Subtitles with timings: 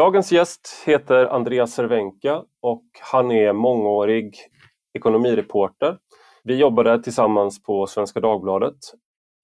[0.00, 4.36] Dagens gäst heter Andreas Cervenka och han är mångårig
[4.94, 5.98] ekonomireporter.
[6.44, 8.76] Vi jobbade tillsammans på Svenska Dagbladet.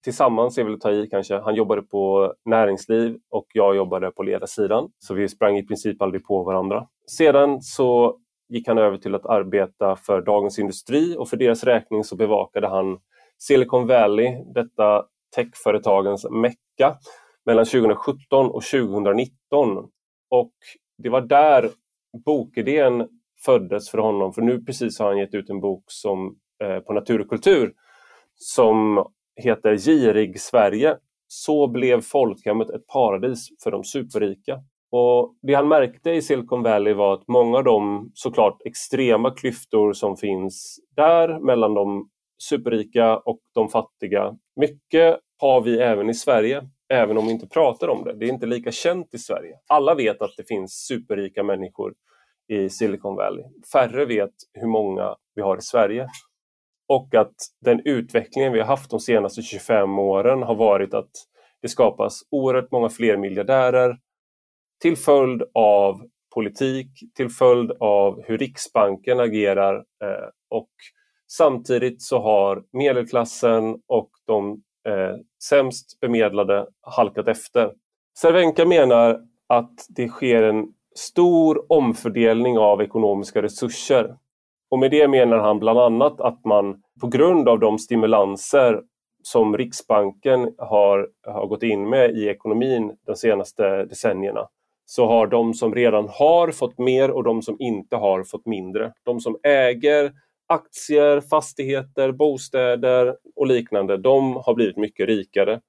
[0.03, 1.39] Tillsammans är väl att ta i kanske.
[1.39, 4.89] Han jobbade på näringsliv och jag jobbade på ledarsidan.
[4.99, 6.87] Så vi sprang i princip aldrig på varandra.
[7.11, 8.17] Sedan så
[8.49, 12.67] gick han över till att arbeta för Dagens Industri och för deras räkning så bevakade
[12.67, 12.99] han
[13.37, 15.05] Silicon Valley, detta
[15.35, 16.95] techföretagens mecka,
[17.45, 19.89] mellan 2017 och 2019.
[20.29, 20.53] Och
[20.97, 21.69] det var där
[22.25, 23.07] bokidén
[23.45, 26.93] föddes för honom, för nu precis har han gett ut en bok som, eh, på
[26.93, 27.73] natur och kultur
[28.35, 30.97] som heter Girig Sverige.
[31.27, 34.59] Så blev folkhemmet ett paradis för de superrika.
[34.91, 39.93] Och Det han märkte i Silicon Valley var att många av de såklart extrema klyftor
[39.93, 42.09] som finns där mellan de
[42.49, 44.37] superrika och de fattiga.
[44.55, 48.13] Mycket har vi även i Sverige, även om vi inte pratar om det.
[48.13, 49.59] Det är inte lika känt i Sverige.
[49.67, 51.93] Alla vet att det finns superrika människor
[52.47, 53.45] i Silicon Valley.
[53.73, 56.07] Färre vet hur många vi har i Sverige.
[56.87, 61.11] Och att den utvecklingen vi har haft de senaste 25 åren har varit att
[61.61, 63.97] det skapas oerhört många fler miljardärer
[64.81, 66.01] till följd av
[66.35, 70.69] politik, till följd av hur Riksbanken agerar eh, och
[71.31, 75.15] samtidigt så har medelklassen och de eh,
[75.49, 77.71] sämst bemedlade halkat efter.
[78.19, 84.17] Cervenka menar att det sker en stor omfördelning av ekonomiska resurser.
[84.69, 88.81] Och med det menar han bland annat att man på grund av de stimulanser
[89.23, 94.47] som Riksbanken har, har gått in med i ekonomin de senaste decennierna
[94.85, 98.93] så har de som redan har fått mer och de som inte har fått mindre.
[99.03, 100.11] De som äger
[100.47, 105.61] aktier, fastigheter, bostäder och liknande, de har blivit mycket rikare.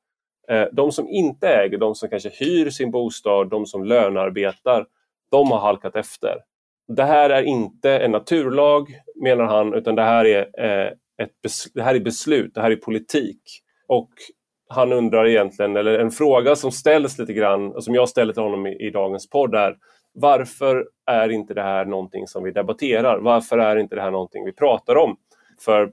[0.49, 4.87] Eh, de som inte äger, de som kanske hyr sin bostad, de som lönearbetar,
[5.31, 6.37] de har halkat efter.
[6.97, 8.89] Det här är inte en naturlag,
[9.23, 11.33] menar han, utan det här är, eh, ett
[11.75, 13.43] det här är beslut, det här är politik.
[13.87, 14.11] Och
[14.69, 18.43] han undrar egentligen, eller en fråga som ställs lite grann, och som jag ställer till
[18.43, 19.77] honom i, i dagens podd är
[20.21, 23.19] varför är inte det här någonting som vi debatterar?
[23.19, 25.17] Varför är inte det här någonting vi pratar om?
[25.61, 25.93] För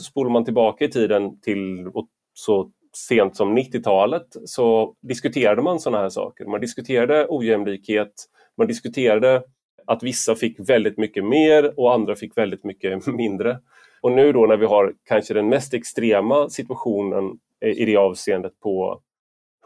[0.00, 1.90] spolar man tillbaka i tiden till
[2.34, 6.44] så sent som 90-talet så diskuterade man sådana här saker.
[6.44, 8.12] Man diskuterade ojämlikhet,
[8.56, 9.42] man diskuterade
[9.86, 13.58] att vissa fick väldigt mycket mer och andra fick väldigt mycket mindre.
[14.00, 19.00] Och nu då när vi har kanske den mest extrema situationen i det avseendet på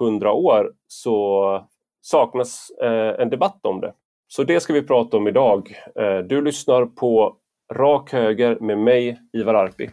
[0.01, 1.67] 100 år så
[2.03, 3.93] saknas eh, en debatt om det.
[4.29, 5.77] Så det ska vi prata om idag.
[6.01, 7.37] Eh, du lyssnar på
[7.75, 9.91] Rak Höger med mig, Ivar Arpi.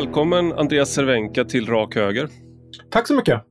[0.00, 2.28] Välkommen Andreas Cervenka till Rak Höger.
[2.90, 3.42] Tack så mycket.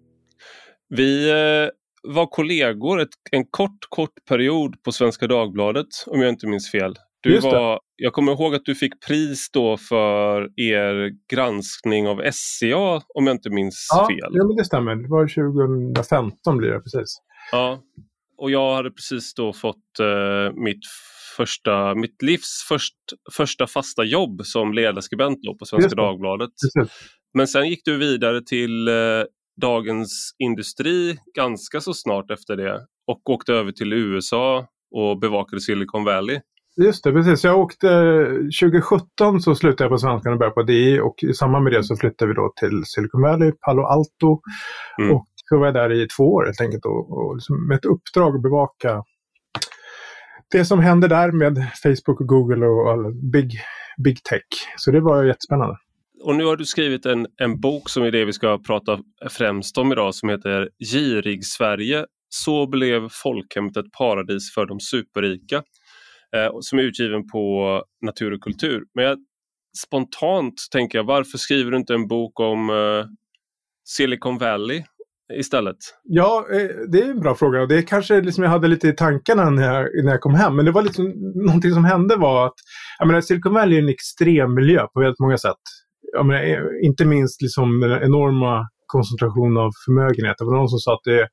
[0.90, 1.70] Vi eh,
[2.14, 6.96] var kollegor ett, en kort, kort period på Svenska Dagbladet om jag inte minns fel.
[7.22, 13.02] Du var, jag kommer ihåg att du fick pris då för er granskning av SCA
[13.16, 14.30] om jag inte minns ja, fel.
[14.32, 14.96] Ja, det stämmer.
[14.96, 15.28] Det var
[15.94, 17.18] 2015 blir det precis.
[17.52, 17.80] Ja,
[18.40, 20.80] och jag hade precis då fått eh, mitt
[21.38, 22.96] första, mitt livs först,
[23.32, 26.52] första fasta jobb som ledarskribent på Svenska Dagbladet.
[27.34, 28.94] Men sen gick du vidare till eh,
[29.62, 36.04] Dagens Industri ganska så snart efter det och åkte över till USA och bevakade Silicon
[36.04, 36.40] Valley.
[36.86, 37.44] Just det, precis.
[37.44, 37.88] Jag åkte
[38.62, 41.84] 2017 så slutade jag på Svenskan och började på DI och i samband med det
[41.84, 44.42] så flyttade vi då till Silicon Valley, Palo Alto.
[45.02, 45.16] Mm.
[45.16, 47.86] Och så var jag där i två år helt enkelt och, och liksom med ett
[47.86, 49.04] uppdrag att bevaka
[50.52, 53.52] det som händer där med Facebook och Google och all big,
[54.04, 54.44] big tech.
[54.78, 55.78] Så det var jättespännande.
[56.24, 59.00] Och nu har du skrivit en, en bok som är det vi ska prata
[59.30, 62.06] främst om idag som heter Girig Sverige.
[62.30, 65.64] Så blev folkhemmet ett paradis för de superrika.
[66.36, 68.84] Eh, som är utgiven på Natur och kultur.
[68.94, 69.18] Men jag,
[69.78, 73.06] spontant tänker jag, varför skriver du inte en bok om eh,
[73.88, 74.84] Silicon Valley
[75.34, 75.78] istället?
[76.04, 79.50] Ja, eh, det är en bra fråga det kanske liksom jag hade lite i tankarna
[79.50, 80.56] när jag, när jag kom hem.
[80.56, 81.06] Men det var liksom
[81.46, 82.54] någonting som hände var att
[83.00, 85.64] jag menar, Silicon Valley är en extrem miljö på väldigt många sätt.
[86.14, 90.36] Jag menar, eh, inte minst liksom den enorma koncentration av förmögenhet.
[90.38, 91.28] Det var någon som sa att det är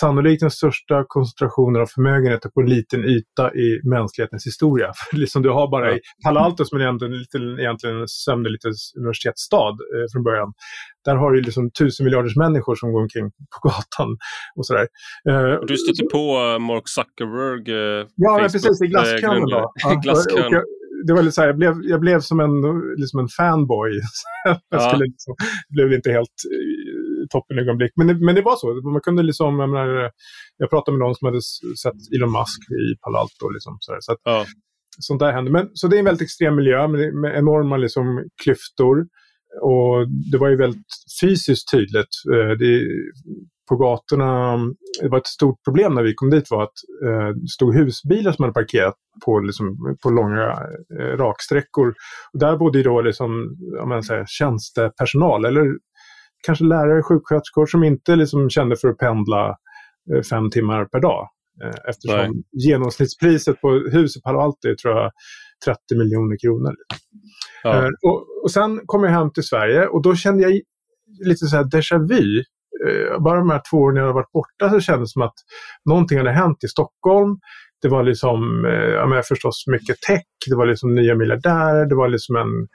[0.00, 4.92] sannolikt den största koncentrationen av förmögenheter på en liten yta i mänsklighetens historia.
[5.12, 8.58] liksom du har bara i Palo Alto som är egentligen, egentligen en sömnig
[8.98, 10.52] universitetsstad eh, från början.
[11.04, 14.18] Där har du liksom tusen miljarders människor som går omkring på gatan
[14.56, 14.86] och sådär.
[15.28, 17.60] Eh, du stötte på eh, Mark Zuckerberg,
[18.00, 19.48] eh, Ja, Facebook, precis, i glasskön.
[19.48, 20.62] Ja, glasskön
[21.06, 22.50] det var lite så här, jag, blev, jag blev som en,
[22.96, 23.90] liksom en fanboy.
[24.70, 25.34] jag skulle liksom,
[25.68, 26.38] det blev inte helt
[27.18, 27.92] uh, toppen ögonblick.
[27.96, 28.66] Men det, men det var så.
[28.92, 30.10] Man kunde liksom, jag, menar,
[30.56, 31.42] jag pratade med någon som hade
[31.82, 33.48] sett Elon Musk i Palo Alto.
[33.48, 34.44] Liksom, så, så att, ja.
[35.00, 35.50] Sånt där hände.
[35.50, 39.06] Men, så det är en väldigt extrem miljö med, med enorma liksom, klyftor.
[39.62, 40.86] Och det var ju väldigt
[41.20, 42.14] fysiskt tydligt.
[42.32, 42.86] Uh, det,
[43.68, 44.56] på gatorna,
[45.02, 48.32] det var ett stort problem när vi kom dit var att eh, det stod husbilar
[48.32, 48.94] som hade parkerat
[49.24, 50.58] på, liksom, på långa
[50.98, 51.94] eh, raksträckor.
[52.32, 55.64] Och där bodde ju då liksom, jag säga, tjänstepersonal eller
[56.46, 59.56] kanske lärare, sjuksköterskor som inte liksom kände för att pendla
[60.14, 61.28] eh, fem timmar per dag.
[61.64, 62.30] Eh, eftersom Nej.
[62.52, 65.12] genomsnittspriset på hus i Palo Alto är tror jag
[65.64, 66.74] 30 miljoner kronor.
[67.62, 67.76] Ja.
[67.76, 70.60] Eh, och, och sen kom jag hem till Sverige och då kände jag
[71.24, 72.42] lite så här déjà vu
[73.20, 75.34] bara de här två åren jag har varit borta så kändes det som att
[75.84, 77.38] någonting hade hänt i Stockholm.
[77.82, 78.64] Det var liksom,
[78.94, 82.68] ja, men förstås mycket tech, det var liksom nya miljardärer, det var liksom en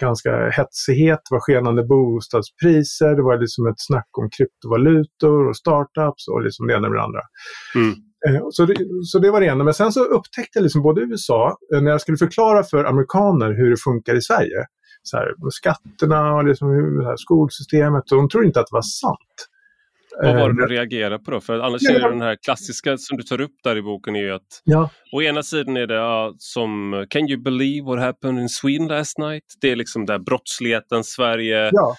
[0.00, 6.28] ganska hetsighet, det var skenande bostadspriser, det var liksom ett snack om kryptovalutor och startups
[6.28, 7.22] och liksom det ena med det andra.
[7.74, 7.94] Mm.
[8.26, 9.64] Eh, så det, så det var det ena.
[9.64, 13.52] Men sen så upptäckte jag liksom både USA, eh, när jag skulle förklara för amerikaner
[13.52, 14.66] hur det funkar i Sverige,
[15.02, 16.68] så här, skatterna och liksom,
[17.04, 18.12] här, skolsystemet.
[18.12, 19.36] Och de tror inte att det var sant.
[20.22, 21.40] Vad var det eh, du reagerade på då?
[21.40, 24.20] För annars är det den här klassiska som du tar upp där i boken är
[24.20, 24.90] ju att ja.
[25.12, 29.18] å ena sidan är det ja, som Can you believe what happened in Sweden last
[29.18, 29.44] night?
[29.60, 31.96] Det är liksom där brottsligheten, Sverige, ja.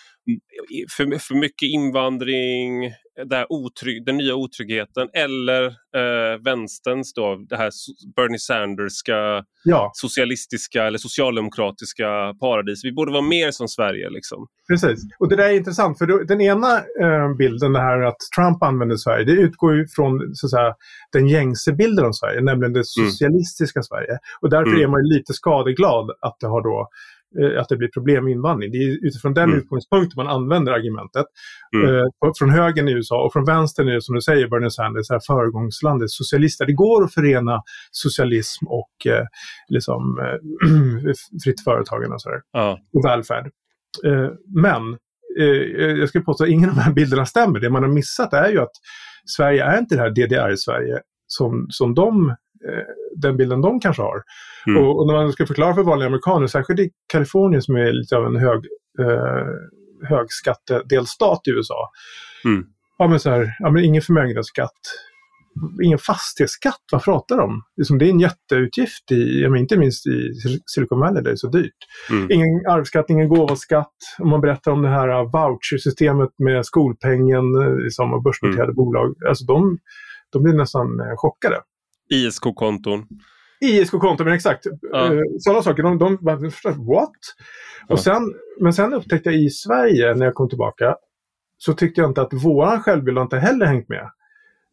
[0.97, 2.91] För, för mycket invandring,
[3.25, 7.71] där otrygg, den nya otryggheten eller eh, vänsterns då, det här
[8.15, 9.91] Bernie Sanderska ja.
[9.93, 12.85] socialistiska eller socialdemokratiska paradis.
[12.85, 14.09] Vi borde vara mer som Sverige.
[14.09, 14.47] Liksom.
[14.69, 18.63] Precis, och det där är intressant för den ena eh, bilden, det här att Trump
[18.63, 20.75] använder Sverige, det utgår ju från så att säga,
[21.11, 23.09] den gängse bilden av Sverige, nämligen det mm.
[23.09, 23.83] socialistiska mm.
[23.83, 24.17] Sverige.
[24.41, 24.81] Och därför mm.
[24.81, 26.89] är man lite skadeglad att det har då
[27.59, 28.71] att det blir problem med invandring.
[28.71, 29.57] Det är utifrån den mm.
[29.57, 31.25] utgångspunkten man använder argumentet.
[31.75, 31.95] Mm.
[31.95, 32.03] Eh,
[32.39, 35.19] från högern i USA och från vänstern är det som du säger Bernie Sanders, här
[35.27, 36.65] föregångslandet, socialister.
[36.65, 39.25] Det går att förena socialism och eh,
[39.67, 41.13] liksom, eh,
[41.43, 42.41] fritt företagande och, sådär.
[42.51, 42.79] Ja.
[42.93, 43.51] och välfärd.
[44.05, 44.97] Eh, men
[45.39, 47.59] eh, jag skulle påstå att ingen av de här bilderna stämmer.
[47.59, 48.73] Det man har missat är ju att
[49.37, 52.46] Sverige är inte det här DDR-Sverige som, som de Eh,
[53.15, 54.23] den bilden de kanske har.
[54.67, 54.83] Mm.
[54.83, 58.17] Och, och, när man ska förklara för vanliga amerikaner, särskilt i Kalifornien som är lite
[58.17, 58.65] av en hög,
[58.99, 59.47] eh,
[60.09, 61.89] högskattedelstat i USA.
[62.45, 62.65] Mm.
[62.97, 64.71] Ja, men så här, ja, men ingen förmögenhetsskatt,
[65.83, 67.61] ingen fastighetsskatt, vad pratar de om?
[67.77, 70.33] Liksom, det är en jätteutgift, i, ja, inte minst i
[70.65, 71.77] Silicon Valley där det är så dyrt.
[72.09, 72.31] Mm.
[72.31, 73.95] Ingen arvsskatt, ingen gåvoskatt.
[74.19, 77.43] Om man berättar om det här uh, vouchersystemet med skolpengen
[77.83, 78.75] liksom, och börsnoterade mm.
[78.75, 79.15] bolag.
[79.27, 79.79] Alltså de,
[80.31, 81.61] de blir nästan uh, chockade.
[82.09, 83.05] ISK-konton.
[83.61, 84.65] ISK-konton, men exakt.
[84.91, 85.13] Ja.
[85.13, 85.83] Uh, sådana saker.
[85.83, 86.37] De, de bara,
[86.95, 87.11] what?
[87.87, 87.93] Ja.
[87.93, 90.95] Och sen, men sen upptäckte jag i Sverige när jag kom tillbaka
[91.57, 94.09] så tyckte jag inte att våran självbild inte heller hängt med.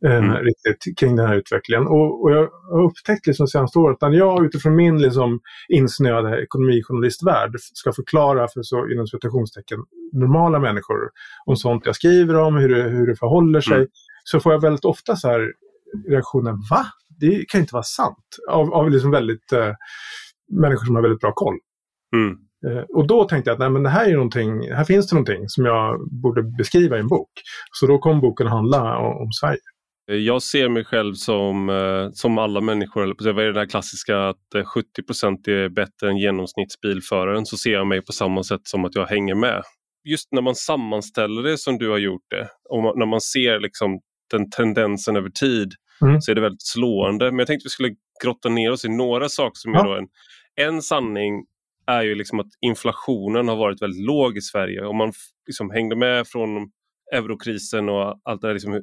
[0.04, 0.36] Eh, mm.
[0.36, 1.86] riktigt kring den här utvecklingen.
[1.86, 7.52] Och, och jag har upptäckt liksom senaste året att jag utifrån min liksom insnöade ekonomijournalistvärld
[7.58, 9.78] ska förklara för så inom citationstecken
[10.12, 10.98] normala människor
[11.46, 13.88] om sånt jag skriver om, hur det, hur det förhåller sig, mm.
[14.24, 15.52] så får jag väldigt ofta så här
[16.08, 16.86] reaktionen va?
[17.20, 18.24] Det kan inte vara sant.
[18.50, 19.72] Av, av liksom väldigt eh,
[20.52, 21.58] människor som har väldigt bra koll.
[22.16, 22.36] Mm.
[22.66, 25.14] Eh, och då tänkte jag att nej, men det här, är någonting, här finns det
[25.14, 27.30] någonting som jag borde beskriva i en bok.
[27.72, 29.60] Så då kom boken handla om, om Sverige.
[30.06, 34.28] Jag ser mig själv som, eh, som alla människor, eller vad är det där klassiska
[34.28, 38.84] att 70 eh, är bättre än genomsnittsbilföraren, så ser jag mig på samma sätt som
[38.84, 39.62] att jag hänger med.
[40.08, 44.00] Just när man sammanställer det som du har gjort det, och när man ser liksom
[44.30, 46.20] den tendensen över tid, mm.
[46.20, 47.24] så är det väldigt slående.
[47.24, 49.80] Men jag tänkte att vi skulle grotta ner oss i några saker som ja.
[49.80, 50.08] är då en,
[50.56, 51.44] en sanning
[51.86, 54.84] är ju liksom att inflationen har varit väldigt låg i Sverige.
[54.84, 55.12] Om man
[55.46, 56.70] liksom hängde med från
[57.12, 58.80] eurokrisen och allt det där, liksom,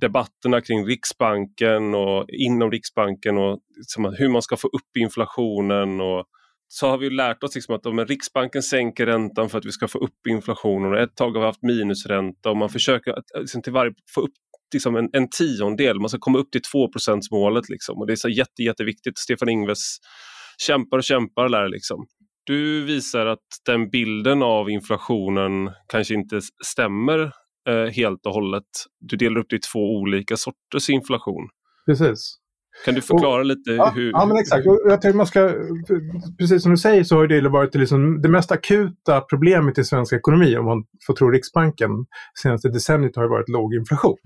[0.00, 6.00] debatterna kring Riksbanken och inom Riksbanken och liksom, hur man ska få upp inflationen.
[6.00, 6.24] Och,
[6.68, 9.88] så har vi lärt oss liksom att om Riksbanken sänker räntan för att vi ska
[9.88, 13.62] få upp inflationen och ett tag har vi haft minusränta och man försöker att, liksom,
[13.62, 14.34] till varje, få upp
[14.72, 16.88] liksom en, en tiondel, man ska komma upp till 2
[17.30, 17.98] målet liksom.
[17.98, 19.18] och det är så jätte, jätteviktigt.
[19.18, 19.96] Stefan Ingves
[20.58, 22.06] kämpar och kämpar där liksom.
[22.46, 27.32] Du visar att den bilden av inflationen kanske inte stämmer
[27.68, 28.64] eh, helt och hållet.
[29.00, 31.48] Du delar upp det i två olika sorters inflation.
[31.86, 32.43] Precis.
[32.84, 34.10] Kan du förklara och, lite ja, hur...
[34.10, 34.66] Ja, men exakt.
[34.66, 35.52] Och jag tänkte man ska,
[36.38, 40.12] precis som du säger så har det varit liksom det mest akuta problemet i svensk
[40.12, 41.90] ekonomi, om man får tro Riksbanken,
[42.42, 44.16] senaste decenniet har varit låg inflation.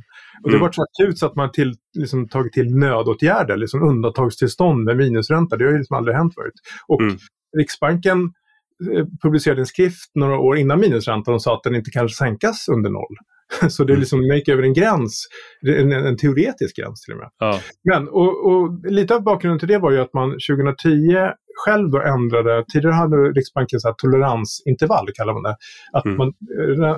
[0.43, 0.61] Och det har mm.
[0.61, 5.57] varit så akut så att man till, liksom, tagit till nödåtgärder, liksom undantagstillstånd med minusränta.
[5.57, 6.55] Det har ju liksom aldrig hänt förut.
[6.87, 7.19] Och mm.
[7.59, 8.33] Riksbanken
[8.95, 12.69] eh, publicerade en skrift några år innan minusräntan och sa att den inte kan sänkas
[12.69, 13.17] under noll.
[13.69, 14.00] Så det är mm.
[14.00, 15.28] liksom, man gick över en gräns,
[15.67, 17.31] en, en teoretisk gräns till och med.
[17.38, 17.61] Ja.
[17.85, 21.31] Men, och, och, lite av bakgrunden till det var ju att man 2010
[21.64, 25.57] själv då ändrade, tidigare hade Riksbanken så här toleransintervall, kallar man det.
[25.93, 26.17] Att mm.
[26.17, 26.33] man,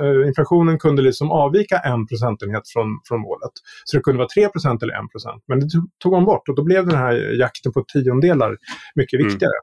[0.02, 3.54] äh, inflationen kunde liksom avvika en procentenhet från, från målet.
[3.85, 5.66] Så det kunde vara 3% eller 1% Men det
[6.02, 8.57] tog man bort och då blev den här jakten på tiondelar
[8.95, 9.28] mycket mm.
[9.28, 9.59] viktigare.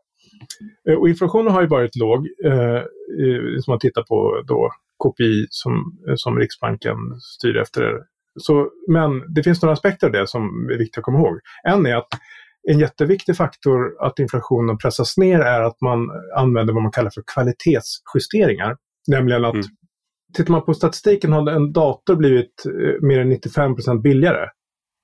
[0.87, 0.99] Mm.
[0.99, 2.81] Och inflationen har ju varit låg, eh,
[3.61, 4.71] som man tittar på då
[5.03, 6.97] KPI som, som Riksbanken
[7.37, 7.93] styr efter.
[8.39, 11.39] Så, men det finns några aspekter av det som är viktiga att komma ihåg.
[11.63, 12.07] En är att
[12.69, 17.23] en jätteviktig faktor att inflationen pressas ner är att man använder vad man kallar för
[17.33, 18.77] kvalitetsjusteringar.
[19.07, 19.67] Nämligen att mm.
[20.33, 24.49] tittar man på statistiken har en dator blivit eh, mer än 95% billigare.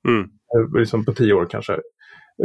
[0.08, 0.22] Mm.
[0.22, 1.80] Eh, liksom på tio år kanske.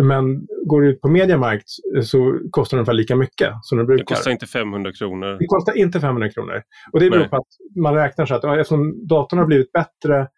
[0.03, 1.69] Men går du ut på Mediamarkt
[2.03, 4.05] så kostar det ungefär lika mycket som det brukar.
[4.05, 5.37] Det kostar inte 500 kronor.
[5.41, 6.63] Det kostar inte 500 kronor.
[6.93, 7.31] Och det beror Nej.
[7.31, 10.29] på att man räknar så att eftersom datorn har blivit bättre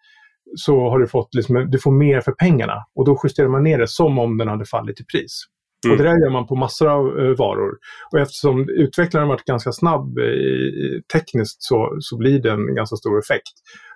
[0.54, 2.84] så har du fått liksom, du får mer för pengarna.
[2.94, 5.44] Och då justerar man ner det som om den hade fallit i pris.
[5.86, 5.92] Mm.
[5.92, 7.78] Och det där gör man på massor av uh, varor.
[8.12, 13.18] Och eftersom utvecklaren varit ganska snabb i, tekniskt så, så blir det en ganska stor
[13.18, 13.52] effekt.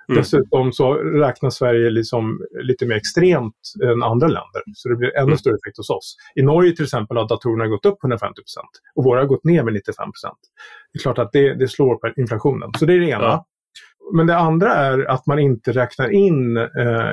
[0.09, 0.19] Mm.
[0.19, 4.63] Dessutom så räknar Sverige liksom lite mer extremt än andra länder.
[4.75, 5.39] Så det blir ännu mm.
[5.39, 6.17] större effekt hos oss.
[6.35, 8.19] I Norge till exempel har datorerna gått upp 150%
[8.95, 9.81] och våra har gått ner med 95%
[10.93, 12.71] Det är klart att det, det slår på inflationen.
[12.79, 13.25] Så det är det ena.
[13.25, 13.47] Ja.
[14.13, 17.11] Men det andra är att man inte räknar in eh,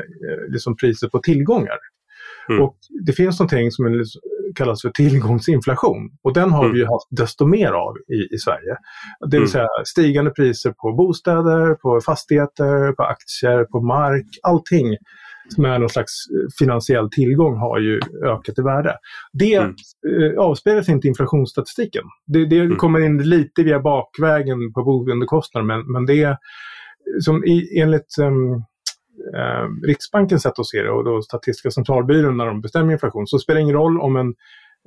[0.50, 1.78] liksom priset på tillgångar.
[2.50, 2.62] Mm.
[2.62, 4.04] Och Det finns någonting som är
[4.56, 6.10] kallas för tillgångsinflation.
[6.24, 6.74] Och den har mm.
[6.74, 8.76] vi ju haft desto mer av i, i Sverige.
[9.20, 9.48] Det vill mm.
[9.48, 14.98] säga stigande priser på bostäder, på fastigheter, på aktier, på mark, allting
[15.50, 16.14] som är någon slags
[16.60, 18.96] finansiell tillgång har ju ökat i värde.
[19.34, 19.76] Det mm.
[20.22, 22.04] eh, avspeglas inte i inflationsstatistiken.
[22.28, 22.78] Det, det mm.
[22.78, 26.38] kommer in lite via bakvägen på boendekostnader men, men det är
[27.20, 28.64] som i, enligt um,
[29.36, 33.40] eh, Riksbankens sätt att se det och då Statistiska centralbyrån när de bestämmer inflation så
[33.40, 34.34] spelar det ingen roll om en,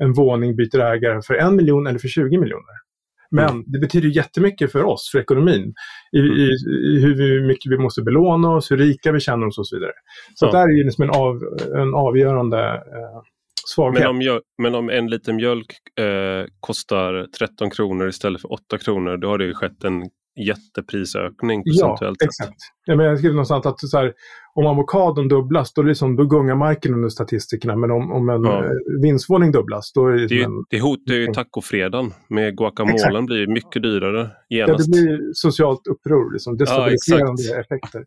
[0.03, 2.85] en våning byter ägare för en miljon eller för 20 miljoner.
[3.31, 3.65] Men mm.
[3.67, 5.75] det betyder jättemycket för oss, för ekonomin.
[6.13, 6.33] I, mm.
[6.33, 6.51] i,
[6.87, 9.93] i hur mycket vi måste belåna oss, hur rika vi känner oss och så vidare.
[10.35, 10.53] Så ja.
[10.53, 11.41] det är ju liksom en, av,
[11.75, 13.23] en avgörande eh,
[13.67, 14.03] svaghet.
[14.03, 15.67] Men om, men om en liter mjölk
[15.99, 20.03] eh, kostar 13 kronor istället för 8 kronor, då har det ju skett en
[20.37, 22.59] jätteprisökning procentuellt ja, exakt.
[22.87, 24.13] Ja, men jag skrev någonstans att så här,
[24.55, 27.77] om avokadon dubblas då, liksom, då gungar marken under statistikerna.
[27.77, 28.65] Men om, om en ja.
[28.65, 28.71] Eh,
[29.03, 30.27] vindsvåning dubblas då är det...
[30.27, 32.13] Det, en, det hotar ju tacofredagen.
[32.29, 33.27] Med guacamolen exakt.
[33.27, 34.71] blir mycket dyrare genast.
[34.71, 38.05] Ja, det blir socialt uppror, liksom, destabiliserande ja, effekter.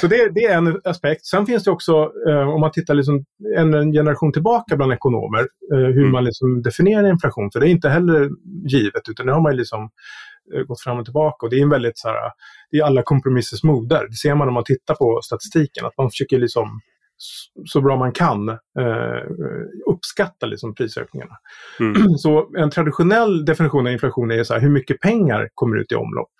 [0.00, 1.26] Så det, det, är en aspekt.
[1.26, 3.24] Sen finns det också, eh, om man tittar liksom
[3.56, 5.40] en, en, generation tillbaka bland ekonomer,
[5.72, 6.12] eh, hur mm.
[6.12, 7.50] man liksom definierar inflation.
[7.52, 8.30] För det är inte heller
[8.66, 9.90] givet, utan det har man liksom
[10.66, 11.46] gått fram och tillbaka.
[11.46, 12.16] Och det är en väldigt så här,
[12.70, 14.06] det är alla kompromissers moder.
[14.08, 16.80] Det ser man om man tittar på statistiken, att man försöker liksom
[17.64, 19.22] så bra man kan eh,
[19.90, 21.36] uppskatta liksom prisökningarna.
[21.80, 22.08] Mm.
[22.18, 25.94] Så en traditionell definition av inflation är så här, hur mycket pengar kommer ut i
[25.94, 26.30] omlopp?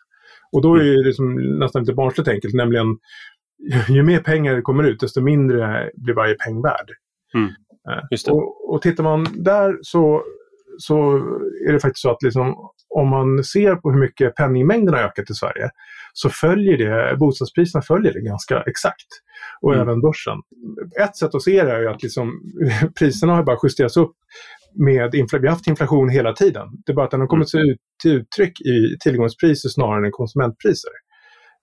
[0.53, 2.87] Och då är det liksom nästan lite barnsligt enkelt, nämligen
[3.89, 6.91] ju mer pengar det kommer ut, desto mindre blir varje peng värd.
[7.35, 7.49] Mm.
[7.89, 10.23] Eh, och, och tittar man där så,
[10.79, 11.17] så
[11.69, 12.55] är det faktiskt så att liksom,
[12.89, 15.71] om man ser på hur mycket penningmängden har ökat i Sverige
[16.13, 19.07] så följer det, bostadspriserna följer det ganska exakt.
[19.61, 19.89] Och mm.
[19.89, 20.39] även börsen.
[21.01, 22.41] Ett sätt att se det är att liksom,
[22.99, 24.17] priserna har bara justerats upp
[24.75, 26.69] med vi har haft inflation hela tiden.
[26.87, 27.77] Det är bara att den har kommit mm.
[28.03, 30.91] till uttryck i tillgångspriser snarare än konsumentpriser.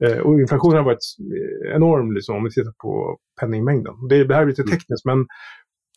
[0.03, 1.15] Eh, och inflationen har varit
[1.75, 3.93] enorm liksom, om vi tittar på penningmängden.
[4.09, 4.71] Det, det här är lite mm.
[4.71, 5.25] tekniskt men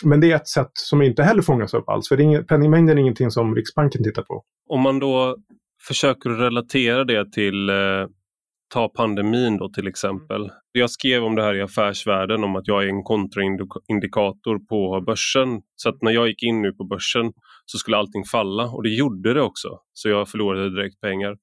[0.05, 3.03] men det är ett sätt som inte heller fångas upp alls, för ing, penningmängden är
[3.03, 4.45] ingenting som Riksbanken tittar på.
[4.69, 5.37] Om man då
[5.89, 8.07] försöker relatera det till eh,
[8.75, 10.51] ta pandemin då till exempel.
[10.73, 15.63] Jag skrev om det här i Affärsvärlden om att jag är en kontraindikator på börsen.
[15.77, 17.33] Så att när jag gick in nu på börsen
[17.67, 19.69] så skulle allting falla och det gjorde det också.
[19.93, 21.37] Så jag förlorade direkt pengar.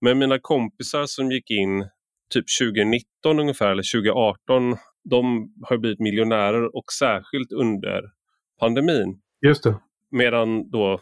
[0.00, 1.88] Men mina kompisar som gick in
[2.34, 8.02] typ 2019 ungefär eller 2018 de har blivit miljonärer och särskilt under
[8.60, 9.20] pandemin.
[9.46, 9.74] Just det.
[10.10, 11.00] Medan då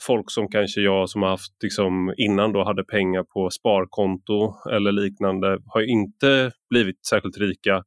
[0.00, 4.92] folk som kanske jag som har haft liksom, innan då hade pengar på sparkonto eller
[4.92, 7.84] liknande har inte blivit särskilt rika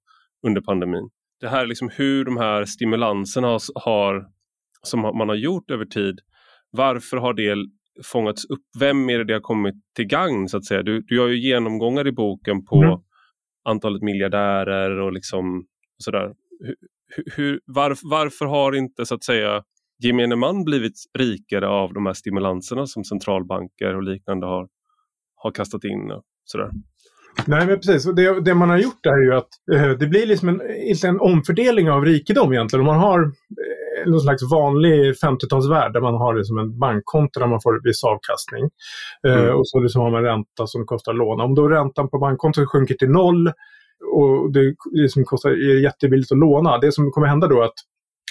[0.48, 1.10] under pandemin.
[1.40, 4.28] Det här liksom hur de här stimulanserna har,
[4.84, 6.20] som man har gjort över tid,
[6.72, 7.56] varför har det
[8.04, 8.62] fångats upp?
[8.80, 10.84] Vem är det det har kommit till gagn så att säga?
[10.84, 13.00] Du, du gör ju genomgångar i boken på mm
[13.70, 15.66] antalet miljardärer och liksom
[15.98, 16.34] sådär.
[17.16, 19.64] Hur, hur, varf, varför har inte så att säga
[20.04, 24.68] gemene man blivit rikare av de här stimulanserna som centralbanker och liknande har,
[25.36, 26.12] har kastat in?
[26.12, 26.72] Och sådär?
[27.48, 28.16] Nej, men precis.
[28.16, 31.20] Det, det, man har gjort är ju att eh, det blir liksom en, inte en
[31.20, 32.82] omfördelning av rikedom egentligen.
[32.82, 33.32] Om man har
[34.06, 38.70] någon slags vanlig 50-talsvärld där man har liksom en bankkonto där man får viss avkastning.
[39.28, 39.56] Eh, mm.
[39.56, 41.44] och så liksom har man ränta som kostar låna.
[41.44, 43.52] Om då räntan på bankkontot sjunker till noll
[44.16, 46.78] och det liksom kostar, är jättebilligt att låna.
[46.78, 47.80] Det som kommer hända då är att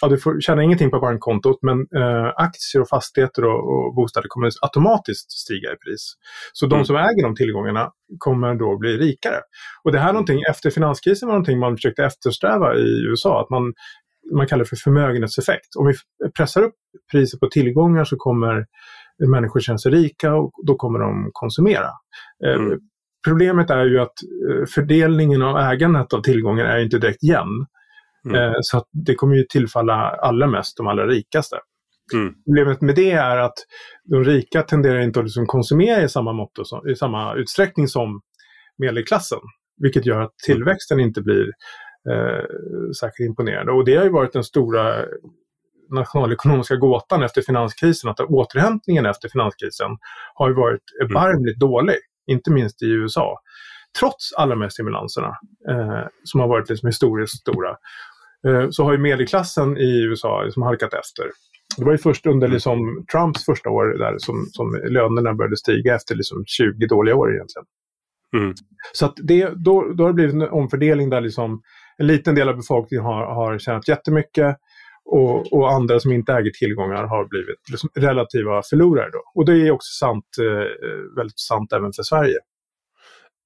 [0.00, 4.28] ja, du får tjäna ingenting på bankkontot men eh, aktier och fastigheter och, och, bostäder
[4.28, 6.14] kommer automatiskt stiga i pris.
[6.52, 6.84] Så de mm.
[6.84, 9.40] som äger de tillgångarna kommer då bli rikare.
[9.84, 13.50] Och det här är någonting, efter finanskrisen var någonting man försökte eftersträva i USA, att
[13.50, 13.74] man,
[14.36, 15.76] man kallar det för förmögenhetseffekt.
[15.78, 15.94] Om vi
[16.36, 16.74] pressar upp
[17.12, 18.66] priset på tillgångar så kommer
[19.26, 21.90] människor känna sig rika och då kommer de konsumera.
[22.46, 22.78] Eh, mm.
[23.28, 24.12] Problemet är ju att
[24.50, 27.66] eh, fördelningen av ägandet av tillgångar är inte direkt jämn.
[28.28, 28.42] Mm.
[28.42, 31.56] Eh, så det kommer ju tillfalla allra mest de allra rikaste.
[32.14, 32.34] Mm.
[32.46, 33.54] Problemet med det är att
[34.04, 38.20] de rika tenderar inte att liksom konsumera i samma, mått som, i samma utsträckning som
[38.78, 39.38] medelklassen.
[39.82, 41.46] Vilket gör att tillväxten inte blir
[42.10, 42.44] eh,
[43.00, 43.72] särskilt imponerande.
[43.72, 45.04] Och det har ju varit den stora
[45.90, 49.90] nationalekonomiska gåtan efter finanskrisen, att återhämtningen efter finanskrisen
[50.34, 51.70] har ju varit erbarmligt mm.
[51.70, 51.96] dålig,
[52.26, 53.38] inte minst i USA.
[54.00, 55.28] Trots alla de här stimulanserna
[55.70, 57.76] eh, som har varit liksom historiskt stora.
[58.46, 61.30] Eh, så har ju medelklassen i USA liksom halkat efter.
[61.76, 62.54] Det var ju först under mm.
[62.54, 67.34] liksom Trumps första år där som, som lönerna började stiga efter liksom 20 dåliga år
[67.34, 67.66] egentligen.
[68.36, 68.54] Mm.
[68.92, 71.62] Så att det, då, då har det blivit en omfördelning där liksom
[71.98, 74.56] en liten del av befolkningen har, har tjänat jättemycket
[75.04, 79.10] och, och andra som inte äger tillgångar har blivit liksom relativa förlorare.
[79.10, 79.22] Då.
[79.34, 82.38] Och det är också sant, eh, väldigt sant även för Sverige.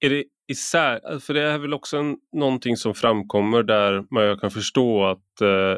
[0.01, 4.51] Är det isär, för det är väl också en, någonting som framkommer där man kan
[4.51, 5.77] förstå att eh,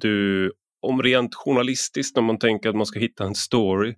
[0.00, 3.94] du, om rent journalistiskt när man tänker att man ska hitta en story,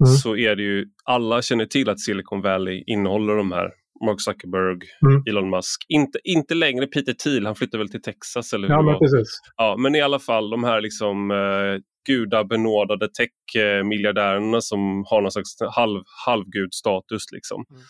[0.00, 0.12] mm.
[0.12, 3.70] så är det ju, alla känner till att Silicon Valley innehåller de här
[4.04, 5.22] Mark Zuckerberg, mm.
[5.28, 5.84] Elon Musk.
[5.88, 9.40] Inte, inte längre Peter Thiel, han flyttar väl till Texas eller ja, men, precis.
[9.56, 15.56] Ja, men i alla fall de här liksom eh, gudabenådade tech-miljardärerna som har någon slags
[15.70, 17.24] halv, halvgudstatus.
[17.32, 17.64] Liksom.
[17.70, 17.82] Mm.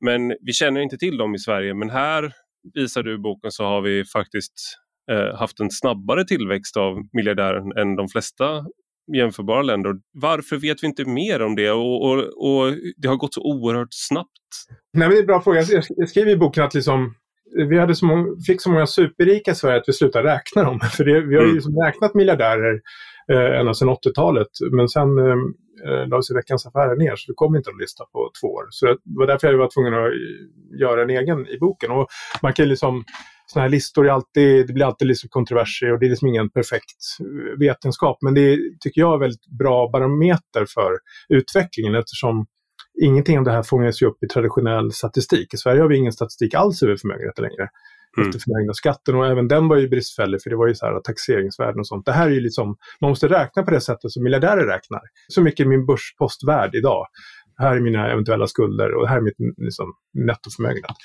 [0.00, 1.74] Men vi känner inte till dem i Sverige.
[1.74, 2.32] Men här
[2.74, 4.54] visar du i boken så har vi faktiskt
[5.10, 8.64] eh, haft en snabbare tillväxt av miljardärer än de flesta
[9.16, 9.94] jämförbara länder.
[10.12, 13.88] Varför vet vi inte mer om det och, och, och det har gått så oerhört
[13.90, 14.28] snabbt?
[14.92, 15.62] Nej, men det är en bra fråga.
[15.96, 17.14] Jag skriver i boken att liksom,
[17.68, 20.80] vi hade så många, fick så många superrika i Sverige att vi slutade räkna dem.
[20.96, 21.54] För det, vi har ju mm.
[21.54, 22.80] liksom räknat miljardärer
[23.32, 24.48] eh, ända sedan 80-talet.
[24.72, 25.36] Men sen eh,
[25.86, 28.66] eh, lades Veckans Affärer ner så det kom inte en lista på två år.
[28.70, 30.12] Så det var därför jag var tvungen att
[30.80, 31.90] göra en egen i boken.
[31.90, 32.06] Och
[32.42, 33.04] man kan liksom,
[33.52, 36.50] sådana här listor är alltid, det blir alltid liksom kontroverser och det är liksom ingen
[36.50, 36.96] perfekt
[37.58, 38.18] vetenskap.
[38.22, 40.92] Men det tycker jag är väldigt bra barometer för
[41.28, 42.46] utvecklingen eftersom
[43.02, 45.54] ingenting av det här fångas ju upp i traditionell statistik.
[45.54, 47.68] I Sverige har vi ingen statistik alls över förmögenheter längre
[48.16, 48.28] mm.
[48.28, 49.14] efter förmögenhetsskatten.
[49.14, 52.06] Och även den var ju bristfällig för det var ju så här taxeringsvärden och sånt.
[52.06, 55.00] Det här är ju liksom, man måste räkna på det sättet som miljardärer räknar.
[55.28, 57.06] Så mycket är min börspost värd idag.
[57.58, 60.96] Här är mina eventuella skulder och här är mitt liksom, nettoförmögenhet.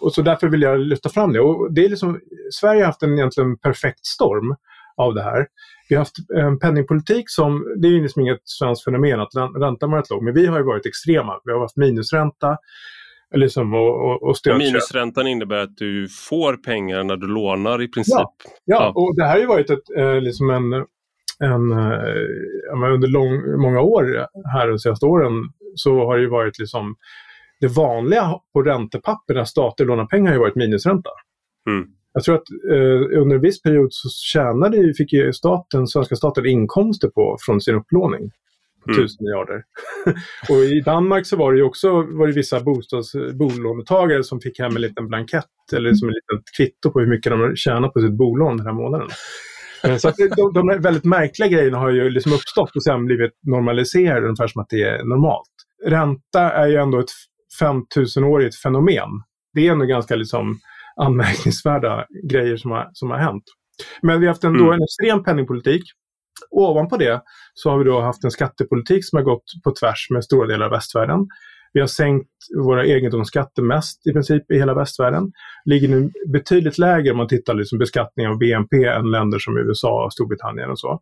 [0.00, 1.40] Och så därför vill jag lyfta fram det.
[1.40, 2.20] Och det är liksom,
[2.52, 4.56] Sverige har haft en egentligen perfekt storm
[4.96, 5.46] av det här.
[5.88, 9.90] Vi har haft en penningpolitik som, det är ju liksom inget svenskt fenomen att räntan
[9.90, 11.40] varit låg, men vi har ju varit extrema.
[11.44, 12.56] Vi har haft minusränta,
[13.34, 18.14] Liksom, och, och, och Minusräntan innebär att du får pengar när du lånar i princip.
[18.14, 18.32] Ja,
[18.64, 18.92] ja, ja.
[18.94, 20.72] och det här har ju varit ett, eh, liksom en,
[21.38, 25.32] en, eh, under lång, många år här de senaste åren
[25.74, 26.96] så har det ju varit liksom
[27.60, 31.10] det vanliga på räntepapper när stater lånar pengar har ju varit minusränta.
[31.70, 31.88] Mm.
[32.12, 36.46] Jag tror att eh, under en viss period så tjänade, fick ju staten, svenska staten
[36.46, 38.30] inkomster på, från sin upplåning
[38.84, 39.02] på mm.
[39.02, 39.62] tusen miljarder.
[40.48, 44.76] och i Danmark så var det också var det vissa bostads, bolånetagare som fick hem
[44.76, 48.12] en liten blankett eller som en liten kvitto på hur mycket de tjänat på sitt
[48.12, 49.08] bolån den här månaden.
[49.84, 53.32] Eh, så att de, de väldigt märkliga grejerna har ju liksom uppstått och sen blivit
[53.42, 55.48] normaliserade ungefär som att det är normalt.
[55.84, 57.10] Ränta är ju ändå ett
[57.62, 59.08] 5000-årigt fenomen.
[59.54, 60.58] Det är ändå ganska liksom
[60.96, 63.44] anmärkningsvärda grejer som har, som har hänt.
[64.02, 64.72] Men vi har haft en, mm.
[64.72, 65.82] en extrem penningpolitik
[66.50, 67.22] ovanpå det
[67.54, 70.66] så har vi då haft en skattepolitik som har gått på tvärs med stora delar
[70.66, 71.26] av västvärlden.
[71.72, 75.32] Vi har sänkt våra egendomsskatter mest i princip i hela västvärlden.
[75.64, 80.04] Ligger nu betydligt lägre om man tittar liksom beskattning av BNP än länder som USA,
[80.04, 81.00] och Storbritannien och så.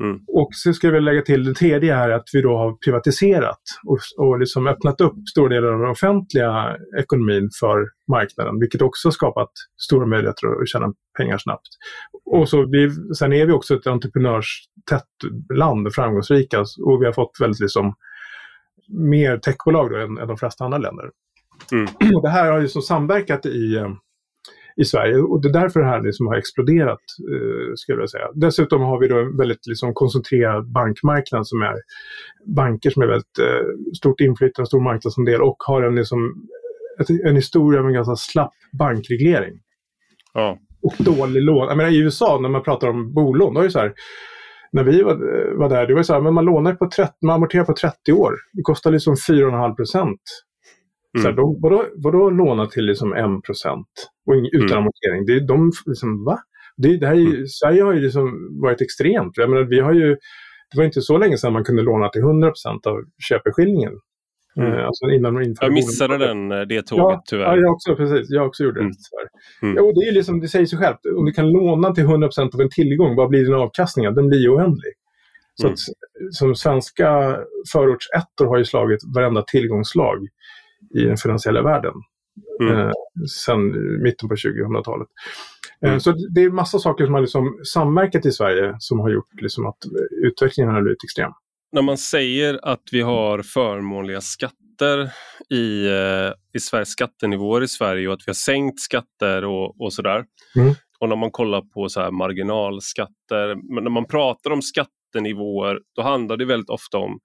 [0.00, 0.20] Mm.
[0.26, 4.26] Och så ska vi lägga till det tredje här att vi då har privatiserat och,
[4.26, 9.50] och liksom öppnat upp stora delar av den offentliga ekonomin för marknaden, vilket också skapat
[9.82, 11.68] stora möjligheter att tjäna pengar snabbt.
[12.24, 15.04] Och så vi, sen är vi också ett entreprenörstätt
[15.54, 17.94] land, framgångsrika, och vi har fått väldigt liksom
[18.88, 21.10] mer techbolag då än, än de flesta andra länder.
[21.72, 21.84] Mm.
[22.14, 23.88] Och det här har ju så samverkat i, eh,
[24.78, 27.00] i Sverige och det är därför det här liksom har exploderat,
[27.32, 28.28] eh, skulle jag säga.
[28.34, 31.74] Dessutom har vi då en väldigt liksom, koncentrerad bankmarknad som är
[32.46, 36.48] banker som är väldigt eh, stort inflytande, stor marknadsandel och har en, liksom,
[37.24, 39.60] en historia med en ganska slapp bankreglering.
[40.34, 40.58] Ja.
[40.82, 41.68] Och dålig lån.
[41.68, 43.92] Jag menar, I USA när man pratar om bolån, då är det så här
[44.72, 45.14] när vi var,
[45.58, 48.12] var där, det var så här, men man lånar på 30, man amorterar på 30
[48.12, 48.34] år.
[48.52, 50.20] Det kostar liksom 4,5 procent.
[51.20, 51.36] Mm.
[51.36, 53.86] Så vadå, vadå låna till liksom 1 procent
[54.52, 54.78] utan mm.
[54.78, 55.26] amortering?
[55.26, 56.38] Det, de, liksom, va?
[56.76, 57.46] Det, det här är, mm.
[57.46, 59.32] Sverige har ju liksom varit extremt.
[59.36, 60.08] Jag menar, vi har ju,
[60.70, 62.96] det var inte så länge sedan man kunde låna till 100 procent av
[63.28, 63.92] köpeskillingen.
[64.56, 64.72] Mm.
[64.72, 65.06] Eh, alltså
[65.60, 67.44] jag missade den, eh, det tåget ja, tyvärr.
[67.44, 68.30] Ja, jag också, precis.
[68.30, 68.92] Jag också gjorde mm.
[68.92, 69.28] det tyvärr.
[69.62, 69.76] Mm.
[69.76, 70.98] Ja, och det, är liksom, det säger sig självt.
[71.18, 74.14] Om du kan låna till 100% av en tillgång, vad blir din avkastning?
[74.14, 74.92] Den blir ju oändlig.
[75.54, 75.72] Så mm.
[75.72, 75.78] att,
[76.34, 77.38] som svenska
[77.72, 80.28] förortsettor har ju slagit varenda tillgångslag
[80.94, 81.92] i den finansiella världen.
[82.60, 82.78] Mm.
[82.78, 82.92] Eh,
[83.44, 85.08] sen mitten på 2000-talet.
[85.82, 86.00] Eh, mm.
[86.00, 89.66] Så det är massa saker som har liksom samverkat i Sverige som har gjort liksom
[89.66, 89.78] att
[90.24, 91.32] utvecklingen har blivit extrem
[91.72, 95.10] när man säger att vi har förmånliga skatter
[95.50, 99.92] i, eh, i Sveriges skattenivåer i Sverige och att vi har sänkt skatter och, och
[99.92, 100.24] sådär.
[100.56, 100.74] Mm.
[101.00, 106.02] Och när man kollar på så här marginalskatter, men när man pratar om skattenivåer då
[106.02, 107.18] handlar det väldigt ofta om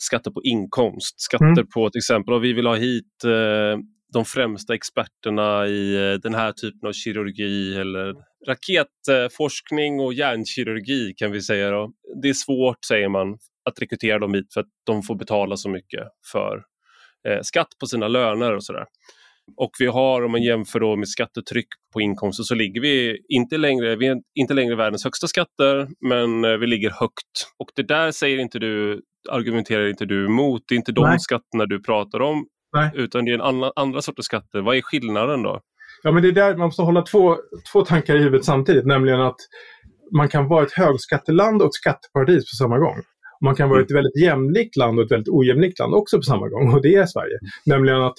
[0.00, 1.66] skatter på inkomst, skatter mm.
[1.74, 3.78] på till exempel, och vi vill ha hit eh,
[4.12, 8.14] de främsta experterna i eh, den här typen av kirurgi eller
[8.48, 11.70] raketforskning och hjärnkirurgi kan vi säga.
[11.70, 11.92] Då.
[12.22, 15.68] Det är svårt, säger man, att rekrytera dem hit för att de får betala så
[15.68, 16.62] mycket för
[17.28, 18.84] eh, skatt på sina löner och sådär.
[19.56, 23.56] Och vi har, om man jämför då med skattetryck på inkomster, så ligger vi inte
[23.58, 27.46] längre, vi inte längre världens högsta skatter, men eh, vi ligger högt.
[27.58, 31.20] Och det där säger inte du, argumenterar inte du emot, det är inte de Nej.
[31.20, 32.90] skatterna du pratar om, Nej.
[32.94, 34.60] utan det är en annan, andra sorters skatter.
[34.60, 35.60] Vad är skillnaden då?
[36.02, 37.36] Ja, men det är där man måste hålla två,
[37.72, 39.36] två tankar i huvudet samtidigt, nämligen att
[40.16, 42.96] man kan vara ett högskatteland och ett skatteparadis på samma gång.
[43.44, 44.02] Man kan vara ett mm.
[44.02, 47.06] väldigt jämlikt land och ett väldigt ojämlikt land också på samma gång och det är
[47.06, 47.38] Sverige.
[47.66, 48.14] Nämligen att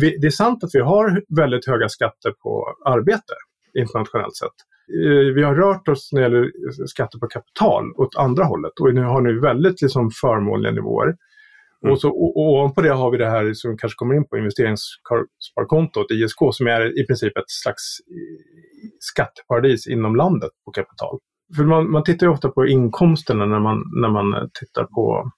[0.00, 3.34] vi, det är sant att vi har väldigt höga skatter på arbete
[3.74, 4.56] internationellt sett.
[5.04, 6.50] Eh, vi har rört oss när det gäller
[6.86, 11.16] skatter på kapital åt andra hållet och nu har nu väldigt liksom förmånliga nivåer.
[11.82, 11.92] Mm.
[11.92, 14.38] Och, så, och, och ovanpå det har vi det här som kanske kommer in på
[14.38, 21.18] investeringssparkontot, ISK, som är i princip ett slags eh, skatteparadis inom landet på kapital.
[21.56, 25.30] För man, man tittar ofta på inkomsterna när man, när man tittar på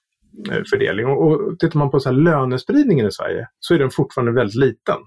[0.51, 1.05] eh, fördelning.
[1.05, 4.55] Och, och tittar man på så här lönespridningen i Sverige så är den fortfarande väldigt
[4.55, 4.97] liten.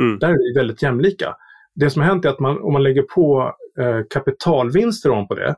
[0.00, 0.18] Mm.
[0.18, 1.36] Där är vi väldigt jämlika.
[1.74, 5.56] Det som har hänt är att man, om man lägger på eh, kapitalvinster ovanpå det,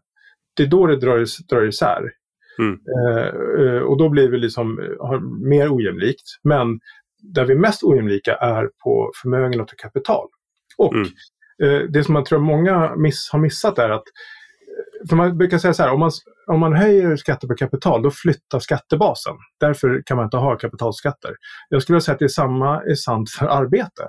[0.56, 2.10] det är då det drar, drar isär.
[2.58, 2.78] Mm.
[2.96, 3.26] Eh,
[3.64, 6.22] eh och då blir vi liksom har, mer ojämlikt.
[6.42, 6.80] Men
[7.22, 10.28] där vi är mest ojämlika är på förmögenhet och kapital.
[10.78, 11.08] Och mm.
[11.62, 14.04] eh, det som jag tror många miss, har missat är att
[15.08, 16.10] för man brukar säga så här, om man,
[16.46, 19.34] om man höjer skatter på kapital då flyttar skattebasen.
[19.60, 21.36] Därför kan man inte ha kapitalskatter.
[21.68, 24.08] Jag skulle vilja säga att det är samma är sant för arbete.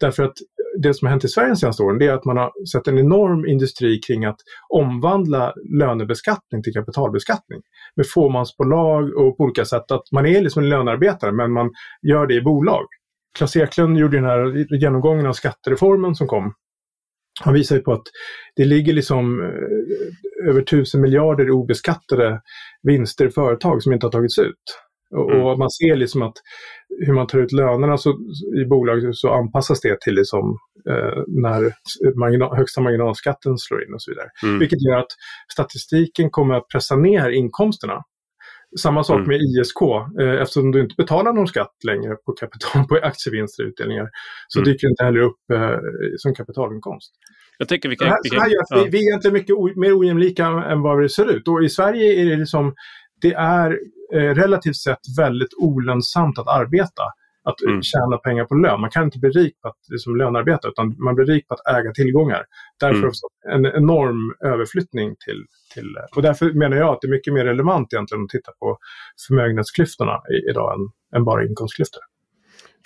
[0.00, 0.34] Därför att
[0.82, 2.98] det som har hänt i Sverige de senaste åren är att man har sett en
[2.98, 4.36] enorm industri kring att
[4.68, 7.60] omvandla lönebeskattning till kapitalbeskattning.
[7.96, 9.90] Med fåmansbolag och på olika sätt.
[9.90, 11.70] Att man är liksom en lönearbetare men man
[12.02, 12.84] gör det i bolag.
[13.38, 16.52] Klas Eklund gjorde den här genomgången av skattereformen som kom
[17.40, 18.06] han visar ju på att
[18.56, 22.40] det ligger liksom eh, över tusen miljarder i obeskattade
[22.82, 24.82] vinster i företag som inte har tagits ut.
[25.16, 25.42] Mm.
[25.42, 26.34] och man ser liksom att
[27.06, 28.10] hur man tar ut lönerna så,
[28.62, 30.58] i bolag så anpassas det till liksom,
[30.90, 31.72] eh, när
[32.18, 34.28] marginal, högsta marginalskatten slår in och så vidare.
[34.42, 34.58] Mm.
[34.58, 35.12] Vilket gör att
[35.52, 38.02] statistiken kommer att pressa ner inkomsterna.
[38.80, 39.28] Samma sak mm.
[39.28, 39.82] med ISK,
[40.20, 44.08] eh, eftersom du inte betalar någon skatt längre på kapital på aktievinster och utdelningar
[44.48, 44.64] så mm.
[44.64, 45.78] dyker det inte heller upp eh,
[46.16, 47.12] som kapitalinkomst.
[47.58, 48.08] Jag tycker vi kan...
[48.08, 48.84] Så här, så här gör ja.
[48.84, 51.48] vi, vi är egentligen mycket o, mer ojämlika än vad det ser ut.
[51.48, 52.74] Och i Sverige är det liksom,
[53.20, 53.78] det är
[54.14, 57.02] eh, relativt sett väldigt olönsamt att arbeta.
[57.46, 57.82] Att mm.
[57.82, 58.80] tjäna pengar på lön.
[58.80, 61.76] Man kan inte bli rik på att liksom, lönearbeta utan man blir rik på att
[61.76, 62.44] äga tillgångar.
[62.80, 63.10] Därför
[63.48, 63.64] mm.
[63.64, 65.96] en enorm överflyttning till, till...
[66.16, 68.78] Och därför menar jag att det är mycket mer relevant egentligen att titta på
[69.28, 72.02] förmögenhetsklyftorna idag än, än bara inkomstklyftor.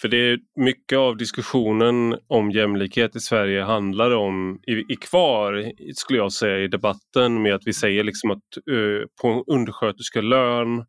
[0.00, 5.72] För det är mycket av diskussionen om jämlikhet i Sverige handlar om, i, i kvar
[5.94, 10.84] skulle jag säga i debatten med att vi säger liksom att uh, på undersköterskelön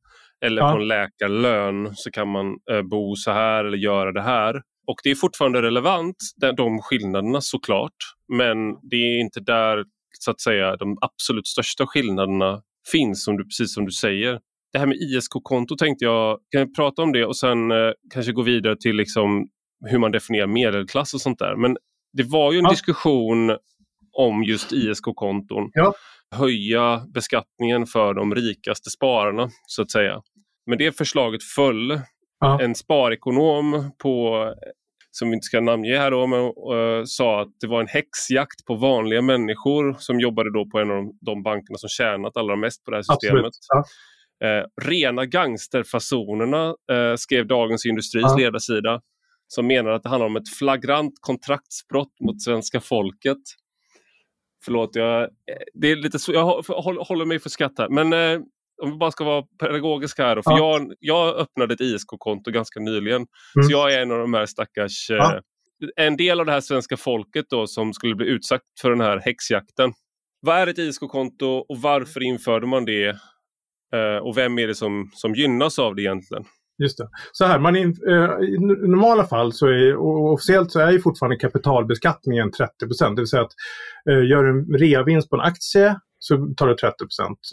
[0.45, 0.71] eller ja.
[0.71, 4.61] på en läkarlön så kan man uh, bo så här eller göra det här.
[4.87, 6.15] Och det är fortfarande relevant,
[6.57, 7.95] de skillnaderna såklart.
[8.27, 9.83] Men det är inte där
[10.19, 14.39] så att säga de absolut största skillnaderna finns, som du, precis som du säger
[14.73, 18.31] det här med ISK-konto tänkte jag, kan jag prata om det och sen eh, kanske
[18.31, 19.47] gå vidare till liksom
[19.85, 21.55] hur man definierar medelklass och sånt där.
[21.55, 21.77] Men
[22.13, 22.69] det var ju en ja.
[22.69, 23.57] diskussion
[24.11, 25.69] om just ISK-konton.
[25.73, 25.93] Ja.
[26.35, 30.21] Höja beskattningen för de rikaste spararna så att säga.
[30.65, 32.01] Men det förslaget föll.
[32.39, 32.61] Ja.
[32.61, 34.45] En sparekonom på
[35.11, 38.65] som vi inte ska namnge här då, men uh, sa att det var en häxjakt
[38.67, 42.55] på vanliga människor som jobbade då på en av de, de bankerna som tjänat allra
[42.55, 43.53] mest på det här systemet.
[43.67, 43.83] Ja.
[44.43, 48.37] Eh, rena gangsterfasonerna eh, skrev Dagens Industris ja.
[48.37, 49.01] ledarsida
[49.47, 53.37] som menar att det handlar om ett flagrant kontraktsbrott mot svenska folket.
[54.65, 55.27] Förlåt, jag, eh,
[55.73, 56.61] det är lite jag
[57.07, 57.89] håller mig för skratt här.
[57.89, 58.41] Men eh,
[58.81, 60.35] om vi bara ska vara pedagogiska här.
[60.35, 60.57] Då, för ja.
[60.57, 63.15] jag, jag öppnade ett ISK-konto ganska nyligen.
[63.55, 63.63] Mm.
[63.63, 65.09] Så jag är en av de här stackars...
[65.09, 65.35] Ja.
[65.35, 65.41] Eh,
[65.95, 69.19] en del av det här svenska folket då som skulle bli utsatt för den här
[69.19, 69.93] häxjakten.
[70.39, 73.07] Vad är ett ISK-konto och varför införde man det?
[73.93, 76.45] Eh, och vem är det som, som gynnas av det egentligen?
[76.81, 77.09] Just det.
[77.31, 81.01] Så här, man in, eh, I normala fall så är, och officiellt så är ju
[81.01, 83.15] fortfarande kapitalbeskattningen 30 procent.
[83.15, 83.53] Det vill säga att
[84.09, 86.95] eh, gör en reavinst på en aktie så tar du 30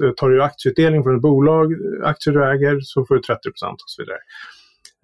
[0.05, 3.51] eh, Tar du aktieutdelning från ett bolag, eh, aktier du äger, så får du 30
[3.51, 4.19] procent och så vidare.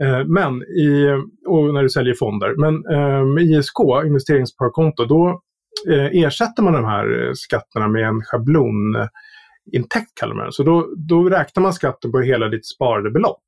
[0.03, 2.55] Eh, men i, eh, och när du säljer fonder.
[2.57, 5.43] Men ehm, med ISK, investeringssparkonto, då
[5.89, 10.15] eh, ersätter man de här skatterna med en schablonintäkt.
[10.21, 10.53] kallar man det.
[10.53, 13.43] Så då, då räknar man skatten på hela ditt sparade belopp.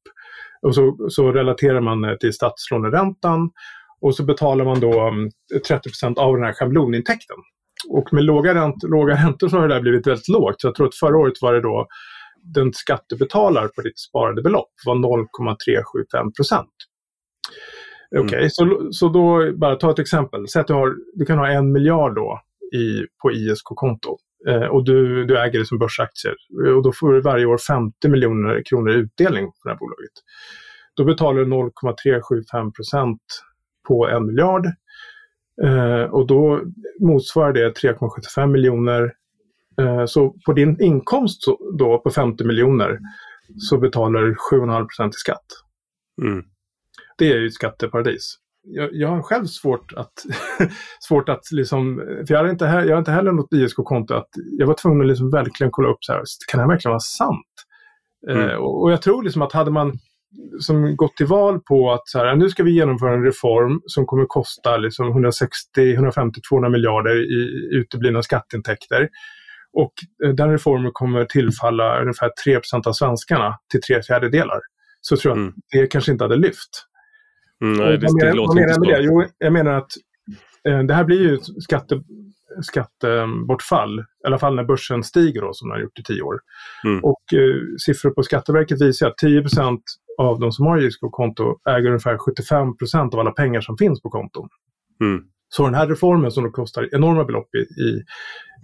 [0.67, 3.51] Och så, så relaterar man till statslåneräntan
[4.01, 5.13] och så betalar man då
[5.69, 7.37] 30 mm, av den här schablonintäkten.
[7.89, 10.61] Och med låga, ränt, låga räntor så har det där blivit väldigt lågt.
[10.61, 11.87] Så jag tror att förra året var det då
[12.55, 16.75] den skattebetalar på ditt sparade belopp var 0,375 procent.
[18.17, 18.51] Okej, okay, mm.
[18.51, 20.49] så, så då bara ta ett exempel.
[20.49, 22.41] Säg att du, har, du kan ha en miljard då
[22.75, 24.19] i, på ISK-konto.
[24.49, 26.35] Eh, och du, du äger det som börsaktier.
[26.77, 30.13] Och då får du varje år 50 miljoner kronor i utdelning på det här bolaget.
[30.95, 33.21] Då betalar du 0,375 procent
[33.89, 34.67] på en miljard.
[35.63, 36.61] Eh, och då
[37.01, 39.13] motsvarar det 3,75 miljoner.
[39.81, 41.45] Eh, så på din inkomst
[41.79, 42.99] då på 50 miljoner
[43.59, 45.47] så betalar du 7,5 procent i skatt.
[46.23, 46.45] Mm.
[47.19, 50.13] Det är ju ett skatteparadis jag, jag har själv svårt att,
[51.09, 54.67] svårt att liksom, för jag har inte, jag har inte heller något ISK-konto, att jag
[54.67, 57.47] var tvungen att liksom verkligen kolla upp så här, kan det här verkligen vara sant?
[58.31, 58.49] Mm.
[58.49, 59.99] Eh, och, och, jag tror liksom att hade man
[60.61, 64.07] som gått till val på att så här, nu ska vi genomföra en reform som
[64.07, 69.09] kommer kosta liksom 160, 150, 200 miljarder i uteblivna skatteintäkter.
[69.73, 69.93] Och
[70.25, 74.61] eh, den reformen kommer tillfalla ungefär 3% av svenskarna till tre fjärdedelar.
[75.01, 75.49] Så tror jag mm.
[75.49, 76.87] att det kanske inte hade lyft.
[77.65, 79.03] Mm, nej, det, det låter inte med det?
[79.03, 79.91] Jo, jag menar att
[80.69, 82.03] eh, det här blir ju skatte,
[82.63, 86.39] skattebortfall, i alla fall när börsen stiger då, som den har gjort i tio år.
[86.85, 87.05] Mm.
[87.05, 87.55] Och eh,
[87.87, 89.79] siffror på Skatteverket visar att 10%
[90.19, 94.49] av de som har ISK-konto äger ungefär 75% av alla pengar som finns på konton.
[95.01, 95.25] Mm.
[95.49, 98.05] Så den här reformen som då kostar enorma belopp i, i,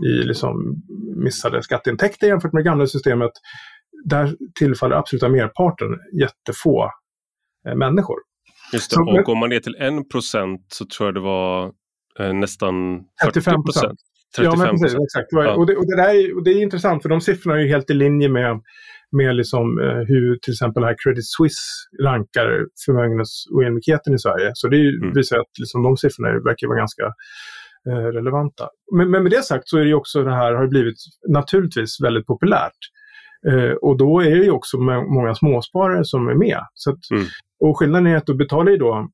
[0.08, 0.82] i liksom
[1.16, 3.30] missade skatteintäkter jämfört med det gamla systemet,
[4.04, 6.90] där tillfaller absoluta merparten jättefå
[7.68, 8.16] eh, människor.
[8.72, 8.94] Just det.
[8.94, 11.72] Så, och går man ner till 1 procent så tror jag det var
[12.20, 13.98] eh, nästan 45 procent.
[14.38, 14.98] Ja, men precis.
[15.04, 15.28] Exakt.
[15.30, 15.54] Ja.
[15.54, 17.90] Och, det, och, det är, och det är intressant för de siffrorna är ju helt
[17.90, 18.60] i linje med,
[19.16, 21.62] med liksom, eh, hur till exempel här Credit Suisse
[22.02, 24.50] rankar förmögenhetsojämlikheten i Sverige.
[24.54, 25.14] Så det är, mm.
[25.14, 27.04] visar att liksom, de siffrorna verkar vara ganska
[27.88, 28.68] eh, relevanta.
[28.96, 32.26] Men, men, med det sagt så är det också det här har blivit naturligtvis väldigt
[32.26, 32.80] populärt.
[33.48, 34.78] Eh, och då är det ju också
[35.16, 36.60] många småsparare som är med.
[36.74, 37.24] Så att, mm.
[37.62, 39.08] Och skillnaden är att du betalar ju då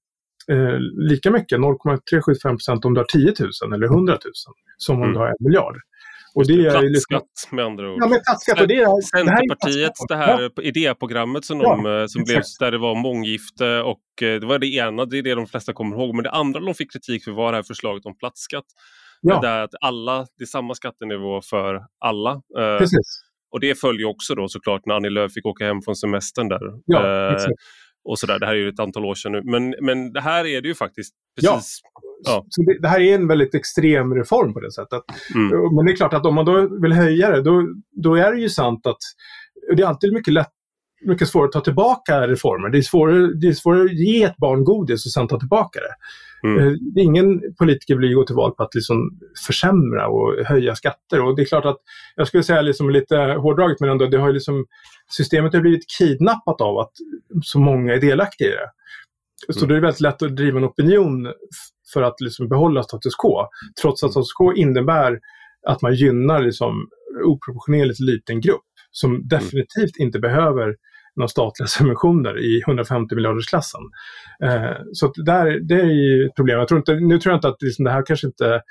[0.50, 0.78] eh,
[1.10, 4.32] lika mycket, 0,375 procent om du har 10 000 eller 100 000
[4.76, 5.12] som om mm.
[5.12, 5.76] du har en miljard.
[6.34, 7.56] Och det är plattskatt liksom...
[7.56, 7.98] med andra ord.
[8.00, 10.62] Ja, men plattskatt, och det är, Centerpartiet, det här, det här ja.
[10.62, 14.66] idéprogrammet som, de, ja, som blev, där det var månggifte och eh, det var det
[14.66, 16.14] ena, det är det de flesta kommer ihåg.
[16.14, 18.64] Men det andra de fick kritik för var det här förslaget om plattskatt.
[19.20, 19.40] Ja.
[19.40, 22.30] Där att alla, det är samma skattenivå för alla.
[22.58, 23.24] Eh, Precis.
[23.50, 26.60] Och det följer också då såklart när Annie Lööf fick åka hem från semestern där.
[26.84, 27.46] Ja, eh,
[28.04, 28.38] och sådär.
[28.38, 29.42] Det här är ju ett antal år sedan nu.
[29.44, 31.80] Men, men det här är det ju faktiskt precis.
[32.24, 32.32] Ja.
[32.32, 32.46] ja.
[32.48, 35.02] Så det, det, här är en väldigt extrem reform på det sättet.
[35.34, 35.74] Mm.
[35.74, 37.68] Men det är klart att om man då vill höja det, då,
[38.02, 38.98] då är det ju sant att
[39.76, 40.52] det är alltid mycket lätt
[41.00, 42.68] mycket svårare att ta tillbaka reformer.
[42.68, 45.80] Det är svårare, det är svårare att ge ett barn godis och sen ta tillbaka
[45.80, 45.94] det.
[46.48, 46.68] Mm.
[46.68, 51.20] Eh, ingen politiker vill gå till val på att liksom försämra och höja skatter.
[51.20, 51.78] Och det är klart att,
[52.16, 54.66] jag skulle säga liksom lite hårdraget, men ändå, det har liksom,
[55.16, 56.92] systemet har blivit kidnappat av att
[57.42, 58.70] så många är delaktiga i det.
[59.52, 59.68] Så mm.
[59.68, 61.32] det är väldigt lätt att driva en opinion
[61.92, 63.46] för att liksom behålla status quo.
[63.82, 65.18] Trots att status quo innebär
[65.66, 66.88] att man gynnar liksom
[67.24, 69.28] oproportionerligt liten grupp som mm.
[69.28, 70.76] definitivt inte behöver
[71.16, 73.80] några statliga subventioner i 150 miljardersklassen.
[74.44, 76.58] Eh, så där, det är ju ett problem.
[76.58, 78.62] Jag tror inte, nu tror jag inte att liksom det här kanske inte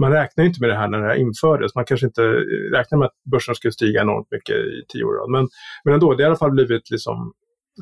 [0.00, 1.74] man räknar inte med det här när det här infördes.
[1.74, 2.22] Man kanske inte
[2.72, 5.32] räknar med att börsen skulle stiga enormt mycket i tio år.
[5.32, 5.48] Men,
[5.84, 7.32] men ändå, det har i alla fall blivit liksom,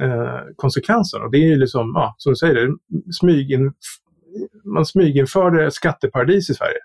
[0.03, 1.23] eh, konsekvensen.
[1.23, 2.69] Och det är ju liksom, ja, som du säger,
[3.21, 3.73] smygin,
[4.65, 6.79] man smyginförde skatteparadis i Sverige.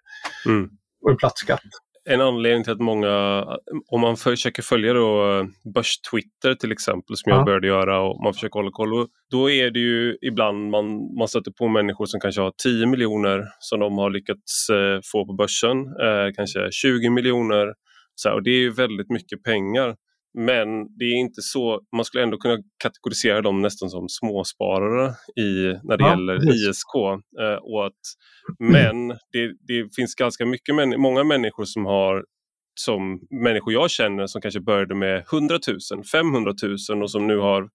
[0.45, 0.69] Mm.
[1.03, 1.61] Och en plattskatt
[2.09, 3.45] en anledning till att många,
[3.87, 7.35] om man försöker följa då börstwitter till exempel som ja.
[7.35, 10.85] jag började göra och man försöker hålla koll, då är det ju ibland man,
[11.17, 15.25] man stöter på människor som kanske har 10 miljoner som de har lyckats eh, få
[15.25, 17.73] på börsen, eh, kanske 20 miljoner
[18.15, 19.95] så och det är ju väldigt mycket pengar.
[20.33, 25.79] Men det är inte så, man skulle ändå kunna kategorisera dem nästan som småsparare i,
[25.83, 26.67] när det ja, gäller just.
[26.67, 26.95] ISK.
[27.41, 28.01] Eh, och att,
[28.59, 32.25] men det, det finns ganska mycket, många människor som har
[32.79, 35.59] som människor jag känner som kanske började med 100
[35.91, 36.53] 000, 500
[36.89, 37.69] 000 och som nu har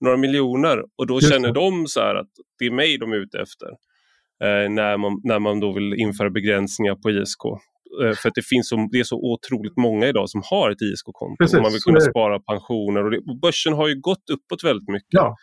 [0.00, 1.54] några miljoner och då Just känner det.
[1.54, 3.68] de så att det är mig de är ute efter.
[4.44, 7.42] Eh, när, man, när man då vill införa begränsningar på ISK.
[8.02, 10.82] Eh, för att det, finns så, det är så otroligt många idag som har ett
[10.82, 13.04] ISK-konto och man vill kunna spara pensioner.
[13.04, 15.08] Och, det, och börsen har ju gått uppåt väldigt mycket.
[15.22, 15.36] Ja.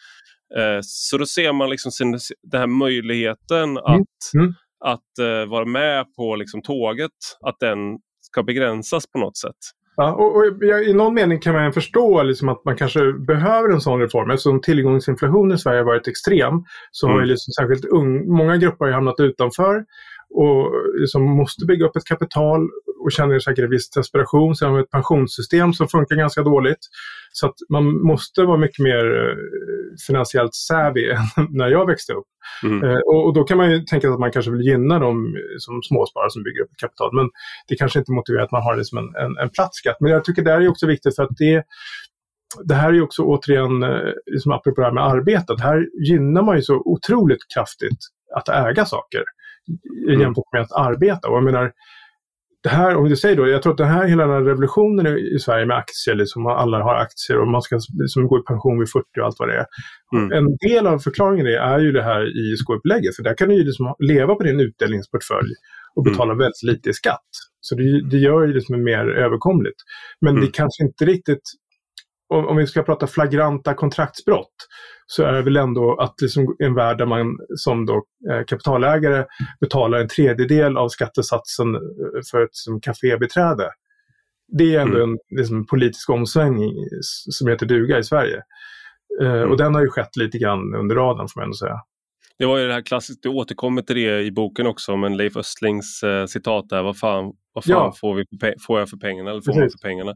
[0.57, 2.19] Eh, så då ser man liksom sin,
[2.51, 3.77] den här möjligheten mm.
[3.77, 4.53] att, mm.
[4.85, 7.11] att uh, vara med på liksom tåget,
[7.45, 7.77] att den
[8.21, 9.57] ska begränsas på något sätt.
[9.99, 13.81] Ja, och, och, I någon mening kan man förstå liksom att man kanske behöver en
[13.81, 14.31] sån reform.
[14.31, 16.53] Eftersom tillgångsinflationen i Sverige har varit extrem
[16.91, 17.15] så mm.
[17.15, 19.85] har ju liksom särskilt ung, många grupper hamnat utanför
[20.29, 22.61] och liksom måste bygga upp ett kapital
[23.03, 24.55] och känner säkert en viss desperation.
[24.55, 26.79] Sen har vi ett pensionssystem som funkar ganska dåligt.
[27.31, 29.35] Så att man måste vara mycket mer eh,
[30.07, 32.25] finansiellt savvy än när jag växte upp.
[32.63, 32.83] Mm.
[32.83, 36.29] Eh, och, då kan man ju tänka att man kanske vill gynna dem som småsparare
[36.29, 37.09] som bygger upp kapital.
[37.13, 37.29] Men
[37.67, 39.97] det kanske inte motiverar att man har det som en, en, en platt skatt.
[39.99, 41.63] Men jag tycker det är också viktigt för att det
[42.63, 46.41] det här är ju också återigen, eh, liksom apropå det här med arbetet, här gynnar
[46.41, 47.99] man ju så otroligt kraftigt
[48.35, 49.23] att äga saker
[50.07, 50.21] mm.
[50.21, 51.29] jämfört med att arbeta.
[51.29, 51.71] Och jag menar,
[52.63, 55.07] det här, om du säger då, jag tror att den här hela den här revolutionen
[55.07, 58.41] i, i Sverige med aktier, liksom alla har aktier och man ska liksom gå i
[58.41, 59.65] pension vid 40 och allt vad det är.
[60.15, 60.31] Mm.
[60.31, 63.63] En del av förklaringen det är ju det här ISK-upplägget, för där kan du ju
[63.63, 65.53] liksom leva på din utdelningsportfölj
[65.95, 66.13] och mm.
[66.13, 66.37] betala mm.
[66.37, 67.29] väldigt lite i skatt.
[67.61, 69.79] Så det, det gör ju det liksom mer överkomligt.
[70.21, 70.45] Men mm.
[70.45, 71.43] det kanske inte riktigt
[72.29, 74.53] om, om, vi ska prata flagranta kontraktsbrott,
[75.05, 79.25] så är det väl ändå att liksom en värld där man som då, eh, kapitalägare
[79.59, 81.81] betalar en tredjedel av skattesatsen eh,
[82.31, 83.69] för ett som kafébiträde.
[84.57, 85.11] Det är ändå mm.
[85.11, 88.41] en liksom, politisk omsvängning som heter duga i Sverige.
[89.21, 89.51] Eh, mm.
[89.51, 91.81] Och den har ju skett lite grann under radarn får man ändå säga.
[92.39, 95.37] Det var ju det här klassiska, du återkommer till det i boken också, men Leif
[95.37, 97.93] Östlings eh, citat där, vad fan, vad fan ja.
[98.01, 98.25] får, vi
[98.67, 99.31] får jag för pengarna?
[99.31, 100.13] Eller får man för pengarna?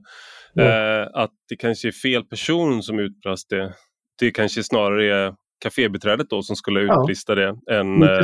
[0.53, 0.63] Ja.
[0.63, 3.73] Eh, att det kanske är fel person som utbrast det.
[4.19, 7.55] Det kanske snarare är kafébiträdet då som skulle utbrista ja.
[7.67, 8.19] det än, eh,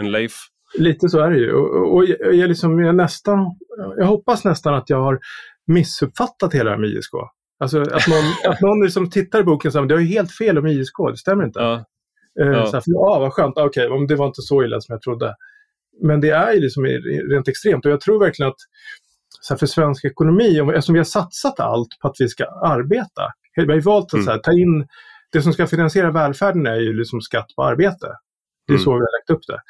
[0.00, 0.32] än Leif.
[0.78, 1.52] Lite så är det ju.
[1.52, 3.38] Och, och jag, jag, liksom, jag, nästan,
[3.96, 5.18] jag hoppas nästan att jag har
[5.66, 7.12] missuppfattat hela det här med ISK.
[7.60, 10.32] Alltså att någon, att någon liksom tittar i boken och säger att det ju helt
[10.32, 11.60] fel om ISK, det stämmer inte.
[11.60, 11.84] Ja.
[12.40, 12.66] Eh, ja.
[12.66, 15.02] Så här, för, ah, vad skönt, okej, okay, det var inte så illa som jag
[15.02, 15.34] trodde.
[16.02, 16.84] Men det är ju liksom
[17.30, 18.60] rent extremt och jag tror verkligen att
[19.40, 23.22] så här, för svensk ekonomi, eftersom vi har satsat allt på att vi ska arbeta.
[23.56, 24.24] Vi har ju valt att mm.
[24.24, 24.86] så här, ta in,
[25.32, 28.06] det som ska finansiera välfärden är ju liksom skatt på arbete.
[28.66, 28.84] Det är mm.
[28.84, 29.60] så vi har lagt upp det.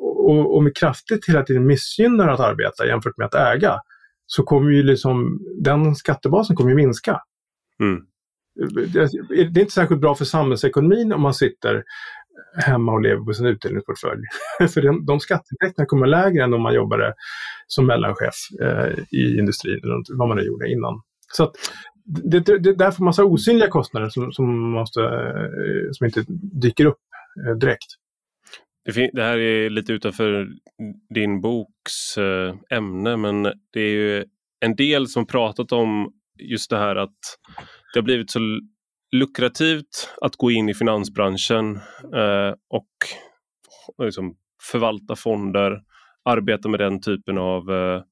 [0.00, 3.80] Och om vi kraftigt hela tiden missgynnar att arbeta jämfört med att äga
[4.26, 7.20] så kommer ju liksom, den skattebasen kommer ju minska.
[7.80, 8.02] Mm.
[8.92, 9.00] Det
[9.40, 11.84] är inte särskilt bra för samhällsekonomin om man sitter
[12.56, 14.22] hemma och lever på sin utdelningsportfölj.
[14.74, 17.14] för de, de skatteintäkterna kommer lägre än om man jobbade
[17.66, 21.02] som mellanchef eh, i industrin eller vad man nu gjorde innan.
[21.32, 21.52] Så att,
[22.04, 26.24] det, det, det är därför massa osynliga kostnader som, som, måste, eh, som inte
[26.62, 27.00] dyker upp
[27.46, 27.86] eh, direkt.
[28.84, 30.48] Det, det, här är lite utanför
[31.14, 34.24] din boks eh, ämne men det är ju
[34.60, 37.18] en del som pratat om just det här att
[37.92, 38.40] det har blivit så
[39.12, 41.76] lukrativt att gå in i finansbranschen
[42.14, 42.88] eh, och
[44.02, 45.80] liksom, förvalta fonder,
[46.24, 48.02] arbeta med den typen av, eh,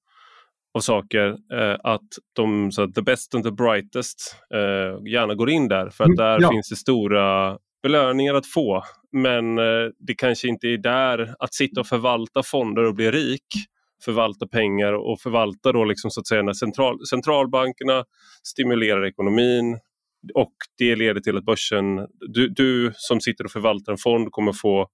[0.74, 1.36] av saker.
[1.52, 5.90] Eh, att de, så att the best and the brightest eh, gärna går in där
[5.90, 6.50] för att mm, där ja.
[6.50, 8.82] finns det stora belöningar att få.
[9.12, 13.46] Men eh, det kanske inte är där att sitta och förvalta fonder och bli rik
[14.04, 18.04] förvalta pengar och förvalta då liksom så att säga när central, centralbankerna
[18.42, 19.78] stimulerar ekonomin
[20.34, 24.52] och det leder till att börsen, du, du som sitter och förvaltar en fond kommer
[24.52, 24.88] få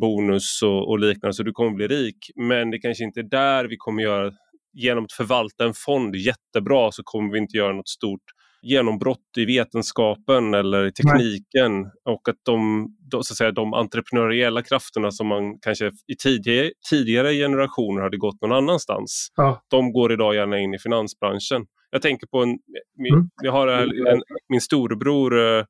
[0.00, 2.16] bonus och, och liknande så du kommer bli rik.
[2.36, 4.32] Men det kanske inte är där vi kommer göra,
[4.72, 8.22] genom att förvalta en fond jättebra så kommer vi inte göra något stort
[8.66, 11.90] genombrott i vetenskapen eller i tekniken Nej.
[12.04, 17.34] och att de, så att säga, de entreprenöriella krafterna som man kanske i tidigare, tidigare
[17.34, 19.62] generationer hade gått någon annanstans, ja.
[19.68, 21.66] de går idag gärna in i finansbranschen.
[21.90, 22.58] Jag tänker på en,
[22.98, 23.30] min, mm.
[23.42, 25.64] jag har en, min storebror eh,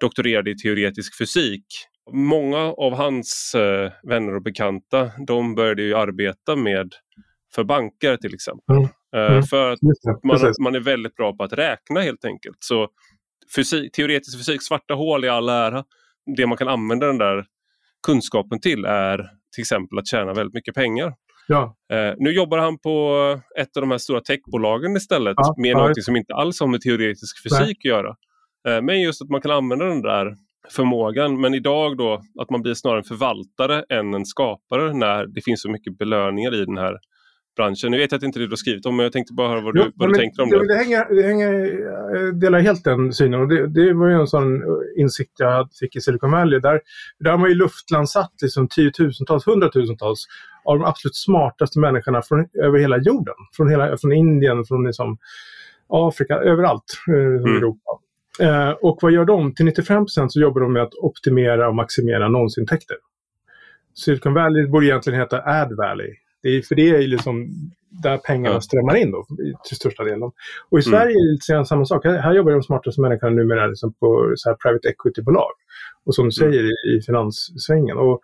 [0.00, 1.64] doktorerade i teoretisk fysik.
[2.12, 6.94] Många av hans eh, vänner och bekanta de började ju arbeta med
[7.54, 8.76] för banker till exempel.
[8.76, 8.88] Mm.
[9.16, 9.42] Eh, mm.
[9.42, 9.82] För att
[10.24, 12.56] man, man, är väldigt bra på att räkna helt enkelt.
[12.60, 12.88] Så
[13.56, 15.84] fysik, teoretisk fysik, svarta hål i all ära.
[16.36, 17.44] Det man kan använda den där
[18.06, 19.16] kunskapen till är
[19.54, 21.14] till exempel att tjäna väldigt mycket pengar.
[21.48, 21.76] Ja.
[21.92, 23.16] Uh, nu jobbar han på
[23.58, 26.66] ett av de här stora techbolagen istället ja, med ja, något som inte alls har
[26.66, 28.08] med teoretisk fysik att göra.
[28.68, 30.36] Uh, men just att man kan använda den där
[30.68, 31.40] förmågan.
[31.40, 35.62] Men idag då att man blir snarare en förvaltare än en skapare när det finns
[35.62, 36.98] så mycket belöningar i den här
[37.56, 37.90] branschen.
[37.90, 39.60] Nu vet jag att inte det du har skrivit om, men jag tänkte bara höra
[39.60, 40.68] vad du, jo, vad du tänker om det.
[40.68, 44.62] Det, hänger, det hänger, delar helt den synen och det, det var ju en sån
[44.96, 46.60] insikt jag fick i Silicon Valley.
[46.60, 46.80] Där,
[47.18, 50.26] där har man ju luftlandsatt liksom tiotusentals, hundratusentals
[50.64, 53.34] av de absolut smartaste människorna från, över hela jorden.
[53.56, 55.18] Från, hela, från Indien, från liksom
[55.88, 57.56] Afrika, överallt eh, mm.
[57.56, 57.90] Europa.
[58.40, 59.54] Eh, och vad gör de?
[59.54, 62.96] Till 95% så jobbar de med att optimera och maximera annonsintäkter.
[63.94, 66.14] Silicon Valley borde egentligen heta Ad Valley.
[66.42, 67.48] Det är, för det är liksom
[67.90, 68.60] där pengarna ja.
[68.60, 69.26] strömmar in då,
[69.68, 70.22] till största delen.
[70.70, 70.82] Och i mm.
[70.82, 72.04] Sverige är det lite samma sak.
[72.04, 75.52] Här, här jobbar de smartaste människorna numera liksom på så här private equity-bolag.
[76.04, 76.52] Och som du mm.
[76.52, 77.96] säger i, i finanssvängen.
[77.96, 78.20] Och,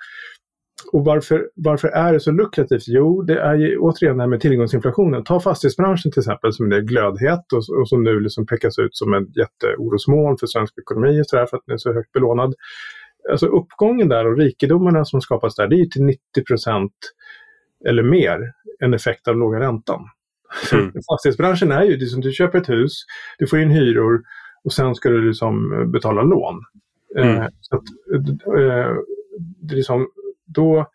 [0.92, 2.84] och varför, varför är det så lukrativt?
[2.86, 5.24] Jo, det är ju återigen det här med tillgångsinflationen.
[5.24, 9.14] Ta fastighetsbranschen till exempel som är glödhet och, och som nu liksom pekas ut som
[9.14, 12.54] en jätteorosmoln för svensk ekonomi och så där, för att den är så högt belånad.
[13.30, 16.92] Alltså uppgången där och rikedomarna som skapas där, det är ju till 90 procent
[17.88, 20.00] eller mer en effekt av låga räntan.
[20.72, 20.92] Mm.
[21.10, 22.92] Fastighetsbranschen är ju, det som du köper ett hus,
[23.38, 24.22] du får in hyror
[24.64, 26.60] och sen ska du liksom betala lån.
[27.18, 27.42] Eh, mm.
[27.42, 27.82] Eh, så att,
[28.58, 28.96] eh,
[29.38, 30.08] det är liksom,
[30.46, 30.86] då,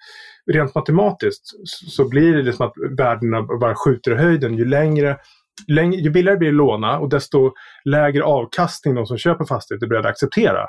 [0.52, 5.18] rent matematiskt så blir det liksom att värdena bara skjuter i höjden ju längre
[5.68, 7.52] Läng ju billigare blir det att låna och desto
[7.86, 10.68] lägre avkastning de som köper fastigheter är beredda att acceptera.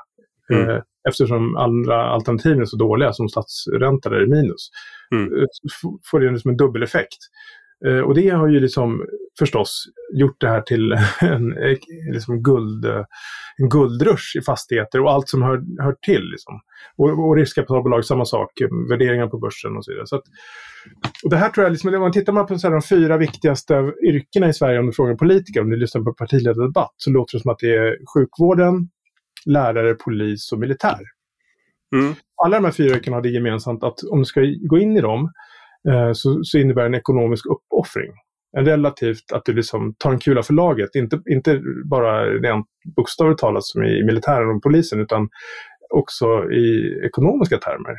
[0.53, 0.71] Mm.
[0.71, 4.71] Eh, eftersom andra alternativ är så dåliga som stadsränta där är minus.
[5.15, 5.35] Mm.
[5.35, 5.47] Eh,
[6.11, 7.19] får det liksom en dubbeleffekt.
[7.87, 9.07] Eh, och det har ju liksom
[9.39, 9.85] förstås
[10.15, 11.55] gjort det här till en,
[12.13, 12.85] liksom guld,
[13.57, 16.31] en guldrush i fastigheter och allt som hör, hör till.
[16.31, 16.61] Liksom.
[16.97, 18.51] Och, och riskkapitalbolag, samma sak,
[18.91, 20.07] värderingar på börsen och så vidare.
[20.07, 20.25] Så att,
[21.25, 23.93] och det här tror jag, liksom, om man tittar på så här, de fyra viktigaste
[24.07, 27.43] yrkena i Sverige, om du frågar politiker, om du lyssnar på partiledardebatt, så låter det
[27.43, 28.89] som att det är sjukvården,
[29.47, 31.01] lärare, polis och militär.
[31.97, 32.15] Mm.
[32.45, 35.01] Alla de här fyra yrkena har det gemensamt att om du ska gå in i
[35.01, 35.33] dem
[35.89, 38.13] eh, så, så, innebär det en ekonomisk uppoffring.
[38.57, 42.67] En relativt att du liksom tar en kula för laget, inte, inte bara rent
[42.97, 45.29] bokstavligt talat som i militären och polisen utan
[45.95, 47.95] också i ekonomiska termer.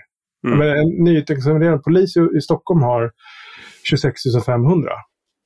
[0.48, 0.60] Mm.
[0.60, 3.12] Men en nyutexaminerad polis i, i Stockholm har
[3.84, 4.92] 26 500.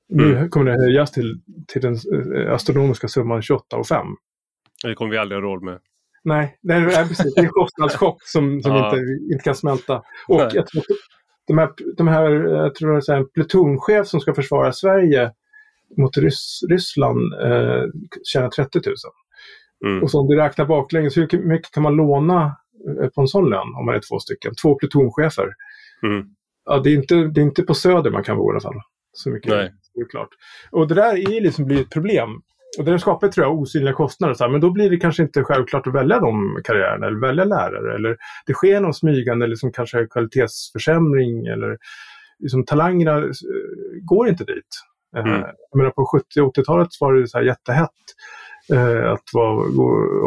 [0.09, 0.49] Nu mm.
[0.49, 4.15] kommer det höjas till, till den eh, astronomiska summan 28 500.
[4.83, 5.79] Det kommer vi aldrig ha råd med.
[6.23, 8.85] Nej, det är, precis, det är en kostnadschock som, som ja.
[8.85, 10.03] inte, inte kan smälta.
[10.27, 10.83] Och jag tror,
[11.47, 15.31] de här, de här jag tror det är en plutonchef som ska försvara Sverige
[15.97, 17.83] mot Rys, Ryssland eh,
[18.23, 18.95] tjänar 30 000.
[19.85, 20.03] Mm.
[20.03, 22.57] Och så om du räknar baklänges, hur mycket kan man låna
[23.01, 24.53] eh, på en sån lön om man är två stycken?
[24.61, 25.53] Två plutonchefer.
[26.03, 26.27] Mm.
[26.65, 28.81] Ja, det, är inte, det är inte på Söder man kan bo i alla fall.
[29.11, 29.73] Så mycket Nej.
[30.01, 30.29] är klart.
[30.71, 32.29] Och det där är liksom blir ett problem.
[32.77, 34.33] Och det skapar tror jag osynliga kostnader.
[34.33, 37.45] Så här, men då blir det kanske inte självklart att välja de karriärerna eller välja
[37.45, 37.95] lärare.
[37.95, 41.77] Eller det sker någon smygande liksom kanske kvalitetsförsämring eller
[42.39, 43.31] liksom, talangerna eh,
[44.01, 44.67] går inte dit.
[45.17, 45.41] Eh, mm.
[45.71, 47.89] Jag menar, på 70 och 80-talet var det så här jättehett
[48.73, 49.63] eh, att vara,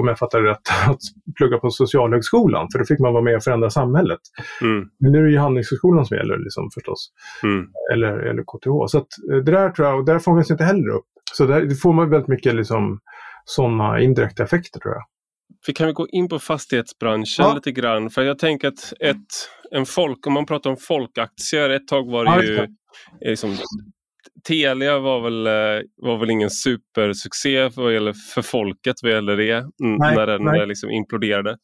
[0.01, 1.01] om jag fattar rätt, att
[1.37, 2.69] plugga på Socialhögskolan.
[2.73, 4.21] För då fick man vara med och förändra samhället.
[4.63, 4.89] Mm.
[5.01, 7.11] Men nu är det ju Handelshögskolan som gäller liksom, förstås.
[7.43, 7.67] Mm.
[7.93, 8.91] Eller, eller KTH.
[8.91, 9.09] Så att,
[9.45, 11.05] det där tror jag, och där fångas inte heller upp.
[11.33, 13.01] Så där får man väldigt mycket liksom,
[13.45, 15.03] sådana indirekta effekter tror jag.
[15.67, 17.55] vi kan gå in på fastighetsbranschen ja.
[17.55, 18.11] lite grann.
[18.11, 19.17] För jag tänker att ett,
[19.71, 22.67] en folk, om man pratar om folkaktier, ett tag var det ja, ju
[23.21, 23.57] liksom,
[24.49, 30.15] Telia var väl, eh, var väl ingen supersuccé för, för folket vad gäller det, nej,
[30.15, 30.67] när den nej.
[30.67, 31.57] liksom imploderade.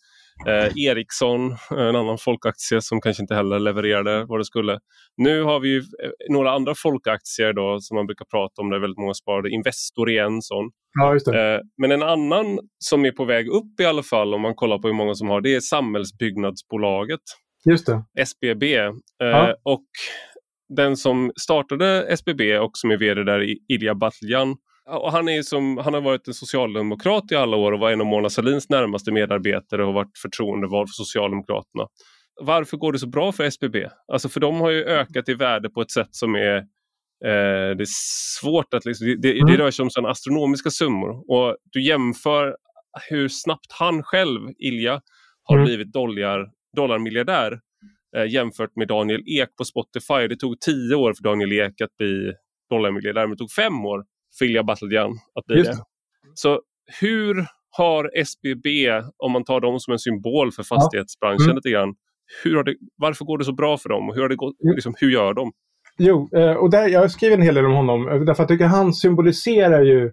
[0.46, 4.78] Eh, Ericsson, en annan folkaktie som kanske inte heller levererade vad det skulle.
[5.16, 5.82] Nu har vi eh,
[6.30, 9.50] några andra folkaktier då som man brukar prata om där väldigt många sparade.
[9.50, 10.70] Investor är en sån.
[10.92, 14.54] Ja, eh, men en annan som är på väg upp i alla fall om man
[14.54, 17.20] kollar på hur många som har det är Samhällsbyggnadsbolaget.
[17.70, 18.04] Just det.
[18.18, 18.76] SBB.
[18.76, 19.54] Eh, ja.
[19.62, 19.86] Och
[20.76, 24.56] den som startade SBB och som är vd där, Ilja Batljan,
[24.86, 28.00] och han, är som, han har varit en socialdemokrat i alla år och var en
[28.00, 31.86] av Mona Sahlins närmaste medarbetare och varit förtroendevald för Socialdemokraterna.
[32.40, 33.76] Varför går det så bra för SBB?
[34.12, 36.56] Alltså för de har ju ökat i värde på ett sätt som är
[37.24, 37.86] eh, det är
[38.40, 38.84] svårt att...
[38.84, 39.46] Liksom, det, det, mm.
[39.46, 41.30] det rör sig om sådana astronomiska summor.
[41.30, 42.56] Och du jämför
[43.08, 45.00] hur snabbt han själv, Ilja,
[45.42, 45.64] har mm.
[45.64, 47.60] blivit dollar, dollarmiljardär
[48.16, 50.28] eh, jämfört med Daniel Ek på Spotify.
[50.28, 52.32] Det tog tio år för Daniel Ek att bli
[52.70, 54.04] dollarmiljardär, men det tog fem år
[54.38, 55.76] Filja Battledjan att bli det.
[56.34, 56.60] Så
[57.00, 61.44] hur har SBB, om man tar dem som en symbol för fastighetsbranschen ja.
[61.44, 61.56] mm.
[61.56, 61.94] lite grann,
[62.44, 64.12] hur har det, varför går det så bra för dem?
[64.14, 64.74] Hur, har det gått, mm.
[64.74, 65.52] liksom, hur gör de?
[65.98, 68.48] Jo, eh, och där, jag har skrivit en hel del om honom eh, därför jag
[68.48, 70.12] tycker han symboliserar ju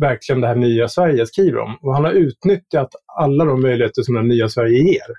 [0.00, 1.76] verkligen det här nya Sverige jag skriver om.
[1.82, 2.88] Och han har utnyttjat
[3.20, 5.10] alla de möjligheter som det nya Sverige ger.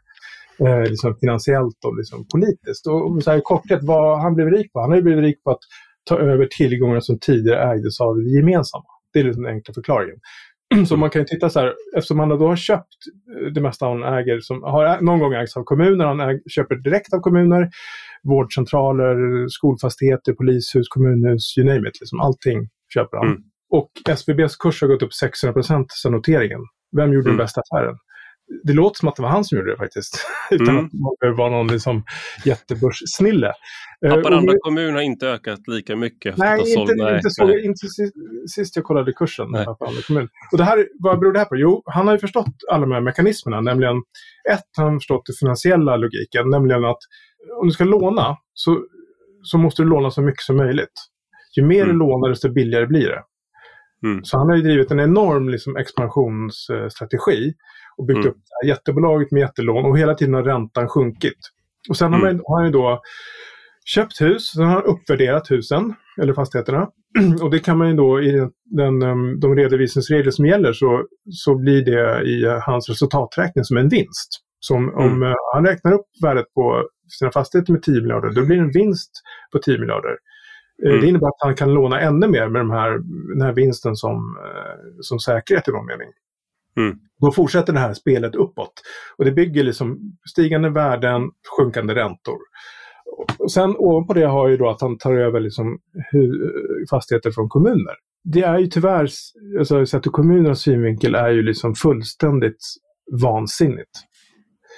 [0.68, 2.88] Eh, liksom finansiellt och liksom politiskt.
[2.88, 4.80] Och så här, i korthet, vad han blev rik på?
[4.80, 5.60] Han har blivit rik på att
[6.08, 8.86] ta över tillgångar som tidigare ägdes av det gemensamma.
[9.14, 10.20] Det är den enkla förklaringen.
[10.88, 12.88] Så man kan titta så här, eftersom han då har köpt
[13.36, 16.76] eh, det mesta han äger, som har någon gång ägts av kommuner, han äg, köper
[16.76, 17.70] direkt av kommuner,
[18.24, 22.00] vårdcentraler, skolfastigheter, polishus, kommunhus, you name it.
[22.02, 23.28] Liksom, allting köper han.
[23.28, 23.42] Mm.
[23.70, 26.60] Och SBBs kurs har gått upp 600 sedan noteringen.
[26.98, 27.38] Vem gjorde mm.
[27.38, 27.96] den bästa affären?
[28.64, 30.28] Det låter som att det var han som gjorde det faktiskt.
[30.52, 30.86] Utan mm.
[30.86, 32.04] att det var någon liksom
[32.46, 33.54] jättebörssnille.
[34.06, 36.38] Eh, Haparanda uh, kommun har inte ökat lika mycket.
[36.38, 37.66] Nej, inte, såld, nej, inte, så, nej.
[37.66, 37.88] inte
[38.48, 39.54] sist, jag kollade kursen.
[39.54, 40.30] Haparanda kommun.
[40.52, 41.58] Och det här, vad beror det här på?
[41.58, 43.62] Jo, han har ju förstått alla de här mekanismerna.
[43.62, 43.96] Nämligen,
[44.52, 46.50] ett, han har förstått den finansiella logiken.
[46.50, 47.00] Nämligen att
[47.62, 48.80] om du ska låna så,
[49.44, 50.94] så måste du låna så mycket som möjligt.
[51.58, 51.88] Ju mer mm.
[51.88, 53.24] du lånar, desto billigare blir det.
[54.04, 54.24] Mm.
[54.24, 57.54] Så han har ju drivit en enorm liksom, expansionsstrategi
[57.98, 58.30] och byggt mm.
[58.30, 61.40] upp jättebolaget med jättelån och hela tiden har räntan sjunkit.
[61.90, 62.20] Och sen mm.
[62.20, 63.02] har, man, har han ju då
[63.86, 66.90] köpt hus, sen har han uppvärderat husen, eller fastigheterna.
[67.42, 71.04] Och det kan man ju då i den, den, um, de redovisningsregler som gäller så,
[71.30, 74.30] så blir det i hans resultaträkning som en vinst.
[74.60, 75.06] Så om, mm.
[75.06, 76.88] om uh, han räknar upp värdet på
[77.20, 79.12] sina fastigheter med 10 miljarder, då blir det en vinst
[79.52, 80.18] på 10 miljarder.
[80.86, 81.02] Eh, mm.
[81.02, 82.92] Det innebär att han kan låna ännu mer med de här,
[83.34, 86.08] den här vinsten som, uh, som säkerhet i någon mening.
[86.78, 86.98] Mm.
[87.22, 88.74] Då fortsätter det här spelet uppåt.
[89.18, 91.22] Och det bygger liksom stigande värden,
[91.58, 92.38] sjunkande räntor.
[93.40, 95.80] Och sen ovanpå det har ju då att han tar över liksom
[96.90, 97.94] fastigheter från kommuner.
[98.24, 99.10] Det är ju tyvärr,
[99.60, 102.60] alltså, sett ur kommunernas synvinkel, är ju liksom fullständigt
[103.22, 103.92] vansinnigt.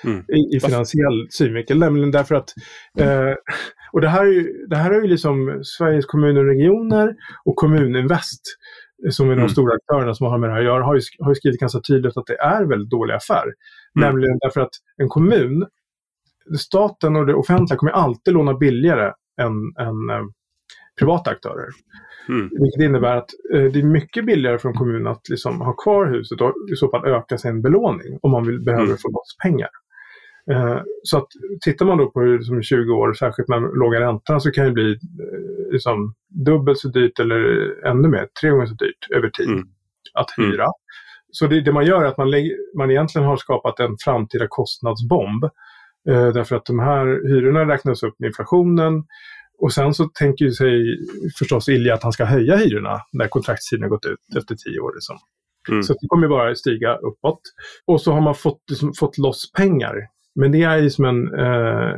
[0.03, 0.19] Mm.
[0.19, 1.79] I, I, finansiell synvinkel.
[1.79, 2.53] Nämligen därför att
[2.99, 3.33] eh,
[3.91, 7.55] och det här, är ju, det här är ju liksom Sveriges kommuner och regioner och
[7.55, 8.41] Kommuninvest
[9.11, 9.49] som är de mm.
[9.49, 11.79] stora aktörerna som har med det här att göra, har ju, har ju skrivit ganska
[11.79, 13.43] tydligt att det är väldigt dålig affär.
[13.43, 13.53] Mm.
[14.07, 15.65] Nämligen därför att en kommun,
[16.59, 20.25] staten och det offentliga kommer alltid låna billigare än, än eh,
[20.99, 21.69] privata aktörer.
[22.29, 22.49] Mm.
[22.61, 26.05] Vilket innebär att eh, det är mycket billigare för en kommun att liksom ha kvar
[26.05, 28.97] huset och i så fall öka sin belåning om man vill, behöver mm.
[28.97, 29.69] få loss pengar.
[30.51, 31.27] Eh, så att
[31.61, 34.91] tittar man då på liksom 20 år, särskilt med låga räntorna, så kan det bli
[34.91, 36.13] eh, liksom,
[36.45, 39.67] dubbelt så dyrt eller ännu mer, tre gånger så dyrt över tid mm.
[40.13, 40.51] att mm.
[40.51, 40.63] hyra.
[40.63, 40.73] Mm.
[41.31, 42.31] Så det, det, man gör är att man,
[42.77, 45.43] man egentligen har skapat en framtida kostnadsbomb.
[46.09, 49.03] Eh, därför att de här hyrorna räknas upp med inflationen
[49.59, 50.97] och sen så tänker sig
[51.39, 54.93] förstås Ilja att han ska höja hyrorna när kontraktstiden gått ut efter tio år.
[54.93, 55.17] Liksom.
[55.69, 55.83] Mm.
[55.83, 57.41] Så det kommer bara stiga uppåt.
[57.85, 59.95] Och så har man fått, liksom, fått loss pengar
[60.39, 61.95] men det är ju som en eh,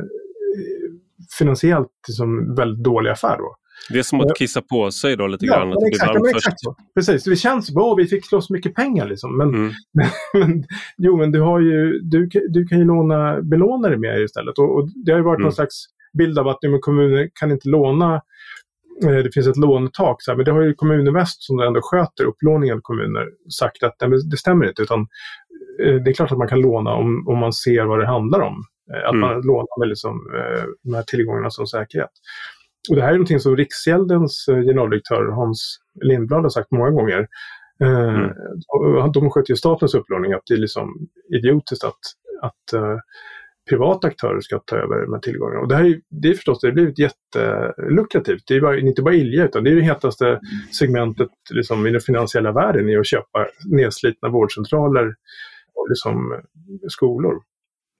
[1.38, 3.56] finansiellt liksom, väldigt dålig affär då.
[3.90, 5.72] Det är som att kissa på sig då lite ja, grann.
[5.72, 6.76] Att exakt, det exakt så.
[6.94, 9.36] Precis, det känns som att vi fick loss mycket pengar liksom.
[9.36, 9.72] Men, mm.
[10.32, 10.64] men,
[10.96, 14.58] jo, men du, har ju, du, du kan ju låna belånare med istället.
[14.58, 15.44] Och, och det har ju varit mm.
[15.44, 15.84] någon slags
[16.18, 18.14] bild av att ja, kommuner kan inte låna
[19.04, 20.22] eh, det finns ett lånetak.
[20.22, 23.28] Så här, men det har ju Kommuninvest som ändå sköter upplåningen av kommuner
[23.58, 24.82] sagt att nej, det stämmer inte.
[24.82, 25.06] Utan Eh,
[25.78, 28.64] det är klart att man kan låna om, om man ser vad det handlar om.
[28.92, 29.20] Eh, att mm.
[29.20, 32.10] man lånar med liksom, eh, de här tillgångarna som säkerhet.
[32.90, 37.28] Och det här är någonting som Riksgäldens generaldirektör Hans Lindblad har sagt många gånger.
[37.80, 38.30] Mm.
[39.12, 41.98] De sköter ju statens upplåning, att det är liksom idiotiskt att,
[42.42, 42.98] att uh,
[43.70, 45.60] privata aktörer ska ta över här tillgångarna.
[45.60, 48.42] Och det här är, det är förstås det har blivit jättelukrativt.
[48.46, 50.40] Det är bara, inte bara Ilja, utan det är det hetaste
[50.78, 55.14] segmentet liksom, i den finansiella världen i att köpa nedslitna vårdcentraler
[55.88, 56.40] liksom,
[56.88, 57.34] skolor.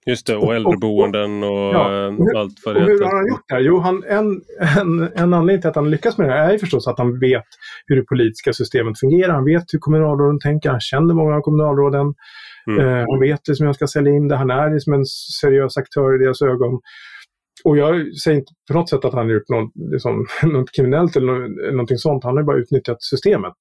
[0.05, 3.27] Just det, och äldreboenden och, och, ja, och allt vad det och Hur har han
[3.27, 3.61] gjort det här?
[3.61, 4.41] Jo, han, en,
[4.79, 7.43] en, en anledning till att han lyckas med det här är förstås att han vet
[7.85, 9.33] hur det politiska systemet fungerar.
[9.33, 12.13] Han vet hur kommunalråden tänker, han känner många av kommunalråden.
[12.67, 12.79] Mm.
[12.79, 15.05] Eh, han vet liksom hur han ska sälja in det, han är liksom en
[15.41, 16.79] seriös aktör i deras ögon.
[17.63, 21.15] Och jag säger inte på något sätt att han har gjort något, liksom, något kriminellt
[21.15, 22.23] eller något, någonting sånt.
[22.23, 23.53] Han har bara utnyttjat systemet.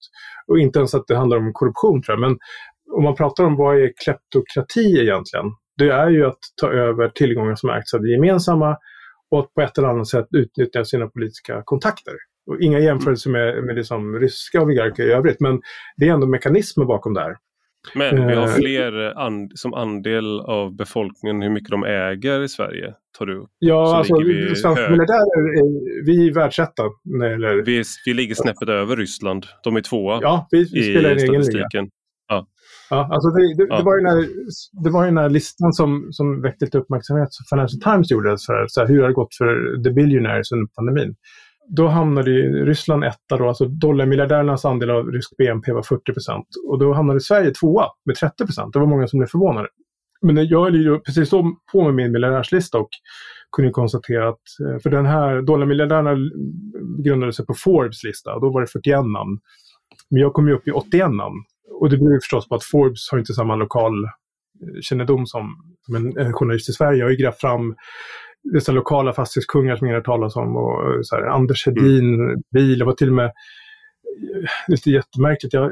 [0.47, 2.31] Och inte ens att det handlar om korruption tror jag.
[2.31, 2.39] Men
[2.97, 5.47] om man pratar om vad är kleptokrati egentligen?
[5.79, 8.77] Det är ju att ta över tillgångar som ägs av det gemensamma
[9.31, 12.15] och att på ett eller annat sätt utnyttja sina politiska kontakter.
[12.47, 15.61] Och inga jämförelser med, med liksom ryska oligarker i övrigt, men
[15.97, 17.37] det är ändå mekanismer bakom det här.
[17.95, 22.49] Men vi har eh, fler and, som andel av befolkningen hur mycket de äger i
[22.49, 22.95] Sverige.
[23.19, 26.83] Tar du Ja, Så alltså vi svenska militärer, vi är världsetta.
[27.65, 29.47] Vi, vi ligger snäppet över Ryssland.
[29.65, 31.69] De är tvåa ja, vi, vi i egen liga.
[32.93, 33.09] Ja.
[33.13, 33.77] Alltså det, det, ja.
[33.77, 34.29] det, var ju när,
[34.85, 38.29] det var ju den här listan som, som väckte lite uppmärksamhet som Financial Times gjorde.
[38.47, 41.15] För, så här, hur har det gått för the billionaires under pandemin?
[41.77, 42.31] Då hamnade
[42.65, 46.47] Ryssland etta då, alltså dollarmiljardärernas andel av rysk BNP var 40 procent.
[46.69, 48.73] Och då hamnade Sverige tvåa med 30 procent.
[48.73, 49.69] Det var många som blev förvånade.
[50.23, 52.91] Men jag höll ju precis då på med min miljardärslista och
[53.57, 56.17] kunde konstatera att, eh, för den här dollarmiljardärerna
[57.05, 59.39] grundade sig på Forbes lista och då var det 41 namn.
[60.11, 61.45] Men jag kom ju upp i 81 namn.
[61.81, 65.57] Och det beror förstås på att Forbes har inte samma lokal eh, som,
[65.87, 66.99] som en, journalist i Sverige.
[66.99, 67.75] Jag har ju grävt fram
[68.53, 70.57] dessa lokala fastighetskungar som ingen har talas om.
[70.57, 72.43] Och eh, så här, Anders Hedin, mm.
[72.55, 75.55] bil, det var till och med eh, lite jättemärkligt.
[75.55, 75.71] Jag,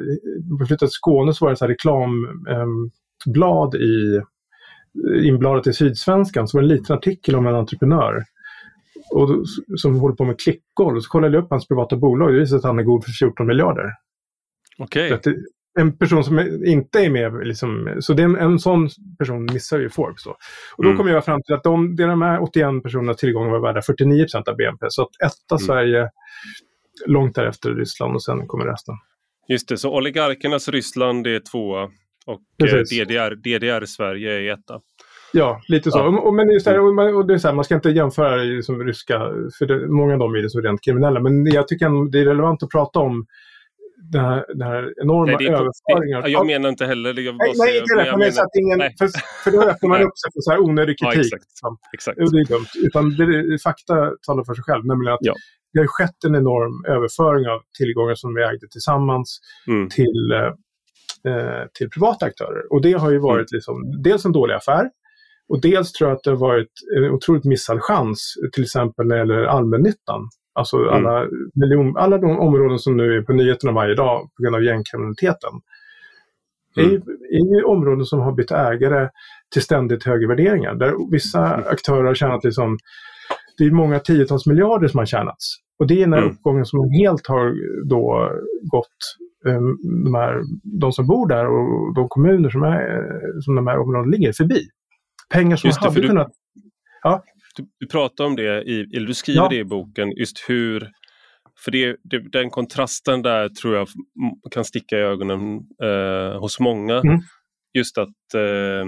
[0.59, 4.21] jag flyttade till Skåne så var det så reklamblad ehm, i
[5.29, 8.25] inbladet i Sydsvenskan så var det en liten artikel om en entreprenör
[9.15, 9.29] och,
[9.77, 11.01] som håller på med klickgolv.
[11.01, 12.33] Så kollade jag upp hans privata bolag.
[12.33, 13.91] Det visade att han är god för 14 miljarder.
[14.79, 15.15] Okej.
[15.15, 15.35] Okay
[15.79, 17.47] en person som inte är med.
[17.47, 20.25] Liksom, så det en, sån person missar ju Forbes.
[20.25, 20.31] Då.
[20.77, 20.97] Och då mm.
[20.97, 24.57] kommer jag fram till att de, de här 81 personernas tillgångar var värda 49% av
[24.57, 24.87] BNP.
[24.89, 25.59] Så att etta mm.
[25.59, 26.09] Sverige,
[27.07, 28.95] långt därefter Ryssland och sen kommer resten.
[29.49, 31.91] Just det, så oligarkernas Ryssland är tvåa
[32.27, 34.81] och DDR, DDR Sverige är etta.
[35.33, 35.99] Ja, lite så.
[35.99, 36.21] Ja.
[36.21, 36.81] Och, men just här,
[37.17, 39.19] och det är så här, man ska inte jämföra det som ryska,
[39.59, 41.21] för det, många av dem är så rent kriminella.
[41.21, 43.27] Men jag tycker det är relevant att prata om
[44.03, 46.31] den här, den här enorma nej, överföringen.
[46.33, 47.23] Jag menar inte heller det.
[47.23, 48.11] nej, nej, inte det.
[48.11, 49.09] Men menar, att ingen, för,
[49.45, 51.33] för då öppnar man upp sig för så här onödig kritik.
[51.33, 51.95] Ja, exakt.
[51.95, 52.19] exakt.
[52.19, 52.73] Och det är dumt.
[52.87, 53.95] Utan det, fakta
[54.27, 54.87] talar för sig själv.
[54.87, 55.35] Nämligen att ja.
[55.73, 59.89] det har skett en enorm överföring av tillgångar som vi ägde tillsammans mm.
[59.89, 60.33] till,
[61.29, 62.73] eh, till privata aktörer.
[62.73, 63.57] Och det har ju varit mm.
[63.57, 64.91] liksom, dels en dålig affär.
[65.49, 69.15] Och dels tror jag att det har varit en otroligt missad chans, till exempel när
[69.15, 70.29] det gäller allmännyttan.
[70.53, 70.95] Alltså mm.
[70.95, 74.63] alla, miljon, alla de områden som nu är på nyheterna varje dag på grund av
[74.63, 75.51] gängkriminaliteten.
[76.77, 76.91] Mm.
[76.91, 76.97] Är,
[77.31, 79.09] är ju områden som har bytt ägare
[79.53, 80.75] till ständigt högre värderingar.
[80.75, 81.67] Där vissa mm.
[81.69, 82.79] aktörer har tjänat liksom,
[83.59, 85.57] det är många tiotals miljarder som har tjänats.
[85.79, 86.33] Och det är den här mm.
[86.33, 87.55] uppgången som helt har
[87.89, 88.31] då
[88.73, 88.87] gått
[89.45, 90.43] um, de, här,
[90.81, 94.61] de som bor där och de kommuner som, är, som de här områdena ligger förbi.
[95.33, 96.31] Pengar som Just hade kunnat...
[97.03, 97.23] Ja
[97.57, 99.49] du, du pratar om det, i, eller du skriver ja.
[99.49, 100.91] det i boken, just hur
[101.65, 103.89] för det, det, den kontrasten där tror jag
[104.51, 106.95] kan sticka i ögonen eh, hos många.
[106.95, 107.21] Mm.
[107.79, 108.87] Just att eh,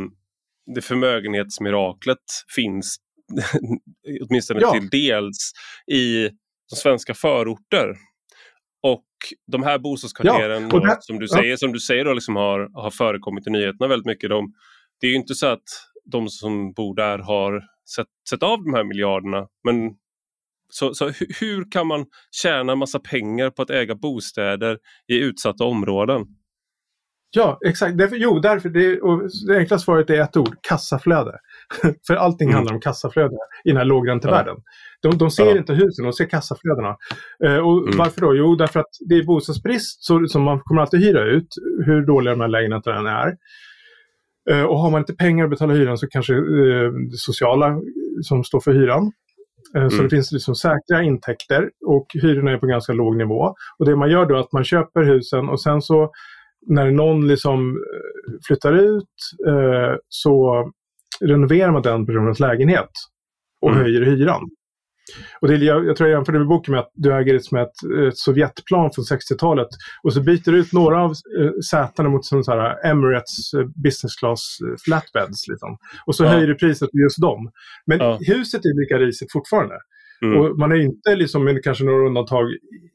[0.74, 2.18] det förmögenhetsmiraklet
[2.54, 2.96] finns
[4.28, 4.72] åtminstone ja.
[4.72, 5.52] till dels
[5.92, 6.28] i
[6.70, 7.94] de svenska förorter.
[8.82, 9.06] Och
[9.52, 11.56] de här bostadskvarteren ja, som du säger, ja.
[11.56, 14.30] som du säger då, liksom har, har förekommit i nyheterna väldigt mycket.
[14.30, 14.52] De,
[15.00, 15.62] det är ju inte så att
[16.04, 17.62] de som bor där har
[17.96, 19.46] sett, sett av de här miljarderna.
[19.64, 19.94] Men
[20.68, 22.06] så, så hur kan man
[22.42, 24.78] tjäna massa pengar på att äga bostäder
[25.08, 26.26] i utsatta områden?
[27.36, 27.98] Ja, exakt.
[27.98, 31.38] Därför, jo, därför det, och det enkla svaret är ett ord, kassaflöde.
[32.06, 32.56] För allting mm.
[32.56, 34.54] handlar om kassaflöde i den här lågräntevärlden.
[35.00, 35.10] Ja.
[35.10, 35.56] De, de ser ja.
[35.56, 36.96] inte husen, de ser kassaflödena.
[37.44, 37.98] Eh, och mm.
[37.98, 38.36] Varför då?
[38.36, 41.48] Jo, därför att det är bostadsbrist så, som man kommer alltid hyra ut,
[41.86, 43.36] hur dåliga de här lägenheterna är.
[44.50, 47.80] Eh, och har man inte pengar att betala hyran så kanske eh, det sociala
[48.22, 49.12] som står för hyran.
[49.74, 49.90] Eh, mm.
[49.90, 53.54] Så det finns liksom säkra intäkter och hyrorna är på ganska låg nivå.
[53.78, 56.10] Och det man gör då är att man köper husen och sen så
[56.66, 57.78] när någon liksom
[58.46, 59.14] flyttar ut
[60.08, 60.64] så
[61.24, 62.90] renoverar man den personens lägenhet
[63.62, 63.82] och mm.
[63.82, 64.50] höjer hyran.
[65.40, 67.58] Och det, jag, jag tror jag jämförde med boken med att du äger det som
[67.58, 69.68] ett, ett Sovjetplan från 60-talet
[70.02, 73.66] och så byter du ut några av eh, sätena mot som så här Emirates eh,
[73.84, 75.48] business class eh, flatbeds.
[75.48, 75.76] Liksom.
[76.06, 76.30] Och så ja.
[76.30, 77.50] höjer du priset på just dem.
[77.86, 78.18] Men ja.
[78.20, 79.74] huset är lika risigt fortfarande.
[80.22, 80.40] Mm.
[80.40, 82.46] Och man har inte, liksom, med kanske några undantag,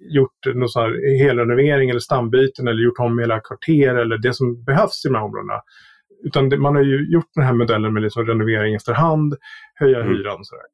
[0.09, 4.63] gjort någon sån här helrenovering eller stambyten eller gjort om hela kvarter eller det som
[4.63, 5.61] behövs i de här områdena.
[6.24, 9.36] Utan det, man har ju gjort den här modellen med liksom renovering efterhand,
[9.76, 10.13] höja mm.
[10.13, 10.65] hyran och sådär.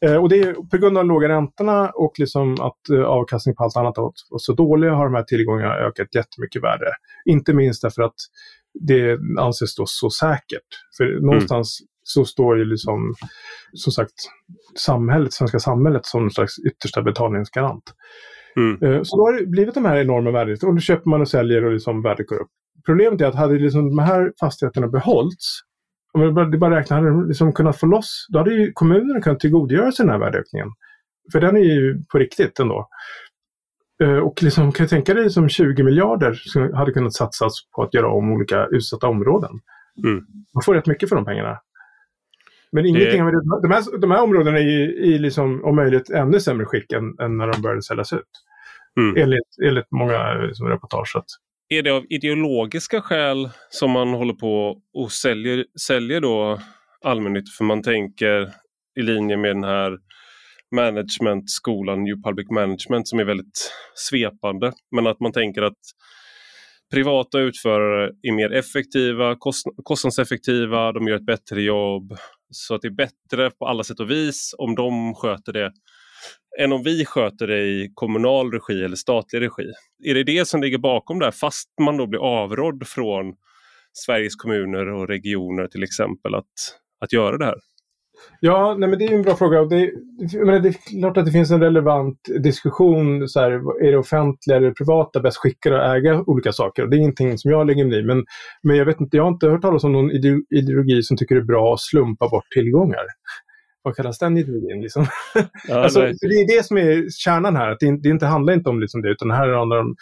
[0.00, 3.54] Eh, och det är på grund av de låga räntorna och liksom att eh, avkastning
[3.54, 6.86] på allt annat var så dåliga har de här tillgångarna ökat jättemycket värde.
[7.24, 8.14] Inte minst därför att
[8.80, 10.68] det anses då så säkert.
[10.96, 11.26] För mm.
[11.26, 13.14] någonstans så står ju liksom,
[13.72, 14.14] som sagt,
[14.78, 17.82] samhället, svenska samhället som en slags yttersta betalningsgarant.
[18.56, 18.82] Mm.
[18.82, 20.56] Eh, så då har det blivit de här enorma värdena.
[20.62, 22.50] Och då köper man och säljer och liksom värdet går upp.
[22.86, 25.60] Problemet är att hade liksom de här fastigheterna behållits,
[26.16, 29.20] om det bara, bara räknar, hade de liksom kunnat få loss, då hade ju kommunerna
[29.20, 30.68] kunnat tillgodogöra sig den här värdeökningen.
[31.32, 32.88] För den är ju på riktigt ändå.
[34.02, 37.82] Eh, och liksom, kan jag tänka dig som 20 miljarder som hade kunnat satsas på
[37.82, 39.50] att göra om olika utsatta områden.
[40.04, 40.26] Mm.
[40.54, 41.58] Man får rätt mycket för de pengarna.
[42.72, 43.60] Men ingenting det...
[43.62, 47.18] de här, de här områdena är ju i liksom, om möjligt ännu sämre skick än,
[47.20, 48.30] än när de började säljas ut.
[48.96, 49.22] Mm.
[49.22, 51.16] Enligt, enligt många liksom, reportage.
[51.68, 56.60] Är det av ideologiska skäl som man håller på och säljer, säljer då
[57.04, 57.54] allmännytt?
[57.58, 58.52] För man tänker
[59.00, 59.98] i linje med den här
[60.76, 64.72] managementskolan, New Public Management, som är väldigt svepande.
[64.96, 65.78] Men att man tänker att
[66.92, 69.36] privata utförare är mer effektiva,
[69.84, 72.16] kostnadseffektiva, de gör ett bättre jobb.
[72.50, 75.72] Så att det är bättre på alla sätt och vis om de sköter det
[76.58, 79.72] än om vi sköter det i kommunal regi eller statlig regi.
[80.04, 83.34] Är det det som ligger bakom det här fast man då blir avrådd från
[83.92, 86.44] Sveriges kommuner och regioner till exempel att,
[87.00, 87.56] att göra det här?
[88.40, 89.64] Ja, nej, men det är en bra fråga.
[89.64, 89.92] Det,
[90.44, 93.28] menar, det är klart att det finns en relevant diskussion.
[93.28, 93.50] Så här,
[93.86, 96.86] är det offentliga eller privata bäst skickade att äga olika saker?
[96.86, 98.02] det är ingenting som jag lägger mig i.
[98.02, 98.24] Men,
[98.62, 100.10] men jag, vet inte, jag har inte hört talas om någon
[100.50, 103.04] ideologi som tycker det är bra att slumpa bort tillgångar.
[103.86, 104.82] Vad kallas den ideologin?
[104.82, 105.06] Liksom?
[105.68, 107.70] Ja, alltså, det är det som är kärnan här.
[107.70, 109.96] Att det, det inte handlar inte om liksom det, utan det här handlar om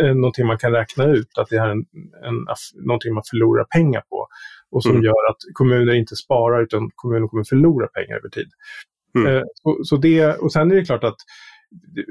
[0.00, 1.38] eh, någonting man kan räkna ut.
[1.38, 1.84] Att det här är en,
[2.24, 2.46] en,
[2.86, 4.28] någonting man förlorar pengar på
[4.70, 5.04] och som mm.
[5.04, 8.48] gör att kommuner inte sparar utan kommuner kommer förlora pengar över tid.
[9.18, 9.36] Mm.
[9.36, 11.16] Eh, så, så, det, och sen är det klart att
[11.70, 12.04] det,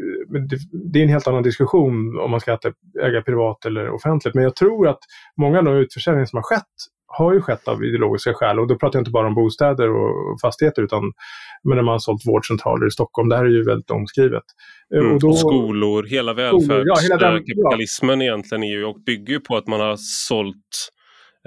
[0.93, 2.57] det, är en helt annan diskussion om man ska
[3.03, 4.35] äga privat eller offentligt.
[4.35, 4.99] Men jag tror att
[5.37, 6.75] många av de utförsäljningar som har skett
[7.17, 8.59] har ju skett av ideologiska skäl.
[8.59, 11.01] Och då pratar jag inte bara om bostäder och fastigheter utan
[11.63, 13.29] men när man har sålt vårdcentraler i Stockholm.
[13.29, 14.43] Det här är ju väldigt omskrivet.
[14.95, 19.39] Eh, mm, och, då, och skolor, hela välfärdskapitalismen ja, egentligen är ju, och bygger ju
[19.39, 20.89] på att man har sålt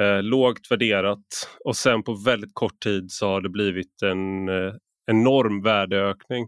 [0.00, 1.26] eh, lågt värderat
[1.64, 4.74] och sen på väldigt kort tid så har det blivit en eh,
[5.10, 6.46] enorm värdeökning.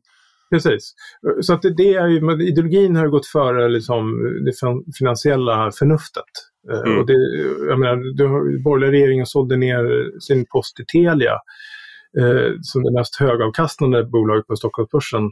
[0.50, 0.94] Precis.
[1.40, 4.12] Så att det, det är ju, ideologin har gått före liksom,
[4.44, 4.52] det
[4.98, 6.24] finansiella förnuftet.
[6.70, 6.98] Eh, mm.
[6.98, 7.16] Och det,
[7.68, 11.32] jag menar, det, borgerliga regeringen sålde ner sin post i Telia
[12.18, 15.30] eh, som det mest högavkastande bolaget på Stockholmsbörsen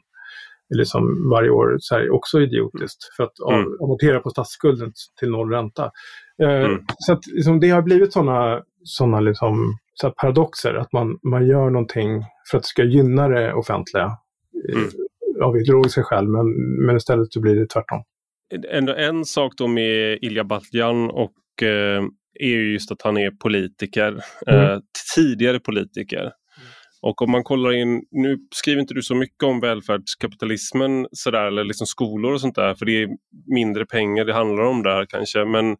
[0.74, 1.76] liksom varje år.
[1.78, 3.66] Så här, också idiotiskt för att mm.
[3.82, 5.91] amortera på statsskulden till noll ränta.
[6.43, 6.82] Eh, mm.
[6.99, 11.70] Så att, liksom, det har blivit sådana såna liksom, så paradoxer, att man, man gör
[11.70, 14.05] någonting för att det ska gynna det offentliga
[14.68, 14.89] eh, mm.
[15.43, 16.47] av ideologiska skäl, men,
[16.87, 18.03] men istället så blir det tvärtom.
[18.71, 22.05] Ändå en sak då med Ilja Batljan och eh,
[22.41, 24.61] är ju just att han är politiker, mm.
[24.61, 24.79] eh,
[25.17, 26.33] tidigare politiker.
[27.03, 31.65] Och om man kollar in, nu skriver inte du så mycket om välfärdskapitalismen sådär, eller
[31.65, 33.09] liksom skolor och sånt där, för det är
[33.47, 35.77] mindre pengar det handlar om där kanske, men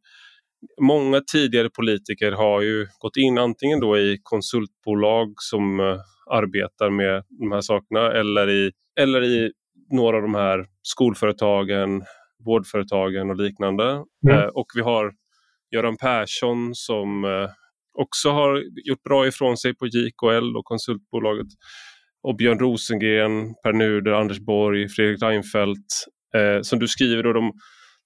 [0.81, 5.99] många tidigare politiker har ju gått in antingen då i konsultbolag som uh,
[6.31, 9.53] arbetar med de här sakerna eller i, eller i
[9.91, 12.03] några av de här skolföretagen,
[12.45, 14.05] vårdföretagen och liknande.
[14.29, 14.39] Mm.
[14.39, 15.13] Uh, och vi har
[15.75, 17.49] Göran Persson som uh,
[17.99, 21.47] också har gjort bra ifrån sig på JKL och konsultbolaget.
[22.23, 26.07] Och Björn Rosengren, Per Nuder, Anders Borg, Fredrik Reinfeldt.
[26.35, 27.53] Eh, som du skriver, då, de,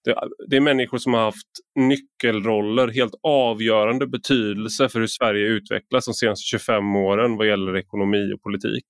[0.05, 0.15] det,
[0.49, 6.15] det, är människor som har haft nyckelroller, helt avgörande betydelse för hur Sverige utvecklas de
[6.15, 8.85] senaste 25 åren vad gäller ekonomi och politik.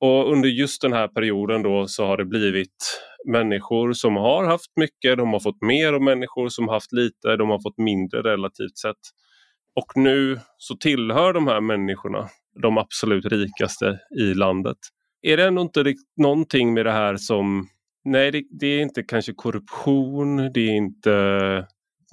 [0.00, 4.76] Och under just den här perioden då så har det blivit människor som har haft
[4.76, 8.22] mycket, de har fått mer och människor som har haft lite, de har fått mindre
[8.22, 8.96] relativt sett.
[9.74, 12.28] Och nu så tillhör de här människorna
[12.62, 14.76] de absolut rikaste i landet.
[15.22, 17.68] Är det ändå inte någonting med det här som,
[18.04, 21.12] nej det, det är inte kanske korruption, det är inte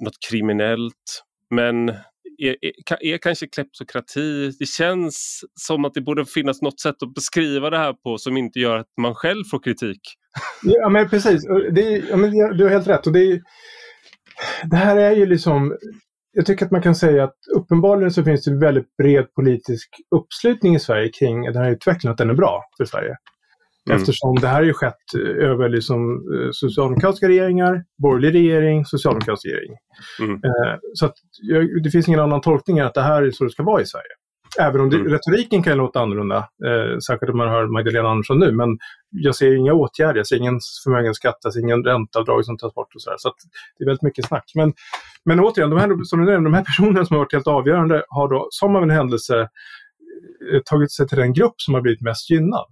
[0.00, 1.94] något kriminellt, men
[2.38, 4.50] är, är, är kanske kleptokrati.
[4.58, 8.36] Det känns som att det borde finnas något sätt att beskriva det här på som
[8.36, 10.00] inte gör att man själv får kritik.
[10.62, 11.42] Ja, men precis.
[11.72, 13.06] Det är, ja, men du har helt rätt.
[13.06, 13.40] Och det, är,
[14.70, 15.76] det här är ju liksom
[16.36, 20.74] jag tycker att man kan säga att uppenbarligen så finns det väldigt bred politisk uppslutning
[20.74, 23.16] i Sverige kring den här utvecklingen, att den är bra för Sverige.
[23.86, 24.00] Mm.
[24.00, 29.76] Eftersom det här har ju skett över liksom, eh, socialdemokratiska regeringar, borgerlig regering, socialdemokratisk regering.
[30.20, 30.34] Mm.
[30.34, 31.14] Eh, så att,
[31.82, 33.86] det finns ingen annan tolkning än att det här är så det ska vara i
[33.86, 34.12] Sverige.
[34.60, 35.12] Även om det, mm.
[35.12, 38.52] retoriken kan låta annorlunda, eh, särskilt om man hör Magdalena Andersson nu.
[38.52, 38.78] Men
[39.10, 42.94] jag ser inga åtgärder, jag ser ingen förmögenhetsskatt, jag ser ingen ränteavdrag som tas bort
[42.94, 43.32] och så, så
[43.78, 44.52] det är väldigt mycket snack.
[44.54, 44.72] Men,
[45.24, 48.04] men återigen, de här, som du nämnde, de här personerna som har varit helt avgörande
[48.08, 49.40] har då, som av en händelse,
[50.52, 52.66] eh, tagit sig till den grupp som har blivit mest gynnad.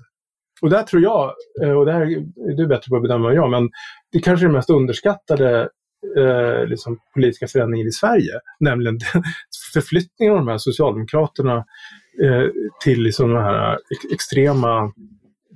[0.63, 1.33] Och där tror jag,
[1.63, 3.71] eh, och det här är du bättre på att bedöma än jag, men
[4.13, 5.69] det kanske är det mest underskattade
[6.17, 8.33] eh, liksom politiska förändringen i Sverige.
[8.61, 8.99] Nämligen
[9.75, 11.57] förflyttningen av de här Socialdemokraterna
[12.23, 12.45] eh,
[12.85, 13.79] till liksom den här
[14.13, 14.93] extrema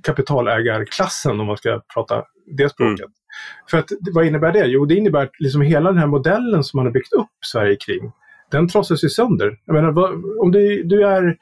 [0.03, 2.23] kapitalägarklassen om man ska prata
[2.57, 2.99] det språket.
[2.99, 3.11] Mm.
[3.69, 4.65] För att, vad innebär det?
[4.65, 7.75] Jo, det innebär att liksom hela den här modellen som man har byggt upp Sverige
[7.75, 8.11] kring,
[8.51, 9.59] den trasas ju sönder.
[9.65, 11.37] Jag menar, vad, om du, du är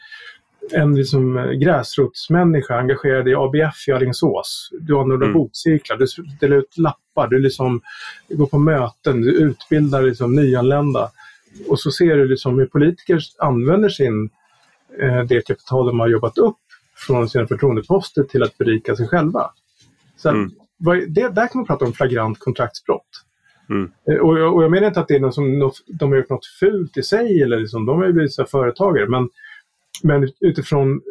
[0.71, 4.69] en liksom gräsrotsmänniska engagerad i ABF i Alingsås.
[4.79, 5.33] Du har några mm.
[5.33, 6.05] bokcirklar, du
[6.39, 7.81] delar ut lappar, du liksom
[8.29, 11.11] går på möten, du utbildar liksom nyanlända.
[11.67, 14.29] Och så ser du liksom hur politiker använder sin,
[15.01, 16.57] eh, det kapital de har jobbat upp
[16.95, 19.51] från sina förtroendeposter till att berika sig själva.
[20.17, 20.51] Så mm.
[21.07, 23.23] det, där kan man prata om flagrant kontraktsbrott.
[23.69, 23.91] Mm.
[24.09, 26.29] Eh, och, jag, och, jag menar inte att det är någon som de har gjort
[26.29, 29.09] något fult i sig eller liksom, de är ju företagare.
[29.09, 29.29] Men
[30.03, 31.01] men utifrån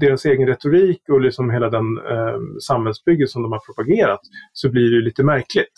[0.00, 4.20] deras egen retorik och liksom hela den eh, samhällsbygge som de har propagerat
[4.52, 5.72] så blir det lite märkligt.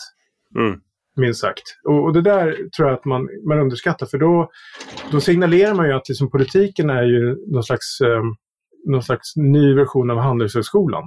[0.55, 0.79] Mm.
[1.15, 1.63] Minst sagt.
[1.83, 4.49] Och, och, det där tror jag att man, man underskattar för då,
[5.11, 8.23] då signalerar man ju att liksom politiken är ju någon slags, eh,
[8.85, 11.03] någon slags ny version av Handelshögskolan.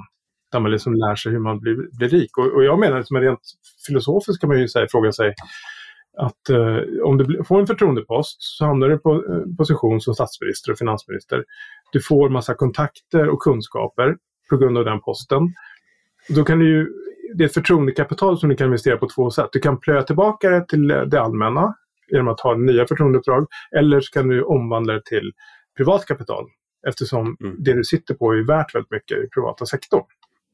[0.52, 2.38] Där man liksom lär sig hur man blir, blir rik.
[2.38, 3.40] Och, och jag menar att rent
[3.86, 5.34] filosofiskt kan man ju säga, fråga sig
[6.18, 10.72] att eh, om du får en förtroendepost så hamnar du på eh, position som statsminister
[10.72, 11.44] och finansminister.
[11.92, 14.16] Du får massa kontakter och kunskaper
[14.50, 15.42] på grund av den posten.
[16.28, 16.88] Då kan du ju,
[17.34, 19.48] det är ett förtroendekapital som du kan investera på två sätt.
[19.52, 21.74] Du kan plöja tillbaka det till det allmänna
[22.11, 23.46] genom att ha nya förtroendeuppdrag
[23.76, 25.32] eller så kan du omvandla det till
[25.76, 26.46] privat kapital
[26.88, 27.56] eftersom mm.
[27.58, 30.04] det du sitter på är värt väldigt mycket i privata sektorn.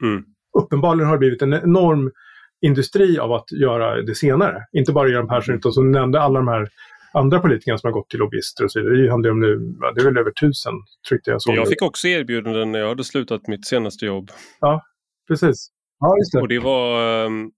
[0.02, 0.24] Mm.
[0.58, 2.12] Uppenbarligen har det blivit en enorm
[2.60, 4.62] industri av att göra det senare.
[4.72, 6.68] Inte bara Göran Persson utan som nämnde alla de här
[7.12, 9.02] andra politikerna som har gått till lobbyister och så vidare.
[9.02, 9.58] Det handlar om nu,
[9.94, 10.72] det är väl över tusen
[11.08, 11.40] tryckte jag.
[11.46, 14.30] Jag fick också erbjudanden när jag hade slutat mitt senaste jobb.
[14.60, 14.82] Ja,
[15.28, 15.68] precis.
[16.00, 16.40] Ja, just det.
[16.40, 17.50] Och det var um,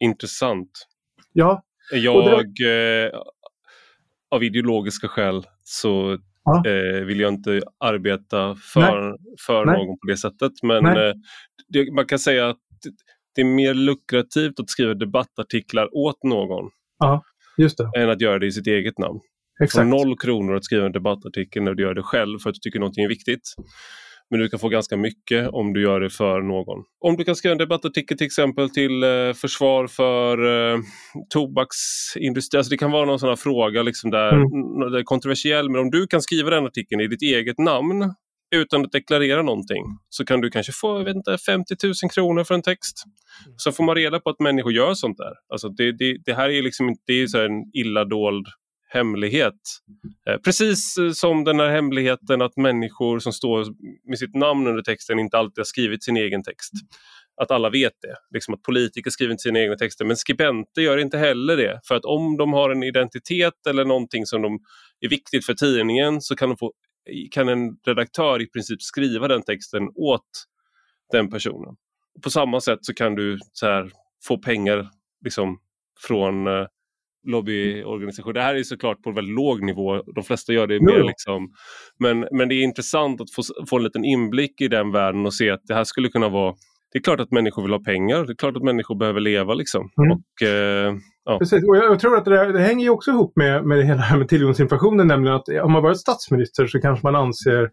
[0.00, 0.70] intressant.
[1.32, 1.62] Ja.
[1.92, 3.04] Jag, det...
[3.04, 3.20] eh,
[4.30, 6.62] av ideologiska skäl så ja.
[6.66, 9.16] eh, vill jag inte arbeta för,
[9.46, 10.52] för någon på det sättet.
[10.62, 11.12] Men eh,
[11.68, 12.58] det, man kan säga att
[13.34, 17.22] det är mer lukrativt att skriva debattartiklar åt någon ja,
[17.58, 17.90] just det.
[17.96, 19.20] än att göra det i sitt eget namn.
[19.62, 19.80] Exakt.
[19.80, 22.60] För noll kronor att skriva en debattartikel när du gör det själv för att du
[22.60, 23.54] tycker någonting är viktigt.
[24.30, 26.84] Men du kan få ganska mycket om du gör det för någon.
[27.00, 30.38] Om du kan skriva en debattartikel till exempel till eh, försvar för
[30.74, 30.78] eh,
[31.30, 32.58] tobaksindustri.
[32.58, 34.90] Alltså det kan vara någon sån här fråga liksom där, mm.
[34.92, 35.70] där är kontroversiell.
[35.70, 38.14] Men om du kan skriva den artikeln i ditt eget namn
[38.52, 42.62] utan att deklarera någonting så kan du kanske få inte, 50 000 kronor för en
[42.62, 43.04] text.
[43.56, 45.32] Så får man reda på att människor gör sånt där.
[45.48, 48.46] Alltså det, det, det här är liksom det är så en illa dold
[48.88, 49.54] hemlighet.
[50.28, 53.66] Eh, precis som den här hemligheten att människor som står
[54.08, 56.72] med sitt namn under texten inte alltid har skrivit sin egen text.
[57.42, 58.16] Att alla vet det.
[58.34, 61.80] Liksom att politiker skriver inte sina egna texter men skribenter gör inte heller det.
[61.84, 64.58] För att om de har en identitet eller någonting som de
[65.00, 66.72] är viktigt för tidningen så kan de få
[67.30, 70.28] kan en redaktör i princip skriva den texten åt
[71.12, 71.76] den personen.
[72.22, 73.90] På samma sätt så kan du så här,
[74.24, 74.88] få pengar
[75.24, 75.58] liksom,
[76.06, 76.66] från eh,
[77.26, 78.34] lobbyorganisationer.
[78.34, 80.02] Det här är såklart på en väldigt låg nivå.
[80.02, 81.52] De flesta gör det mer liksom.
[81.98, 85.34] Men, men det är intressant att få, få en liten inblick i den världen och
[85.34, 86.54] se att det här skulle kunna vara
[86.92, 88.24] det är klart att människor vill ha pengar.
[88.24, 89.54] Det är klart att människor behöver leva.
[89.54, 89.90] Liksom.
[89.98, 90.12] Mm.
[90.12, 90.94] Och, eh,
[91.24, 91.38] ja.
[91.38, 93.84] Precis, och jag, jag, tror att det, där, det hänger också ihop med, med det
[93.84, 95.06] hela med tillgångsinflationen.
[95.06, 97.70] Nämligen att om man varit statsminister så kanske man anser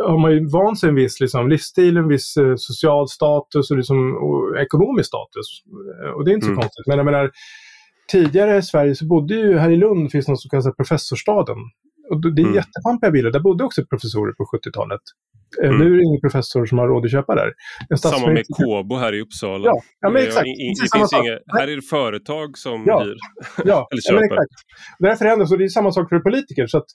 [0.00, 3.76] har man ju vant sig en viss liksom, livsstil, en viss eh, social status och,
[3.76, 5.62] liksom, och ekonomisk status.
[6.16, 6.60] Och det är inte så mm.
[6.60, 6.86] konstigt.
[6.86, 7.30] Men jag menar,
[8.08, 11.56] tidigare i Sverige så bodde ju, här i Lund finns något som kallas professorstaden.
[12.10, 12.54] Och det är mm.
[12.54, 13.30] jättepampiga bilder.
[13.30, 15.00] Där bodde också professorer på 70-talet.
[15.62, 15.78] Mm.
[15.78, 17.52] Nu är det ingen professor som har råd att köpa där.
[17.96, 19.66] Samma med Kobo här i Uppsala.
[19.66, 20.46] Ja, ja men exakt.
[20.46, 23.02] I, det finns inga, här är det företag som ja.
[23.02, 23.16] hyr
[23.64, 24.34] ja, eller köper.
[24.36, 24.52] Ja, exakt.
[24.98, 26.66] Därför händer så det är samma sak för politiker.
[26.66, 26.86] Så att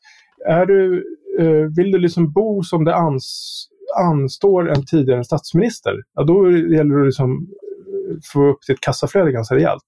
[0.48, 1.04] är du,
[1.40, 3.68] eh, vill du liksom bo som det ans,
[4.00, 9.56] anstår en tidigare statsminister, ja, då gäller det liksom eh, få upp ditt kassaflöde ganska
[9.56, 9.86] rejält.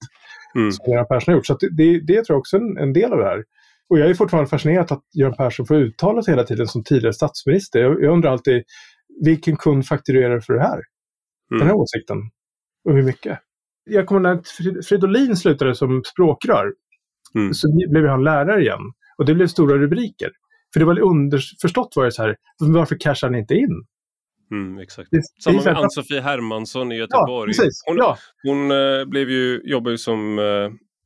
[0.55, 0.71] Mm.
[0.71, 1.45] Som Göran Persson har gjort.
[1.45, 3.43] Så det, det tror jag också är en, en del av det här.
[3.93, 7.13] Och jag är fortfarande fascinerad att Göran Persson får uttala sig hela tiden som tidigare
[7.13, 7.79] statsminister.
[7.79, 8.63] Jag, jag undrar alltid,
[9.25, 10.81] vilken kund fakturerar för det här?
[11.51, 11.59] Mm.
[11.59, 12.17] Den här åsikten.
[12.85, 13.39] Och hur mycket?
[13.83, 16.73] Jag kommer när Fridolin slutade som språkrör
[17.35, 17.53] mm.
[17.53, 18.81] så blev han lärare igen.
[19.17, 20.31] Och det blev stora rubriker.
[20.73, 23.83] För det var underförstått var det så här, varför cashar han inte in?
[24.51, 25.07] Mm, exakt.
[25.11, 27.53] Det, Samma med Ann-Sofie Hermansson i Göteborg.
[27.57, 28.17] Ja, hon, ja.
[28.43, 30.45] hon äh, blev ju, jobbar ju som äh,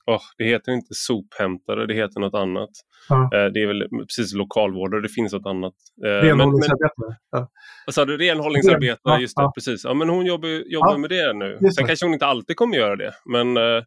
[0.08, 2.70] oh, det heter inte sophämtare, det heter något annat.
[3.10, 3.24] Ja.
[3.24, 5.74] Eh, det är väl precis lokalvårdare, det finns något annat.
[6.06, 7.18] Eh, renhållningsarbetare.
[7.32, 7.50] Ja.
[7.86, 8.18] Vad sa du?
[8.18, 9.52] Renhållningsarbetare, ja, just det, ja.
[9.56, 9.84] precis.
[9.84, 11.58] Ja, men hon jobbar, jobbar med det nu.
[11.76, 13.84] Sen kanske hon inte alltid kommer göra det, men eh,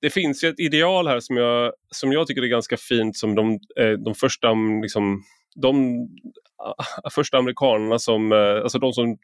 [0.00, 3.34] det finns ju ett ideal här som jag, som jag tycker är ganska fint som
[3.34, 3.58] de,
[4.04, 4.52] de första
[4.82, 5.22] liksom,
[5.62, 6.06] de
[7.14, 9.16] första amerikanerna som, alltså de som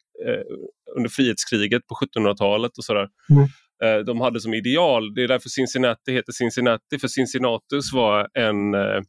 [0.96, 3.48] under frihetskriget på 1700-talet och sådär, mm.
[3.84, 5.14] Eh, de hade som ideal.
[5.14, 9.00] Det är därför Cincinnati heter Cincinnati, för Cincinnatus var en eh,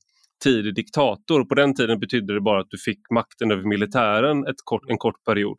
[0.43, 1.43] tidig diktator.
[1.43, 4.97] På den tiden betydde det bara att du fick makten över militären ett kort, en
[4.97, 5.57] kort period.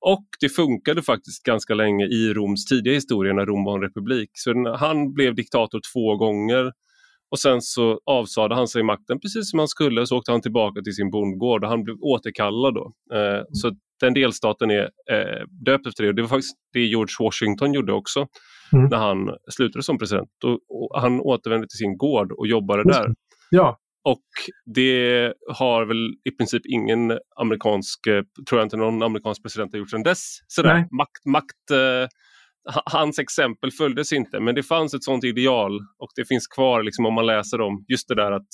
[0.00, 4.30] Och det funkade faktiskt ganska länge i Roms tidiga historia när Rom var en republik.
[4.32, 6.72] Så han blev diktator två gånger
[7.30, 10.80] och sen så avsade han sig makten precis som han skulle så åkte han tillbaka
[10.80, 12.92] till sin bondgård och han blev återkallad då.
[13.16, 16.08] Eh, så den delstaten är eh, döpt efter det.
[16.08, 18.26] Och det var faktiskt det George Washington gjorde också
[18.72, 18.88] mm.
[18.88, 20.30] när han slutade som president.
[20.44, 23.14] Och, och han återvände till sin gård och jobbade där.
[23.50, 23.78] Ja.
[24.04, 24.24] Och
[24.74, 29.78] det har väl i princip ingen amerikansk, eh, tror jag inte någon amerikansk president har
[29.78, 30.38] gjort sedan dess.
[30.46, 30.88] Sådär, Nej.
[30.90, 32.08] makt, makt eh,
[32.84, 37.06] hans exempel följdes inte men det fanns ett sånt ideal och det finns kvar liksom,
[37.06, 38.48] om man läser om just det där att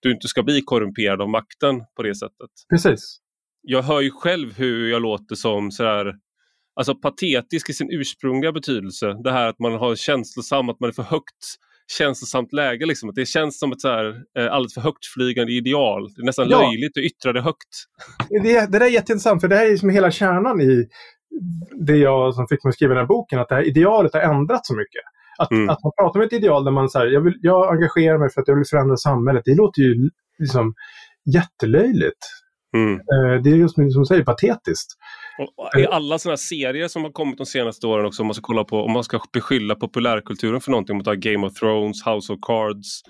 [0.00, 2.50] du inte ska bli korrumperad av makten på det sättet.
[2.70, 3.20] Precis
[3.62, 6.14] jag hör ju själv hur jag låter som sådär
[6.76, 9.16] alltså patetisk i sin ursprungliga betydelse.
[9.24, 11.56] Det här att man har känslosam, att man är för högt
[11.98, 12.86] känslosamt läge.
[12.86, 13.08] Liksom.
[13.08, 16.08] Att det känns som ett så här, eh, alldeles för högt flygande ideal.
[16.16, 16.60] Det är nästan ja.
[16.60, 17.68] löjligt att yttra det högt.
[18.28, 20.88] Det, det där är jätteintressant för det här är liksom hela kärnan i
[21.86, 23.38] det jag som fick mig att skriva den här boken.
[23.38, 25.02] Att det här idealet har ändrats så mycket.
[25.38, 28.40] Att, att man pratar om ett ideal där man säger jag, jag engagerar mig för
[28.40, 29.42] att jag vill förändra samhället.
[29.44, 30.74] Det låter ju liksom
[31.34, 32.26] jättelöjligt.
[32.76, 32.94] Mm.
[32.94, 34.96] Eh, det är just som du säger, patetiskt.
[35.78, 38.64] I alla sådana serier som har kommit de senaste åren också, om man ska kolla
[38.64, 43.02] på, om man ska beskylla populärkulturen för någonting, mot Game of Thrones, House of Cards,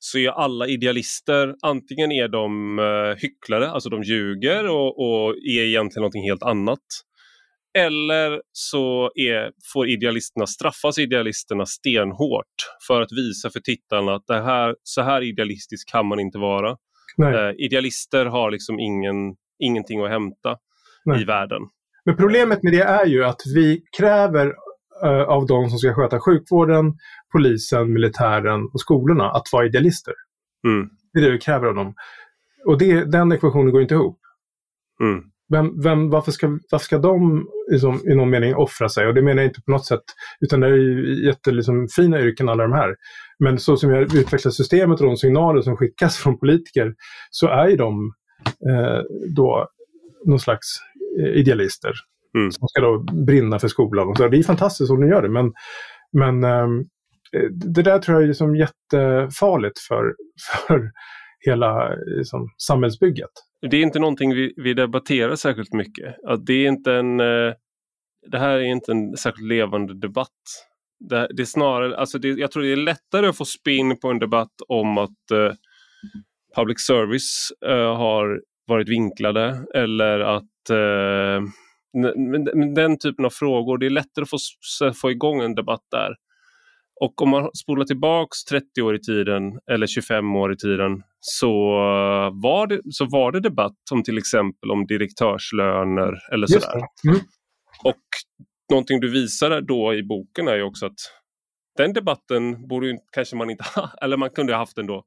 [0.00, 5.64] så är alla idealister, antingen är de uh, hycklare, alltså de ljuger och, och är
[5.64, 6.78] egentligen någonting helt annat.
[7.78, 12.54] Eller så är, får idealisterna straffas idealisterna stenhårt
[12.86, 16.76] för att visa för tittarna att det här, så här idealistisk kan man inte vara.
[17.18, 20.56] Eh, idealister har liksom ingen, ingenting att hämta
[21.04, 21.22] Nej.
[21.22, 21.62] i världen.
[22.04, 24.46] Men problemet med det är ju att vi kräver
[25.04, 26.94] uh, av de som ska sköta sjukvården,
[27.32, 30.14] polisen, militären och skolorna att vara idealister.
[30.66, 30.88] Mm.
[31.12, 31.94] Det är det vi kräver av dem.
[32.66, 34.18] Och det, den ekvationen går inte ihop.
[35.00, 35.24] Mm.
[35.52, 39.06] Vem, vem, varför, ska, varför ska de liksom, i någon mening offra sig?
[39.06, 40.02] Och det menar jag inte på något sätt,
[40.40, 42.94] utan det är ju jättefina liksom, yrken alla de här.
[43.38, 46.94] Men så som jag utvecklar systemet och de signaler som skickas från politiker
[47.30, 48.12] så är ju de
[48.70, 49.00] eh,
[49.36, 49.68] då
[50.24, 50.66] någon slags
[51.20, 51.92] eh, idealister
[52.36, 52.50] mm.
[52.52, 54.08] som ska då brinna för skolan.
[54.08, 54.28] Och så.
[54.28, 55.52] Det är fantastiskt om de gör det, men,
[56.12, 56.78] men ehm,
[57.36, 60.14] eh, det där tror jag är liksom jättefarligt för,
[60.66, 60.90] för
[61.46, 63.30] hela liksom, samhällsbygget.
[63.70, 66.16] Det är inte någonting vi, vi debatterar särskilt mycket.
[66.26, 67.52] Att det, är inte en, eh,
[68.30, 70.28] det här är inte en särskilt levande debatt.
[71.00, 74.08] Det, det är snarare, alltså det, jag tror det är lättare att få spin på
[74.08, 75.52] en debatt om att eh,
[76.56, 81.42] public service eh, har varit vinklade eller att eh,
[82.74, 84.38] den typen av frågor, det är lättare att få,
[84.94, 86.14] få igång en debatt där.
[87.02, 91.52] Och om man spolar tillbaks 30 år i tiden eller 25 år i tiden så
[92.32, 96.76] var det, så var det debatt om till exempel om direktörslöner eller sådär.
[97.08, 97.20] Mm.
[97.84, 98.02] Och
[98.70, 100.98] någonting du visar då i boken är ju också att
[101.76, 105.04] den debatten borde kanske man inte ha, eller man kunde ha haft den då.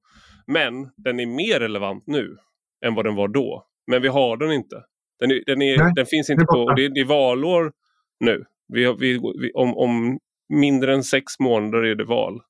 [0.47, 2.37] Men den är mer relevant nu
[2.85, 3.65] än vad den var då.
[3.87, 4.83] Men vi har den inte.
[5.19, 7.71] Den, är, den, är, den finns inte på, det, det är valår
[8.19, 8.45] nu.
[8.67, 9.19] Vi, vi,
[9.53, 10.19] om, om
[10.49, 12.41] mindre än sex månader är det val.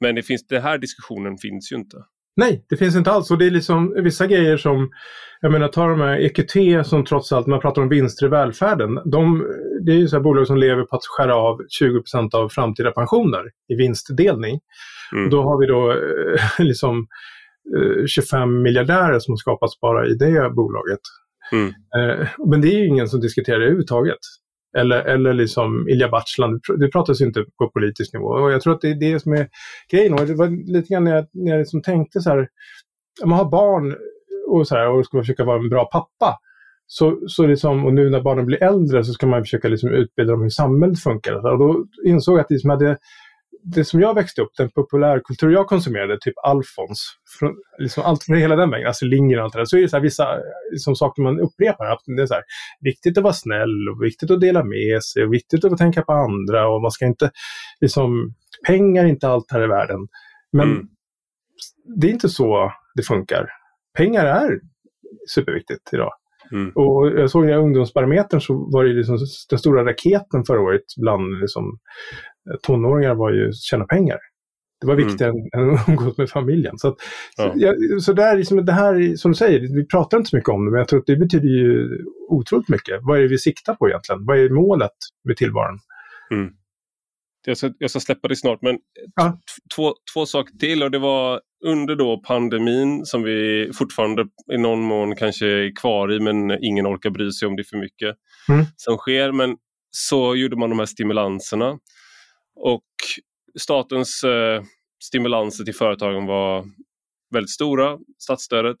[0.00, 1.96] Men det finns, den här diskussionen finns ju inte.
[2.36, 3.30] Nej, det finns inte alls.
[3.30, 4.90] Och det är liksom vissa grejer som,
[5.40, 8.94] jag menar ta de här EQT som trots allt, man pratar om vinster i välfärden.
[8.94, 9.46] De,
[9.86, 13.44] det är ju så bolag som lever på att skära av 20% av framtida pensioner
[13.68, 14.60] i vinstdelning.
[15.12, 15.24] Mm.
[15.24, 17.06] Och då har vi då eh, liksom
[17.76, 21.00] eh, 25 miljardärer som har skapats bara i det bolaget.
[21.52, 21.68] Mm.
[21.68, 24.18] Eh, men det är ju ingen som diskuterar det överhuvudtaget.
[24.78, 28.26] Eller, eller liksom Ilja Batslan, det pratas inte på politisk nivå.
[28.26, 29.48] Och jag tror att det är det som är
[29.90, 30.12] grejen.
[30.12, 32.48] Och det var lite grann när jag, när jag liksom tänkte så här,
[33.22, 33.96] om man har barn
[34.48, 36.38] och, så här, och ska försöka vara en bra pappa,
[36.86, 40.32] så, så liksom, och nu när barnen blir äldre så ska man försöka liksom utbilda
[40.32, 41.52] dem hur samhället funkar.
[41.52, 42.98] Och då insåg jag att liksom hade
[43.74, 48.36] det som jag växte upp, den populärkultur jag konsumerade, typ Alfons, från, liksom allt från
[48.36, 50.28] hela den vägen, alltså Lindgren och allt det där, så är det så vissa
[50.72, 52.16] liksom, saker man upprepar.
[52.16, 52.42] Det är så här,
[52.80, 56.12] viktigt att vara snäll och viktigt att dela med sig och viktigt att tänka på
[56.12, 57.30] andra och man ska inte,
[57.80, 58.34] liksom,
[58.66, 60.08] pengar är inte allt här i världen.
[60.52, 60.88] Men mm.
[62.00, 63.48] det är inte så det funkar.
[63.96, 64.60] Pengar är
[65.34, 66.12] superviktigt idag.
[66.52, 66.72] Mm.
[66.74, 69.18] Och jag såg i ungdomsbarometern så var det liksom
[69.50, 71.78] den stora raketen förra året bland liksom,
[72.62, 74.18] tonåringar var ju att tjäna pengar.
[74.80, 75.48] Det var viktigare mm.
[75.54, 76.78] än att umgås med familjen.
[76.78, 76.96] Så, att,
[77.36, 77.52] ja.
[77.52, 80.48] så, jag, så där, liksom, det här, som du säger, vi pratar inte så mycket
[80.48, 81.88] om det, men jag tror att det betyder ju
[82.28, 83.00] otroligt mycket.
[83.02, 84.24] Vad är det vi siktar på egentligen?
[84.24, 84.92] Vad är målet
[85.24, 85.78] med tillvaron?
[86.30, 86.50] Mm.
[87.46, 88.78] Jag ska, jag ska släppa det snart, men
[89.14, 89.38] ja.
[89.76, 90.82] två, två saker till.
[90.82, 96.12] Och det var under då pandemin som vi fortfarande i någon mån kanske är kvar
[96.12, 98.16] i, men ingen orkar bry sig om det för mycket
[98.48, 98.64] mm.
[98.76, 99.32] som sker.
[99.32, 99.56] Men
[99.90, 101.78] så gjorde man de här stimulanserna.
[102.56, 102.84] Och
[103.58, 104.62] statens eh,
[105.04, 106.64] stimulanser till företagen var
[107.30, 108.76] väldigt stora, statsstödet.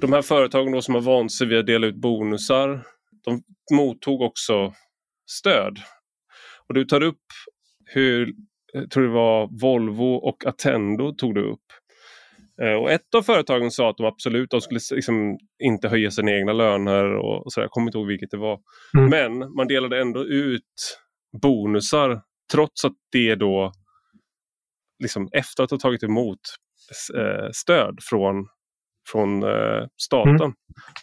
[0.00, 2.82] De här företagen då som har vant sig vid att dela ut bonusar,
[3.24, 3.42] de
[3.72, 4.72] mottog också
[5.30, 5.78] stöd.
[6.68, 7.24] Och du tar upp
[7.84, 8.34] hur,
[8.72, 11.60] jag tror det var Volvo och Attendo tog du upp.
[12.62, 16.32] Eh, och ett av företagen sa att de absolut de skulle liksom inte höja sina
[16.32, 18.60] egna löner och, och så Jag kommer inte ihåg vilket det var.
[18.98, 19.10] Mm.
[19.10, 20.98] Men man delade ändå ut
[21.42, 23.72] bonusar trots att det då
[25.02, 26.40] liksom efter att ha tagit emot
[27.14, 28.46] eh, stöd från,
[29.12, 30.34] från eh, staten.
[30.34, 30.54] Mm.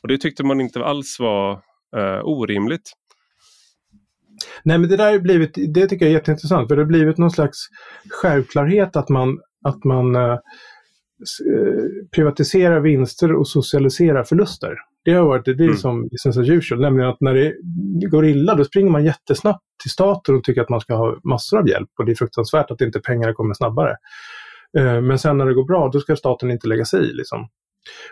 [0.02, 1.52] Och det tyckte man inte alls var
[1.98, 2.92] eh, orimligt.
[4.64, 7.18] Nej men det där har blivit, det tycker jag är jätteintressant för det har blivit
[7.18, 7.58] någon slags
[8.10, 10.16] självklarhet att man, att man
[11.54, 11.84] eh,
[12.16, 14.76] privatiserar vinster och socialiserar förluster.
[15.06, 15.78] Det har varit det är mm.
[15.78, 17.54] som business as usual, nämligen att när det
[18.08, 21.60] går illa då springer man jättesnabbt till staten och tycker att man ska ha massor
[21.60, 23.96] av hjälp och det är fruktansvärt att inte pengarna kommer snabbare.
[24.78, 27.14] Eh, men sen när det går bra, då ska staten inte lägga sig i.
[27.14, 27.48] Liksom.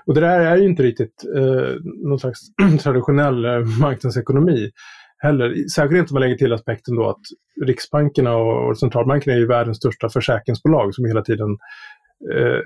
[0.05, 2.39] Och det där är ju inte riktigt eh, någon slags
[2.83, 4.71] traditionell eh, marknadsekonomi
[5.17, 5.67] heller.
[5.75, 7.21] Särskilt inte om man lägger till aspekten då att
[7.65, 11.57] riksbankerna och centralbankerna är ju världens största försäkringsbolag som hela tiden
[12.33, 12.59] eh,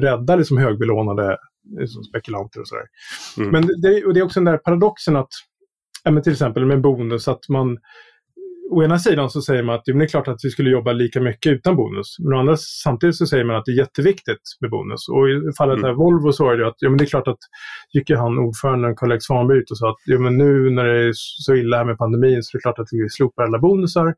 [0.00, 1.38] räddar liksom högbelånade
[1.78, 2.86] liksom spekulanter och sådär.
[3.38, 3.50] Mm.
[3.50, 5.28] Men det, och det är också den där paradoxen att,
[6.04, 7.78] ja, till exempel med bonus, att man
[8.72, 11.20] å ena sidan så säger man att det är klart att vi skulle jobba lika
[11.20, 12.16] mycket utan bonus.
[12.18, 15.08] Men å andra samtidigt så säger man att det är jätteviktigt med bonus.
[15.08, 15.96] Och i fallet mm.
[15.96, 17.38] Volvo så är det att ja, men det är klart att
[17.92, 21.08] gick ju han ordföranden Karl-Erik Svanberg ut och sa att ja, men nu när det
[21.08, 24.14] är så illa här med pandemin så är det klart att vi slopar alla bonusar.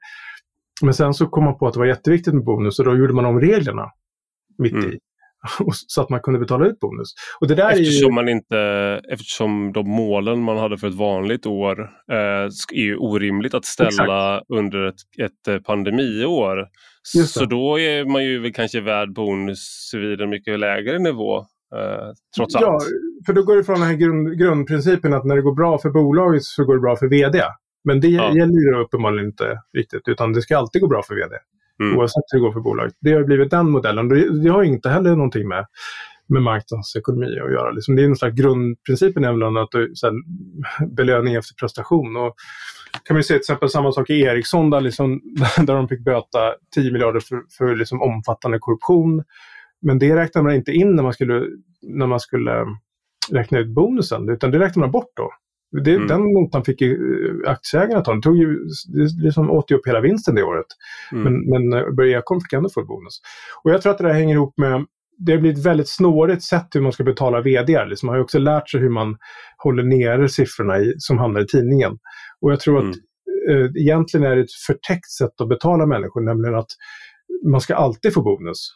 [0.82, 3.12] Men sen så kom man på att det var jätteviktigt med bonus och då gjorde
[3.12, 3.90] man om reglerna
[4.58, 4.92] mitt mm.
[4.92, 4.98] i.
[5.86, 7.08] så att man kunde betala ut bonus.
[7.40, 8.14] Och det där eftersom, ju...
[8.14, 8.58] man inte,
[9.08, 11.80] eftersom de målen man hade för ett vanligt år
[12.12, 12.16] eh,
[12.72, 14.50] är ju orimligt att ställa Exakt.
[14.50, 16.68] under ett, ett eh, pandemiår.
[17.26, 21.38] Så då är man ju väl kanske värd bonus vid en mycket lägre nivå.
[21.76, 22.84] Eh, trots ja, allt.
[23.26, 25.90] för då går det från den här grund, grundprincipen att när det går bra för
[25.90, 27.42] bolaget så går det bra för VD.
[27.84, 28.36] Men det ja.
[28.36, 31.36] gäller ju uppenbarligen inte riktigt, utan det ska alltid gå bra för VD.
[31.80, 31.98] Mm.
[31.98, 32.94] Oavsett hur det går för bolaget.
[33.00, 34.08] Det har blivit den modellen.
[34.42, 35.66] Det, har inte heller någonting med,
[36.26, 37.70] med marknadsekonomi att göra.
[37.70, 40.14] Liksom det är någon slags grundprincipen är väl att så här,
[40.86, 42.16] belöning efter prestation.
[42.16, 42.34] Och
[43.04, 45.20] kan man se till exempel samma sak i Ericsson där, liksom,
[45.56, 49.24] där de fick böta 10 miljarder för, för liksom omfattande korruption.
[49.82, 51.46] Men det räknade man inte in när man skulle,
[51.82, 52.66] när man skulle eh,
[53.32, 55.30] räkna ut bonusen, utan det räknade man bort då.
[55.84, 56.08] Det, mm.
[56.08, 58.10] Den notan fick ju eh, aktieägarna ta.
[58.10, 58.58] De tog ju,
[58.94, 60.66] det liksom åt ju upp hela vinsten det året.
[61.12, 61.24] Mm.
[61.24, 63.20] Men, men eh, Börje Ekholm fick ändå full bonus.
[63.64, 64.86] Och jag tror att det där hänger ihop med
[65.18, 67.84] det har blivit ett väldigt snårigt sätt hur man ska betala vd.
[67.84, 68.06] Liksom.
[68.06, 69.16] Man har ju också lärt sig hur man
[69.58, 71.98] håller nere siffrorna i, som hamnar i tidningen.
[72.40, 72.90] Och jag tror mm.
[72.90, 72.96] att
[73.50, 76.70] eh, egentligen är det ett förtäckt sätt att betala människor, nämligen att
[77.46, 78.68] man ska alltid få bonus.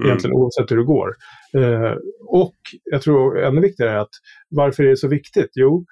[0.00, 0.08] Mm.
[0.08, 1.14] Egentligen oavsett hur det går.
[1.56, 1.96] Eh,
[2.26, 4.14] och jag tror ännu viktigare är att
[4.48, 5.50] varför är det så viktigt?
[5.54, 5.84] Jo,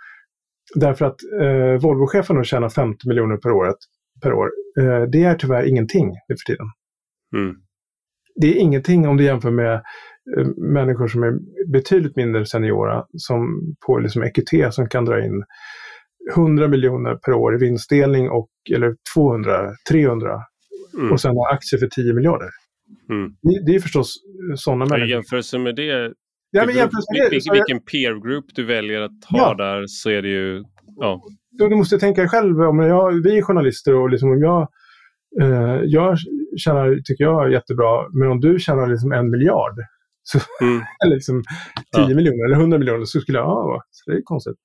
[0.74, 3.76] Därför att eh, Volvo-chefen tjänar 50 miljoner per, året,
[4.22, 4.50] per år.
[4.80, 6.66] Eh, det är tyvärr ingenting nu för tiden.
[7.36, 7.56] Mm.
[8.34, 9.74] Det är ingenting om du jämför med
[10.38, 11.38] eh, människor som är
[11.72, 15.44] betydligt mindre seniora som på liksom EQT som kan dra in
[16.36, 20.42] 100 miljoner per år i vinstdelning och, eller 200, 300
[20.98, 21.12] mm.
[21.12, 22.48] och sen ha aktier för 10 miljarder.
[23.10, 23.30] Mm.
[23.42, 24.16] Det, det, är förstås
[24.56, 25.08] sådana människor.
[25.08, 26.12] I jämförelse med det,
[26.50, 26.90] ja, men med
[27.30, 29.54] det vilken peer group du väljer att ha ja.
[29.54, 30.64] där så är det ju...
[30.96, 31.22] Ja.
[31.50, 34.68] Du måste tänka själv, om jag, vi är journalister och liksom om jag
[35.40, 36.18] eh, jag
[36.56, 39.74] tjänar, tycker jag, jättebra, men om du tjänar liksom en miljard,
[40.22, 40.82] så, mm.
[41.04, 41.42] eller liksom
[41.96, 42.14] 10 ja.
[42.14, 44.56] miljoner eller 100 miljoner, så skulle jag, ja, det är konstigt.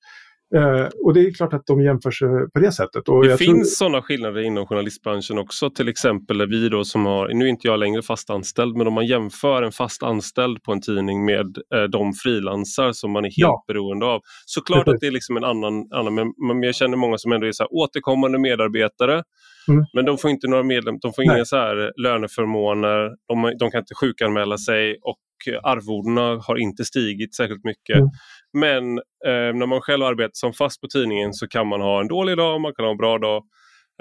[0.56, 3.08] Eh, och det är klart att de jämför sig på det sättet.
[3.08, 3.86] Och det finns tror...
[3.86, 5.70] sådana skillnader inom journalistbranschen också.
[5.70, 8.92] Till exempel vi då som har, nu är inte jag längre fast anställd, men om
[8.92, 13.28] man jämför en fast anställd på en tidning med eh, de frilansar som man är
[13.28, 13.64] helt ja.
[13.68, 14.20] beroende av.
[14.46, 17.46] Såklart att det är liksom en annan, annan men, men jag känner många som ändå
[17.46, 19.22] är så här, återkommande medarbetare.
[19.68, 19.84] Mm.
[19.94, 23.80] Men de får inte några medlem, de får inga så här löneförmåner, de, de kan
[23.80, 25.18] inte sjukanmäla sig och
[25.62, 27.96] arvodena har inte stigit särskilt mycket.
[27.96, 28.08] Mm.
[28.54, 32.08] Men eh, när man själv arbetar som fast på tidningen så kan man ha en
[32.08, 33.44] dålig dag, man kan ha en bra dag.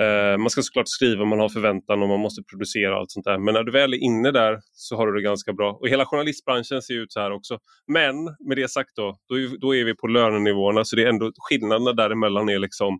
[0.01, 3.37] Eh, man ska såklart skriva, man har förväntan och man måste producera allt sånt där.
[3.37, 5.71] Men när du väl är inne där så har du det ganska bra.
[5.71, 7.59] Och hela journalistbranschen ser ut så här också.
[7.87, 11.07] Men med det sagt då, då är, då är vi på lönenivåerna så det är
[11.07, 12.99] ändå skillnaderna däremellan är liksom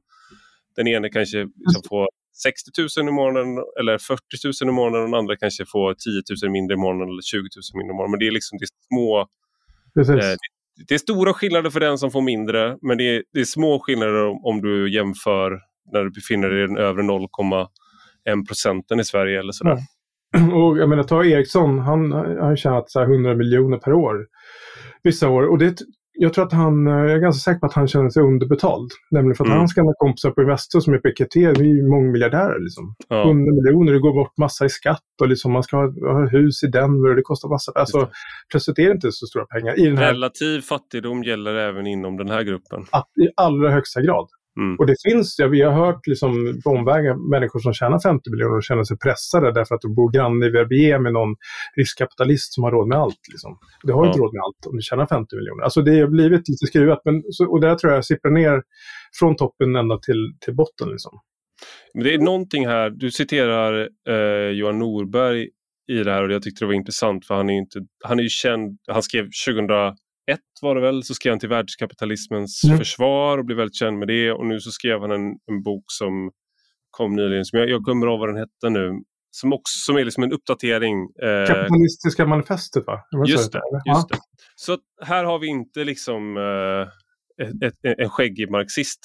[0.75, 2.07] den ene kanske liksom får
[2.43, 3.47] 60 000 i månaden
[3.79, 4.21] eller 40
[4.63, 7.37] 000 i månaden och den andra kanske får 10 000 mindre i månaden eller 20
[7.37, 7.47] 000
[7.79, 8.11] mindre i månaden.
[8.11, 9.19] Men det är liksom det små...
[10.23, 10.35] Eh,
[10.87, 13.79] det är stora skillnader för den som får mindre men det är, det är små
[13.79, 15.59] skillnader om, om, du jämför
[15.91, 19.77] när du befinner dig i den övre 0,1 procenten i Sverige eller sådär.
[20.37, 20.53] Mm.
[20.53, 24.27] Och jag menar, ta Ericsson, han har tjänat så 100 miljoner per år
[25.03, 25.43] vissa år.
[25.43, 25.77] Och det
[26.15, 28.91] jag tror att han, eh, jag är ganska säker på att han känner sig underbetald.
[29.11, 29.59] Nämligen för att mm.
[29.59, 32.59] hans gamla kompisar på Investor som är PKT, vi är mångmiljardärer.
[32.59, 32.95] Liksom.
[33.07, 33.23] Ja.
[33.23, 36.63] 100 miljoner, det går bort massa i skatt och liksom man ska ha, ha hus
[36.63, 37.71] i Denver och det kostar massa.
[37.75, 38.09] Alltså,
[38.51, 39.79] plötsligt är det inte så stora pengar.
[39.79, 40.13] I den här...
[40.13, 42.85] Relativ fattigdom gäller även inom den här gruppen.
[42.91, 44.27] Att, I allra högsta grad.
[44.59, 44.75] Mm.
[44.79, 48.57] Och det finns, ja, vi har hört liksom på omvägar människor som tjänar 50 miljoner
[48.57, 51.35] och känner sig pressade därför att de bor granne i Verbier med någon
[51.75, 53.19] riskkapitalist som har råd med allt.
[53.31, 53.57] Liksom.
[53.83, 54.07] Det har ja.
[54.07, 55.63] inte råd med allt om du tjänar 50 miljoner.
[55.63, 58.63] Alltså det har blivit lite skruvat men, och där tror jag sipprar ner
[59.19, 60.89] från toppen ända till, till botten.
[60.89, 61.19] Liksom.
[61.93, 65.49] Men det är någonting här, du citerar eh, Johan Norberg
[65.87, 68.23] i det här och jag tyckte det var intressant för han är, inte, han är
[68.23, 69.95] ju känd, han skrev 2000 ett
[70.61, 72.77] var det väl, så skrev han till världskapitalismens mm.
[72.77, 74.31] försvar och blev väldigt känd med det.
[74.31, 76.31] Och nu så skrev han en, en bok som
[76.91, 78.91] kom nyligen, som jag, jag glömmer av vad den hette nu,
[79.31, 80.97] som, också, som är liksom en uppdatering.
[81.01, 82.99] Eh, Kapitalistiska manifestet va?
[83.27, 83.61] Just det.
[83.85, 84.17] Just det.
[84.55, 86.87] Så här har vi inte liksom eh,
[87.45, 88.99] ett, ett, en skäggig marxist.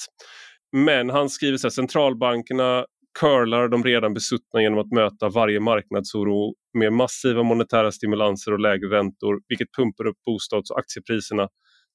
[0.71, 2.85] Men han skriver så här, centralbankerna
[3.19, 8.89] curlar de redan besuttna genom att möta varje marknadsoro med massiva monetära stimulanser och lägre
[8.89, 11.47] räntor, vilket pumpar upp bostads och aktiepriserna.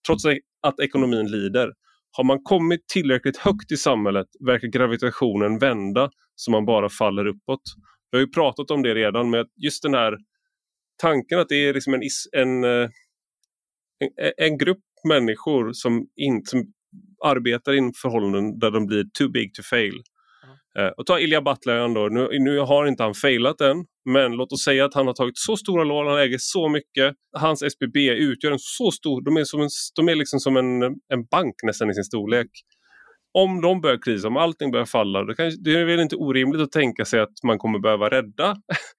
[0.07, 1.73] Trots e- att ekonomin lider.
[2.17, 7.61] Har man kommit tillräckligt högt i samhället verkar gravitationen vända så man bara faller uppåt.
[8.11, 10.17] Vi har ju pratat om det redan, men just den här
[11.03, 12.89] tanken att det är liksom en, en, eh,
[13.99, 16.73] en, en grupp människor som, in, som
[17.25, 20.03] arbetar i förhållanden där de blir too big to fail.
[20.79, 24.53] Eh, och ta Ilja Batljan då, nu, nu har inte han failat än, men låt
[24.53, 27.15] oss säga att han har tagit så stora lån, han äger så mycket.
[27.37, 30.83] Hans SBB utgör en så stor, de är, som en, de är liksom som en,
[30.83, 32.49] en bank nästan i sin storlek.
[33.39, 36.63] Om de börjar krisa, om allting börjar falla, då kan, det är väl inte orimligt
[36.63, 38.57] att tänka sig att man kommer behöva rädda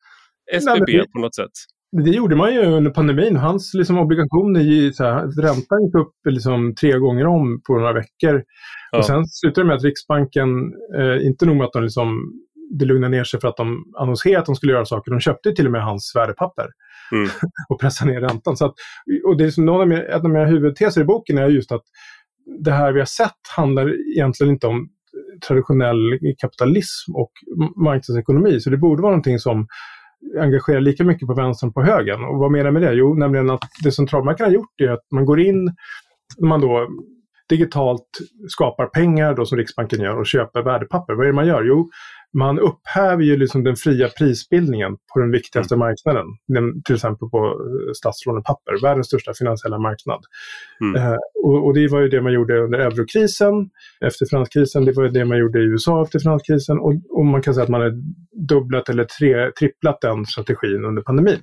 [0.52, 1.52] SBB Nej, på något sätt.
[1.92, 3.36] Det gjorde man ju under pandemin.
[3.36, 8.44] Hans liksom, obligationer, så här, räntan gick upp liksom, tre gånger om på några veckor.
[8.92, 8.98] Ja.
[8.98, 10.50] Och sen slutade det med att Riksbanken,
[10.98, 12.34] eh, inte nog med att de liksom,
[12.80, 15.52] det lugnade ner sig för att de annonserade att de skulle göra saker, de köpte
[15.52, 16.68] till och med hans värdepapper
[17.12, 17.30] mm.
[17.70, 18.58] och pressade ner räntan.
[18.58, 18.74] Så att,
[19.26, 21.72] och det är som någon av mina, en av mina huvudteser i boken är just
[21.72, 21.84] att
[22.60, 24.90] det här vi har sett handlar egentligen inte om
[25.48, 27.32] traditionell kapitalism och
[27.76, 28.60] marknadsekonomi.
[28.60, 29.68] Så det borde vara någonting som
[30.40, 32.24] engagerar lika mycket på vänstern på högen.
[32.24, 32.94] Och vad menar jag med det?
[32.94, 35.76] Jo, nämligen att det centralbanken har gjort är att man går in,
[36.42, 36.88] man då
[37.50, 38.08] digitalt
[38.48, 41.14] skapar pengar då som Riksbanken gör och köper värdepapper.
[41.14, 41.64] Vad är det man gör?
[41.64, 41.90] Jo,
[42.36, 45.88] man upphäver ju liksom den fria prisbildningen på den viktigaste mm.
[45.88, 50.22] marknaden, den, till exempel på eh, statslånepapper, världens största finansiella marknad.
[50.82, 50.96] Mm.
[51.02, 53.70] Eh, och, och, det var ju det man gjorde under eurokrisen,
[54.02, 57.42] efter finanskrisen, det var ju det man gjorde i USA efter finanskrisen och, och man
[57.42, 57.94] kan säga att man har
[58.48, 61.40] dubblat eller tre, tripplat den strategin under pandemin.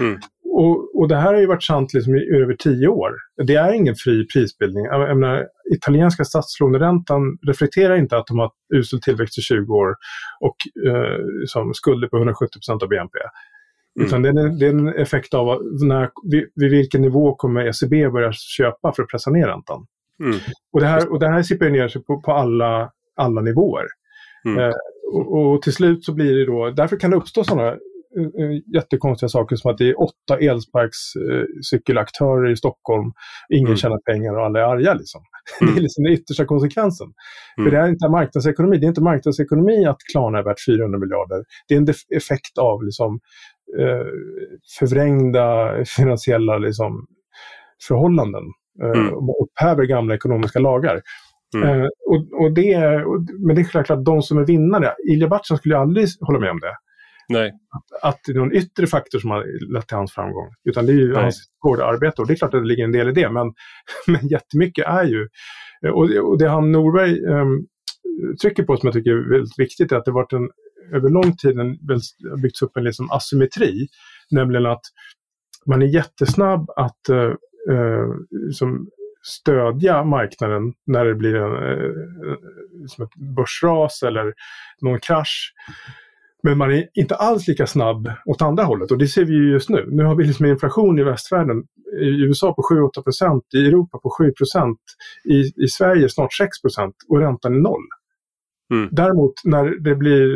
[0.00, 0.18] Mm.
[0.44, 3.12] Och, och, det här har ju varit sant liksom i över tio år.
[3.46, 4.84] Det är ingen fri prisbildning.
[4.84, 9.94] Jag menar, italienska statslåneräntan reflekterar inte att de har usel tillväxt i 20 år
[10.40, 10.56] och
[10.86, 13.18] eh, som skulder på 170% av BNP.
[13.96, 14.06] Mm.
[14.06, 17.66] Utan det är, en, det är, en, effekt av när, vid, vid vilken nivå kommer
[17.66, 19.86] ECB börja köpa för att pressa ner räntan.
[20.24, 20.38] Mm.
[20.72, 23.86] Och, det här, och det här sipprar ner sig på, på alla, alla nivåer.
[24.44, 24.58] Mm.
[24.58, 24.74] Eh,
[25.12, 27.76] och, och, till slut så blir det då, därför kan det uppstå sådana
[28.74, 33.12] jättekonstiga saker som att det är åtta elsparkcykelaktörer eh, i Stockholm.
[33.54, 33.76] Ingen mm.
[33.76, 34.94] tjänar pengar och alla är arga.
[34.94, 35.22] Liksom.
[35.60, 35.74] Mm.
[35.74, 37.06] Det är liksom den yttersta konsekvensen.
[37.58, 37.64] Mm.
[37.64, 38.78] För det är inte marknadsekonomi.
[38.78, 41.44] Det är inte marknadsekonomi att Klarna är värt 400 miljarder.
[41.68, 43.20] Det är en effekt av liksom,
[43.78, 44.06] eh,
[44.78, 47.06] förvrängda finansiella liksom,
[47.88, 48.44] förhållanden.
[48.82, 51.02] Eh, och upphäver gamla ekonomiska lagar.
[51.56, 51.68] Mm.
[51.68, 55.28] Eh, och, och det och, men det är klart att de som är vinnare, Ilja
[55.28, 56.74] Batshan skulle aldrig hålla med om det.
[57.28, 57.52] Nej.
[57.70, 60.48] Att, att det är någon yttre faktor som har lett till hans framgång.
[60.64, 61.22] Utan det är ju Nej.
[61.22, 63.30] hans hårda arbete och det är klart att det ligger en del i det.
[63.30, 63.54] Men,
[64.06, 65.28] men jättemycket är ju...
[65.92, 67.66] Och, och det han Norberg um,
[68.42, 70.50] trycker på som jag tycker är väldigt viktigt är att det varit en,
[70.94, 71.78] över lång tid en,
[72.42, 73.88] byggts upp en liksom asymmetri.
[74.30, 74.82] Nämligen att
[75.66, 77.34] man är jättesnabb att uh,
[77.70, 78.14] uh,
[78.52, 78.88] som
[79.22, 81.94] stödja marknaden när det blir en, uh,
[82.86, 84.34] som ett börsras eller
[84.80, 85.52] någon krasch.
[86.42, 89.50] Men man är inte alls lika snabb åt andra hållet och det ser vi ju
[89.52, 89.86] just nu.
[89.88, 91.64] Nu har vi liksom inflation i västvärlden,
[92.00, 92.62] i USA på
[92.96, 94.78] 7-8 procent, i Europa på 7 procent,
[95.24, 97.84] i, i Sverige snart 6 procent och räntan är noll.
[98.72, 98.88] Mm.
[98.92, 100.26] Däremot när, det blir,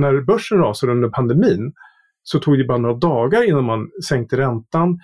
[0.00, 1.72] när börsen rasar under pandemin
[2.22, 5.00] så tog det bara några dagar innan man sänkte räntan,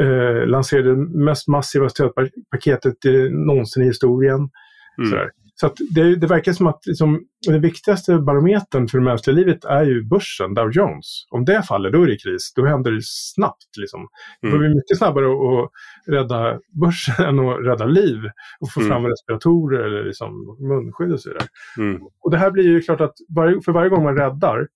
[0.00, 2.96] eh, lanserade det mest massiva stödpaketet
[3.30, 4.50] någonsin i historien.
[4.98, 5.28] Mm.
[5.60, 9.84] Så det, det, verkar som att liksom, den viktigaste barometern för det mänskliga livet är
[9.84, 11.26] ju börsen, Dow Jones.
[11.30, 12.52] Om det faller, då är det kris.
[12.56, 13.76] Då händer det snabbt.
[13.78, 14.08] Liksom.
[14.40, 14.76] Det får bli mm.
[14.76, 15.70] mycket snabbare att
[16.06, 18.18] rädda börsen än att rädda liv
[18.60, 18.90] och få mm.
[18.90, 21.48] fram respiratorer eller liksom munskydd och så vidare.
[21.78, 22.02] Mm.
[22.20, 24.68] Och det här blir ju klart att varje, för varje gång man räddar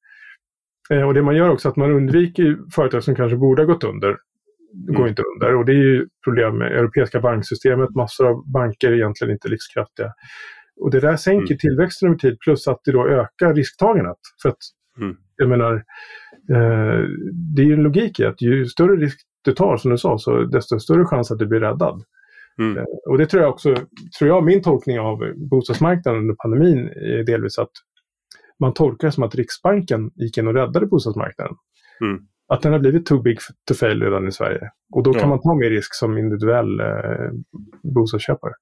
[0.91, 3.85] eh, och det man gör också att man undviker företag som kanske borde ha gått
[3.85, 4.17] under
[4.73, 5.09] går mm.
[5.09, 5.57] inte under.
[5.57, 7.91] Och det är ju problem med europeiska banksystemet.
[7.91, 10.13] Massor av banker är egentligen inte livskraftiga.
[10.81, 11.59] Och det där sänker mm.
[11.59, 14.19] tillväxten över tid plus att det då ökar risktagandet.
[14.43, 14.59] För att,
[15.01, 15.17] mm.
[15.37, 15.75] jag menar,
[16.51, 17.05] eh,
[17.55, 20.19] det är ju en logik i att ju större risk du tar, som du sa,
[20.19, 22.03] så desto större chans att du blir räddad.
[22.59, 22.79] Mm.
[22.79, 23.75] Eh, och det tror jag också,
[24.19, 25.19] tror jag, min tolkning av
[25.51, 27.71] bostadsmarknaden under pandemin är delvis att
[28.61, 31.55] man tolkar det som att Riksbanken gick in och räddade bostadsmarknaden.
[32.01, 32.23] Mm.
[32.49, 33.39] Att den har blivit too big
[33.69, 34.71] to fail redan i Sverige.
[34.95, 37.31] Och då kan man ta mer risk som individuell eh,
[37.83, 38.53] bostadsköpare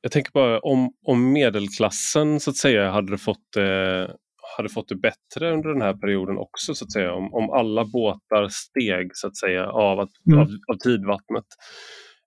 [0.00, 4.14] jag tänker bara om, om medelklassen så att säga hade fått, eh,
[4.56, 7.14] hade fått det bättre under den här perioden också så att säga.
[7.14, 10.40] Om, om alla båtar steg så att säga av, att, mm.
[10.40, 11.44] av, av tidvattnet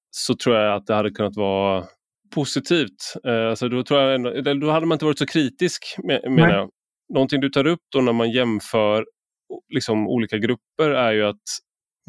[0.10, 1.86] så tror jag att det hade kunnat vara
[2.36, 3.14] positivt.
[3.28, 6.70] Eh, alltså då, tror jag ändå, då hade man inte varit så kritisk menar jag.
[7.14, 9.06] Någonting du tar upp då när man jämför
[9.74, 11.42] liksom, olika grupper är ju att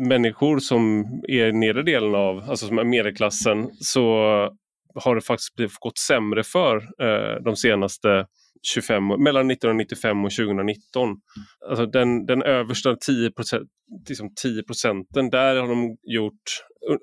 [0.09, 4.11] människor som är i nedre delen av, alltså som är medelklassen, så
[4.95, 8.27] har det faktiskt gått sämre för eh, de senaste
[8.63, 11.17] 25, mellan 1995 och 2019.
[11.69, 13.31] Alltså den, den översta 10,
[14.09, 16.43] liksom 10 procenten, där har de gjort...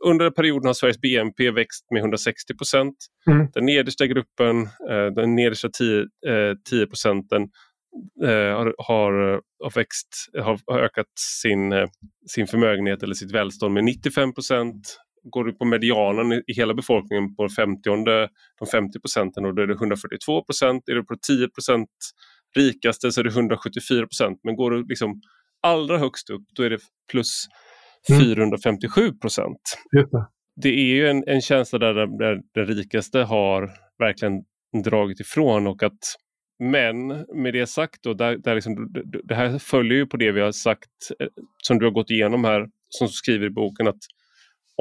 [0.05, 2.95] Under perioden har Sveriges BNP växt med 160 procent.
[3.27, 3.47] Mm.
[3.53, 7.41] Den nedersta gruppen, eh, den nedersta 10, eh, 10 procenten,
[8.23, 10.07] eh, har, har, har, växt,
[10.39, 11.07] har, ökat
[11.41, 11.87] sin, eh,
[12.29, 17.35] sin förmögenhet eller sitt välstånd med 95 procent går du på medianen i hela befolkningen
[17.35, 17.81] på 50,
[18.59, 20.89] de 50 procenten och då är det 142 procent.
[20.89, 21.89] Är du på 10 procent
[22.55, 24.39] rikaste så är det 174 procent.
[24.43, 25.21] Men går du liksom
[25.61, 26.79] allra högst upp då är det
[27.11, 27.45] plus
[28.19, 29.77] 457 procent.
[29.97, 30.25] Mm.
[30.55, 34.33] Det är ju en, en känsla där, där den rikaste har verkligen
[34.83, 35.99] dragit ifrån och att
[36.61, 38.93] men med det sagt, då, där, där liksom,
[39.23, 40.89] det här följer ju på det vi har sagt
[41.19, 41.27] eh,
[41.63, 43.99] som du har gått igenom här, som du skriver i boken, att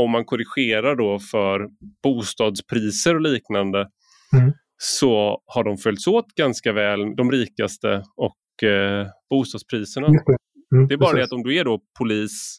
[0.02, 1.68] om man korrigerar då för
[2.02, 3.88] bostadspriser och liknande
[4.36, 4.52] mm.
[4.76, 10.06] så har de följts åt ganska väl, de rikaste och eh, bostadspriserna.
[10.06, 11.16] Mm, det är bara precis.
[11.16, 12.58] det att om du är då polis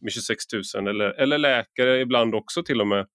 [0.00, 3.06] med 26 000 eller, eller läkare ibland också till och med,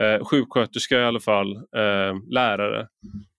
[0.00, 2.88] eh, sjuksköterska i alla fall, eh, lärare,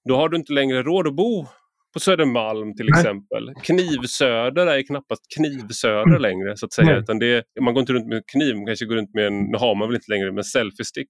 [0.10, 1.48] då har du inte längre råd att bo
[1.94, 3.54] på Södermalm till exempel.
[3.64, 6.22] Knivsöder är knappast Knivsöder mm.
[6.22, 6.98] längre så att säga.
[6.98, 9.58] Utan det, man går inte runt med kniv, man kanske går runt med en, nu
[9.58, 11.10] har man väl inte längre, med selfiestick.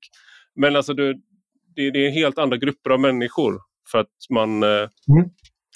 [0.56, 1.14] Men alltså det,
[1.76, 3.60] det, det, är helt andra grupper av människor
[3.92, 5.30] för att man, eh, mm.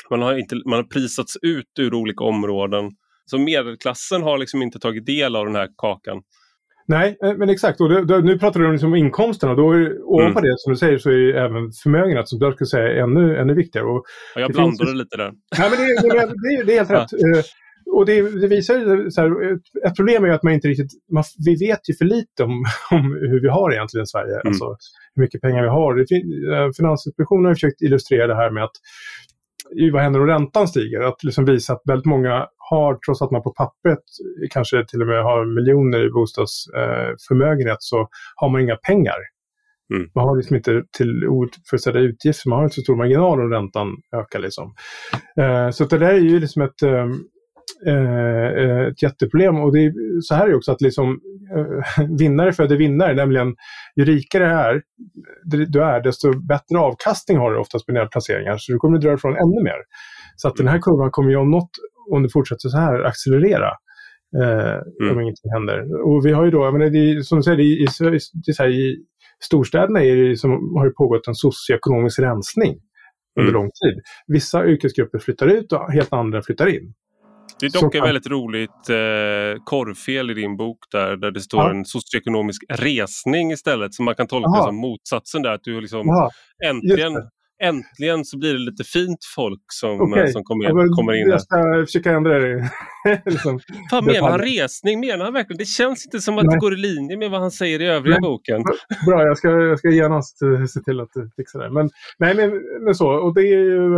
[0.10, 2.92] man, har inte, man har prisats ut ur olika områden.
[3.26, 6.22] Så medelklassen har liksom inte tagit del av den här kakan.
[6.88, 7.82] Nej, eh, men exakt.
[7.82, 9.56] Och det, det, nu pratar du om liksom inkomsterna.
[9.56, 10.52] Då är, ovanpå mm.
[10.52, 13.88] det som du säger så är även förmögenhet som jag skulle säga ännu, ännu viktigare.
[13.88, 14.04] Och
[14.36, 15.00] ja, jag blandade finns...
[15.00, 15.32] lite där.
[15.58, 17.14] Nej, men det, det, det, är helt rätt.
[17.14, 17.44] Eh,
[17.94, 19.54] och det, det visar ju, så här,
[19.88, 23.04] ett, problem är att man inte riktigt, man, vi vet ju för lite om, om
[23.04, 24.48] hur vi har egentligen i Sverige, mm.
[24.48, 24.66] alltså
[25.16, 25.96] hur mycket pengar vi har.
[25.96, 26.16] Det,
[26.56, 28.78] eh, Finansinspektionen har försökt illustrera det här med att
[29.94, 31.02] vad händer om räntan stiger?
[31.02, 34.04] Att liksom visa att väldigt många har, trots att man på pappret
[34.52, 39.18] kanske till och med har miljoner i bostadsförmögenhet, eh, så har man inga pengar.
[39.94, 40.10] Mm.
[40.16, 43.88] Man har liksom inte till oförutsedda utgifter, man har inte så stor marginal om räntan
[44.16, 44.40] ökar.
[44.40, 44.74] Liksom.
[45.40, 47.12] Eh, så det där är ju liksom ett, ehm,
[47.88, 49.60] eh, ett jätteproblem.
[49.60, 51.20] Och det är, så här är det också att liksom,
[51.56, 53.56] eh, vinnare föder vinnare, nämligen
[53.96, 54.82] ju rikare är,
[55.68, 58.58] du är, desto bättre avkastning har du oftast på dina placeringar.
[58.58, 59.78] Så du kommer att dra ifrån ännu mer.
[60.36, 61.70] Så att den här kurvan kommer ju om något,
[62.12, 63.72] om det fortsätter så här, accelerera.
[64.42, 65.12] Eh, mm.
[65.12, 66.08] Om ingenting händer.
[66.08, 68.98] Och vi har ju då, men det är, som du säger, det är, i
[69.44, 72.80] storstäderna är det som, har det pågått en socioekonomisk rensning
[73.40, 73.54] under mm.
[73.54, 74.02] lång tid.
[74.28, 76.94] Vissa yrkesgrupper flyttar ut och helt andra flyttar in.
[77.60, 81.64] Det är dock ett väldigt roligt eh, korvfel i din bok där, där det står
[81.64, 81.70] ja.
[81.70, 83.94] en socioekonomisk resning istället.
[83.94, 84.66] som man kan tolka Aha.
[84.66, 85.52] som motsatsen där.
[85.52, 86.30] Att du liksom Aha.
[86.66, 87.14] äntligen
[87.64, 90.28] äntligen så blir det lite fint folk som, okay.
[90.28, 91.30] som kommer, ja, kommer in.
[91.30, 92.70] Jag ska försöka ändra det.
[93.26, 93.60] liksom,
[93.92, 95.00] vad menar han resning?
[95.00, 95.58] Menar han verkligen?
[95.58, 96.56] Det känns inte som att Nej.
[96.56, 98.30] det går i linje med vad han säger i övriga nej.
[98.30, 98.64] boken.
[99.08, 101.72] Bra, jag ska, jag ska genast eh, se till att fixa det.
[101.72, 103.10] Men, nej, men, men så.
[103.10, 103.92] Och det är ju...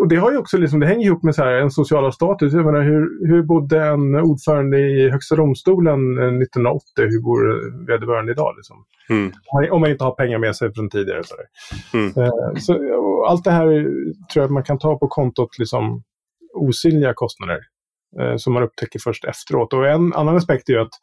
[0.00, 2.12] Eh, och det har ju också liksom, det hänger ihop med så här, en sociala
[2.12, 2.52] status.
[2.52, 6.82] Jag menar, hur, hur bodde en ordförande i Högsta domstolen 1980?
[6.98, 8.54] Eh, hur bor vederbörande idag?
[8.56, 8.84] Liksom?
[9.10, 9.32] Mm.
[9.72, 11.22] Om man inte har pengar med sig från tidigare.
[11.24, 11.34] Så,
[11.96, 12.12] mm.
[12.16, 13.66] eh, så allt det här
[14.32, 16.02] tror jag man kan ta på kontot liksom,
[16.54, 17.58] osynliga kostnader
[18.20, 19.72] eh, som man upptäcker först efteråt.
[19.72, 20.94] Och en annan aspekt är ju att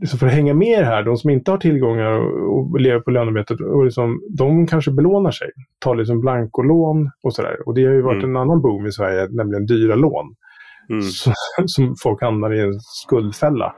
[0.00, 3.10] liksom för att hänga med här, de som inte har tillgångar och, och lever på
[3.10, 5.50] lönearbetet, och liksom, de kanske belånar sig.
[5.78, 7.56] Tar liksom blankolån och sådär.
[7.66, 8.36] Och det har ju varit mm.
[8.36, 10.34] en annan boom i Sverige, nämligen dyra lån.
[10.90, 11.02] Mm.
[11.02, 11.32] Så,
[11.66, 13.74] som folk hamnar i en skuldfälla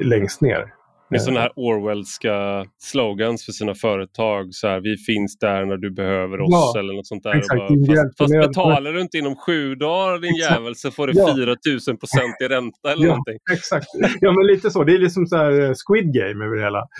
[0.00, 0.75] längst ner.
[1.10, 4.48] Med sådana här Orwellska slogans för sina företag.
[4.50, 7.34] Så här, vi finns där när du behöver oss ja, eller något sånt där.
[7.36, 10.52] Exakt, bara, fast, fast betalar du inte inom sju dagar din exakt.
[10.52, 11.34] jävel så får du ja.
[11.34, 13.38] 4000 procent i ränta eller ja, någonting.
[13.52, 13.86] Exakt,
[14.20, 14.84] ja men lite så.
[14.84, 16.82] Det är liksom så eh, Squid Game över hela.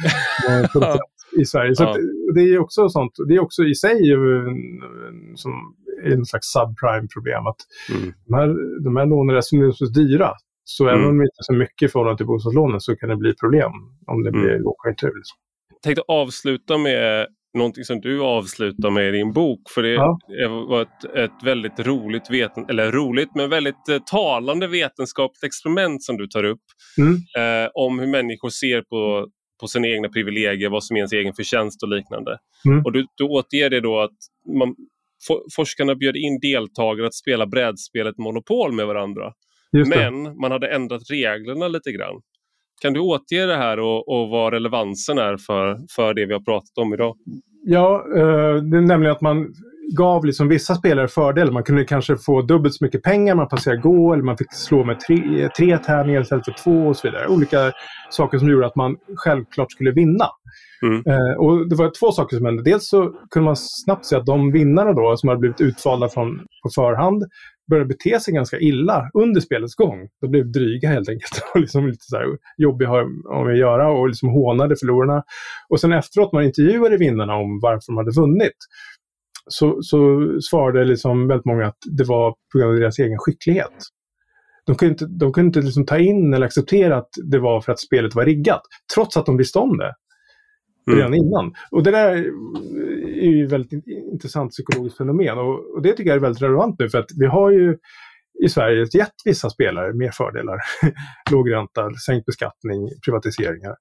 [0.48, 0.96] Eh,
[1.40, 1.74] I Sverige.
[1.74, 1.96] Så ja.
[2.34, 3.12] det är också sånt.
[3.28, 3.98] Det är också i sig
[5.34, 5.52] som
[6.04, 7.46] en slags subprime-problem.
[7.46, 7.56] Att
[7.90, 8.12] mm.
[8.26, 8.48] de, här,
[8.84, 10.32] de här lånen är så dyra
[10.68, 10.94] så mm.
[10.94, 13.34] även om det inte är så mycket i förhållande till bostadslånen så kan det bli
[13.34, 13.72] problem
[14.06, 14.62] om det blir mm.
[14.62, 15.12] lågkonjunktur.
[15.16, 15.36] Liksom.
[15.72, 19.60] Jag tänkte avsluta med någonting som du avslutar med i din bok.
[19.74, 20.18] För det ja.
[20.68, 26.16] var ett, ett väldigt roligt, veten, eller roligt men väldigt eh, talande vetenskapligt experiment som
[26.16, 26.62] du tar upp.
[26.98, 27.14] Mm.
[27.14, 29.28] Eh, om hur människor ser på,
[29.60, 32.38] på sina egna privilegier, vad som är ens egen förtjänst och liknande.
[32.68, 32.84] Mm.
[32.84, 34.18] Och du, du återger det då att
[34.58, 34.74] man,
[35.26, 39.32] for, forskarna bjöd in deltagare att spela brädspelet Monopol med varandra.
[39.84, 42.20] Men man hade ändrat reglerna lite grann.
[42.82, 46.40] Kan du återge det här och, och vad relevansen är för, för det vi har
[46.40, 47.16] pratat om idag?
[47.64, 49.54] Ja, eh, det är nämligen att man
[49.96, 51.52] gav liksom vissa spelare fördel.
[51.52, 54.84] Man kunde kanske få dubbelt så mycket pengar, man passerade gå eller man fick slå
[54.84, 57.28] med tre, tre tärningar istället för två och så vidare.
[57.28, 57.72] Olika
[58.10, 60.26] saker som gjorde att man självklart skulle vinna.
[60.82, 61.02] Mm.
[61.06, 62.62] Eh, och det var två saker som hände.
[62.62, 66.46] Dels så kunde man snabbt se att de vinnarna då, som hade blivit utvalda från,
[66.62, 67.24] på förhand
[67.70, 70.08] började bete sig ganska illa under spelets gång.
[70.20, 72.26] De blev dryga helt enkelt och liksom lite så här
[72.56, 75.22] jobbiga om att göra och liksom hånade förlorarna.
[75.68, 78.56] Och sen efteråt man intervjuade vinnarna om varför de hade vunnit
[79.46, 83.72] så, så svarade liksom väldigt många att det var på grund av deras egen skicklighet.
[84.66, 87.72] De kunde inte, de kunde inte liksom ta in eller acceptera att det var för
[87.72, 88.60] att spelet var riggat,
[88.94, 89.94] trots att de visste om det
[90.86, 90.98] mm.
[90.98, 91.54] redan innan.
[91.70, 92.16] Och det där
[93.06, 96.78] är ju ett väldigt intressant psykologiskt fenomen och, och, det tycker jag är väldigt relevant
[96.78, 97.76] nu för att vi har ju
[98.44, 100.58] i Sverige gett vissa spelare mer fördelar.
[101.30, 103.74] Låg ränta, sänkt beskattning, privatiseringar.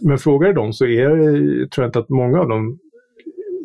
[0.00, 1.08] Men frågar du dem så är,
[1.66, 2.78] tror jag inte att många av dem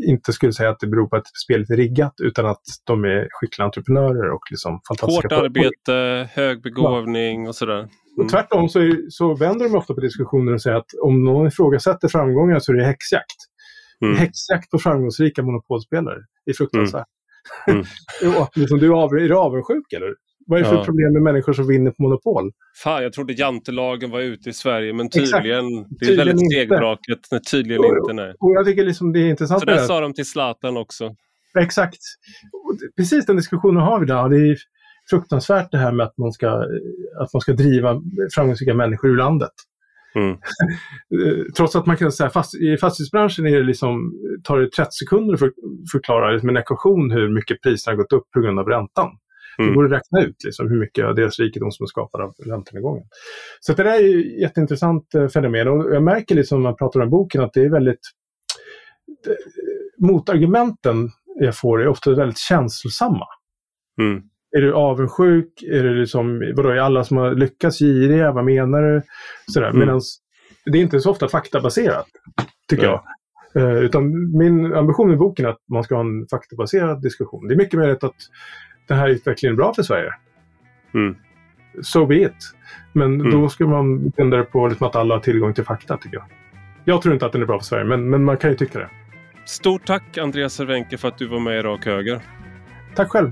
[0.05, 3.27] inte skulle säga att det beror på att spelet är riggat utan att de är
[3.31, 7.87] skickliga entreprenörer och liksom fantastiska Hårt arbete, hög begåvning och sådär.
[8.19, 8.25] Mm.
[8.25, 11.47] Och tvärtom så, är, så vänder de ofta på diskussioner och säger att om någon
[11.47, 13.37] ifrågasätter framgångar så är det häxjakt.
[14.01, 14.17] Mm.
[14.17, 16.19] Häxjakt på framgångsrika monopolspelare.
[16.45, 17.07] Det är fruktansvärt.
[17.67, 17.83] Mm.
[18.21, 18.37] Mm.
[18.41, 20.15] och liksom, du är, är du avundsjuk eller?
[20.47, 20.85] Vad är det för ja.
[20.85, 22.51] problem med människor som vinner på Monopol?
[22.83, 25.99] Fan, jag trodde jantelagen var ute i Sverige men tydligen, Exakt.
[25.99, 27.19] det är tydligen väldigt stegbraket.
[27.31, 28.13] Nej, tydligen och, inte.
[28.13, 28.33] Nej.
[28.39, 29.59] Och jag tycker liksom det är intressant.
[29.59, 31.15] Så det sa de till Zlatan också.
[31.59, 31.99] Exakt.
[32.97, 34.31] Precis den diskussionen har vi idag.
[34.31, 34.57] Det är
[35.09, 36.49] fruktansvärt det här med att man ska,
[37.19, 38.01] att man ska driva
[38.35, 39.51] framgångsrika människor ur landet.
[40.15, 40.37] Mm.
[41.57, 44.13] Trots att man kan säga fast, i fastighetsbranschen är det liksom,
[44.43, 45.51] tar det 30 sekunder för
[45.91, 49.09] förklara liksom en ekvation hur mycket priserna har gått upp på grund av räntan.
[49.59, 49.71] Mm.
[49.71, 52.33] Det går att räkna ut liksom, hur mycket av deras rikedom som är skapad av
[52.45, 53.03] räntenedgången.
[53.59, 56.77] Så det där är ju ett jätteintressant eh, fenomen och jag märker liksom när man
[56.77, 58.01] pratar om boken att det är väldigt
[59.25, 59.37] det,
[59.97, 61.09] motargumenten
[61.39, 63.25] jag får är ofta väldigt känslosamma.
[64.01, 64.21] Mm.
[64.57, 65.63] Är du avundsjuk?
[65.63, 68.31] Är det liksom, vadå, är alla som har lyckats giriga?
[68.31, 69.01] Vad menar du?
[69.47, 69.67] Sådär.
[69.69, 69.79] Mm.
[69.79, 70.01] Medan
[70.65, 72.07] det är inte så ofta faktabaserat,
[72.69, 72.91] tycker Nej.
[72.91, 73.03] jag.
[73.55, 77.47] Eh, utan min ambition med boken är att man ska ha en faktabaserad diskussion.
[77.47, 78.15] Det är mycket möjligt att
[78.87, 80.11] den här utvecklingen är bra för Sverige.
[80.93, 81.15] Mm.
[81.81, 82.53] So be it.
[82.93, 83.31] Men mm.
[83.31, 86.25] då ska man det på liksom att alla har tillgång till fakta, tycker jag.
[86.85, 88.79] Jag tror inte att den är bra för Sverige, men, men man kan ju tycka
[88.79, 88.89] det.
[89.45, 92.19] Stort tack Andreas Cervenka för att du var med i Rak Höger.
[92.95, 93.31] Tack själv.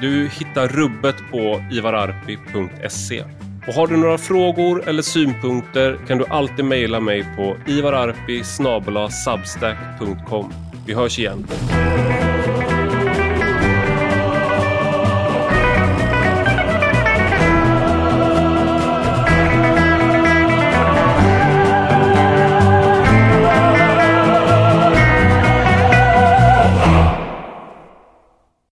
[0.00, 3.24] Du hittar rubbet på ivararpi.se.
[3.68, 10.52] Och har du några frågor eller synpunkter kan du alltid mejla mig på ivararpi substack.com.
[10.86, 11.46] Vi hörs igen.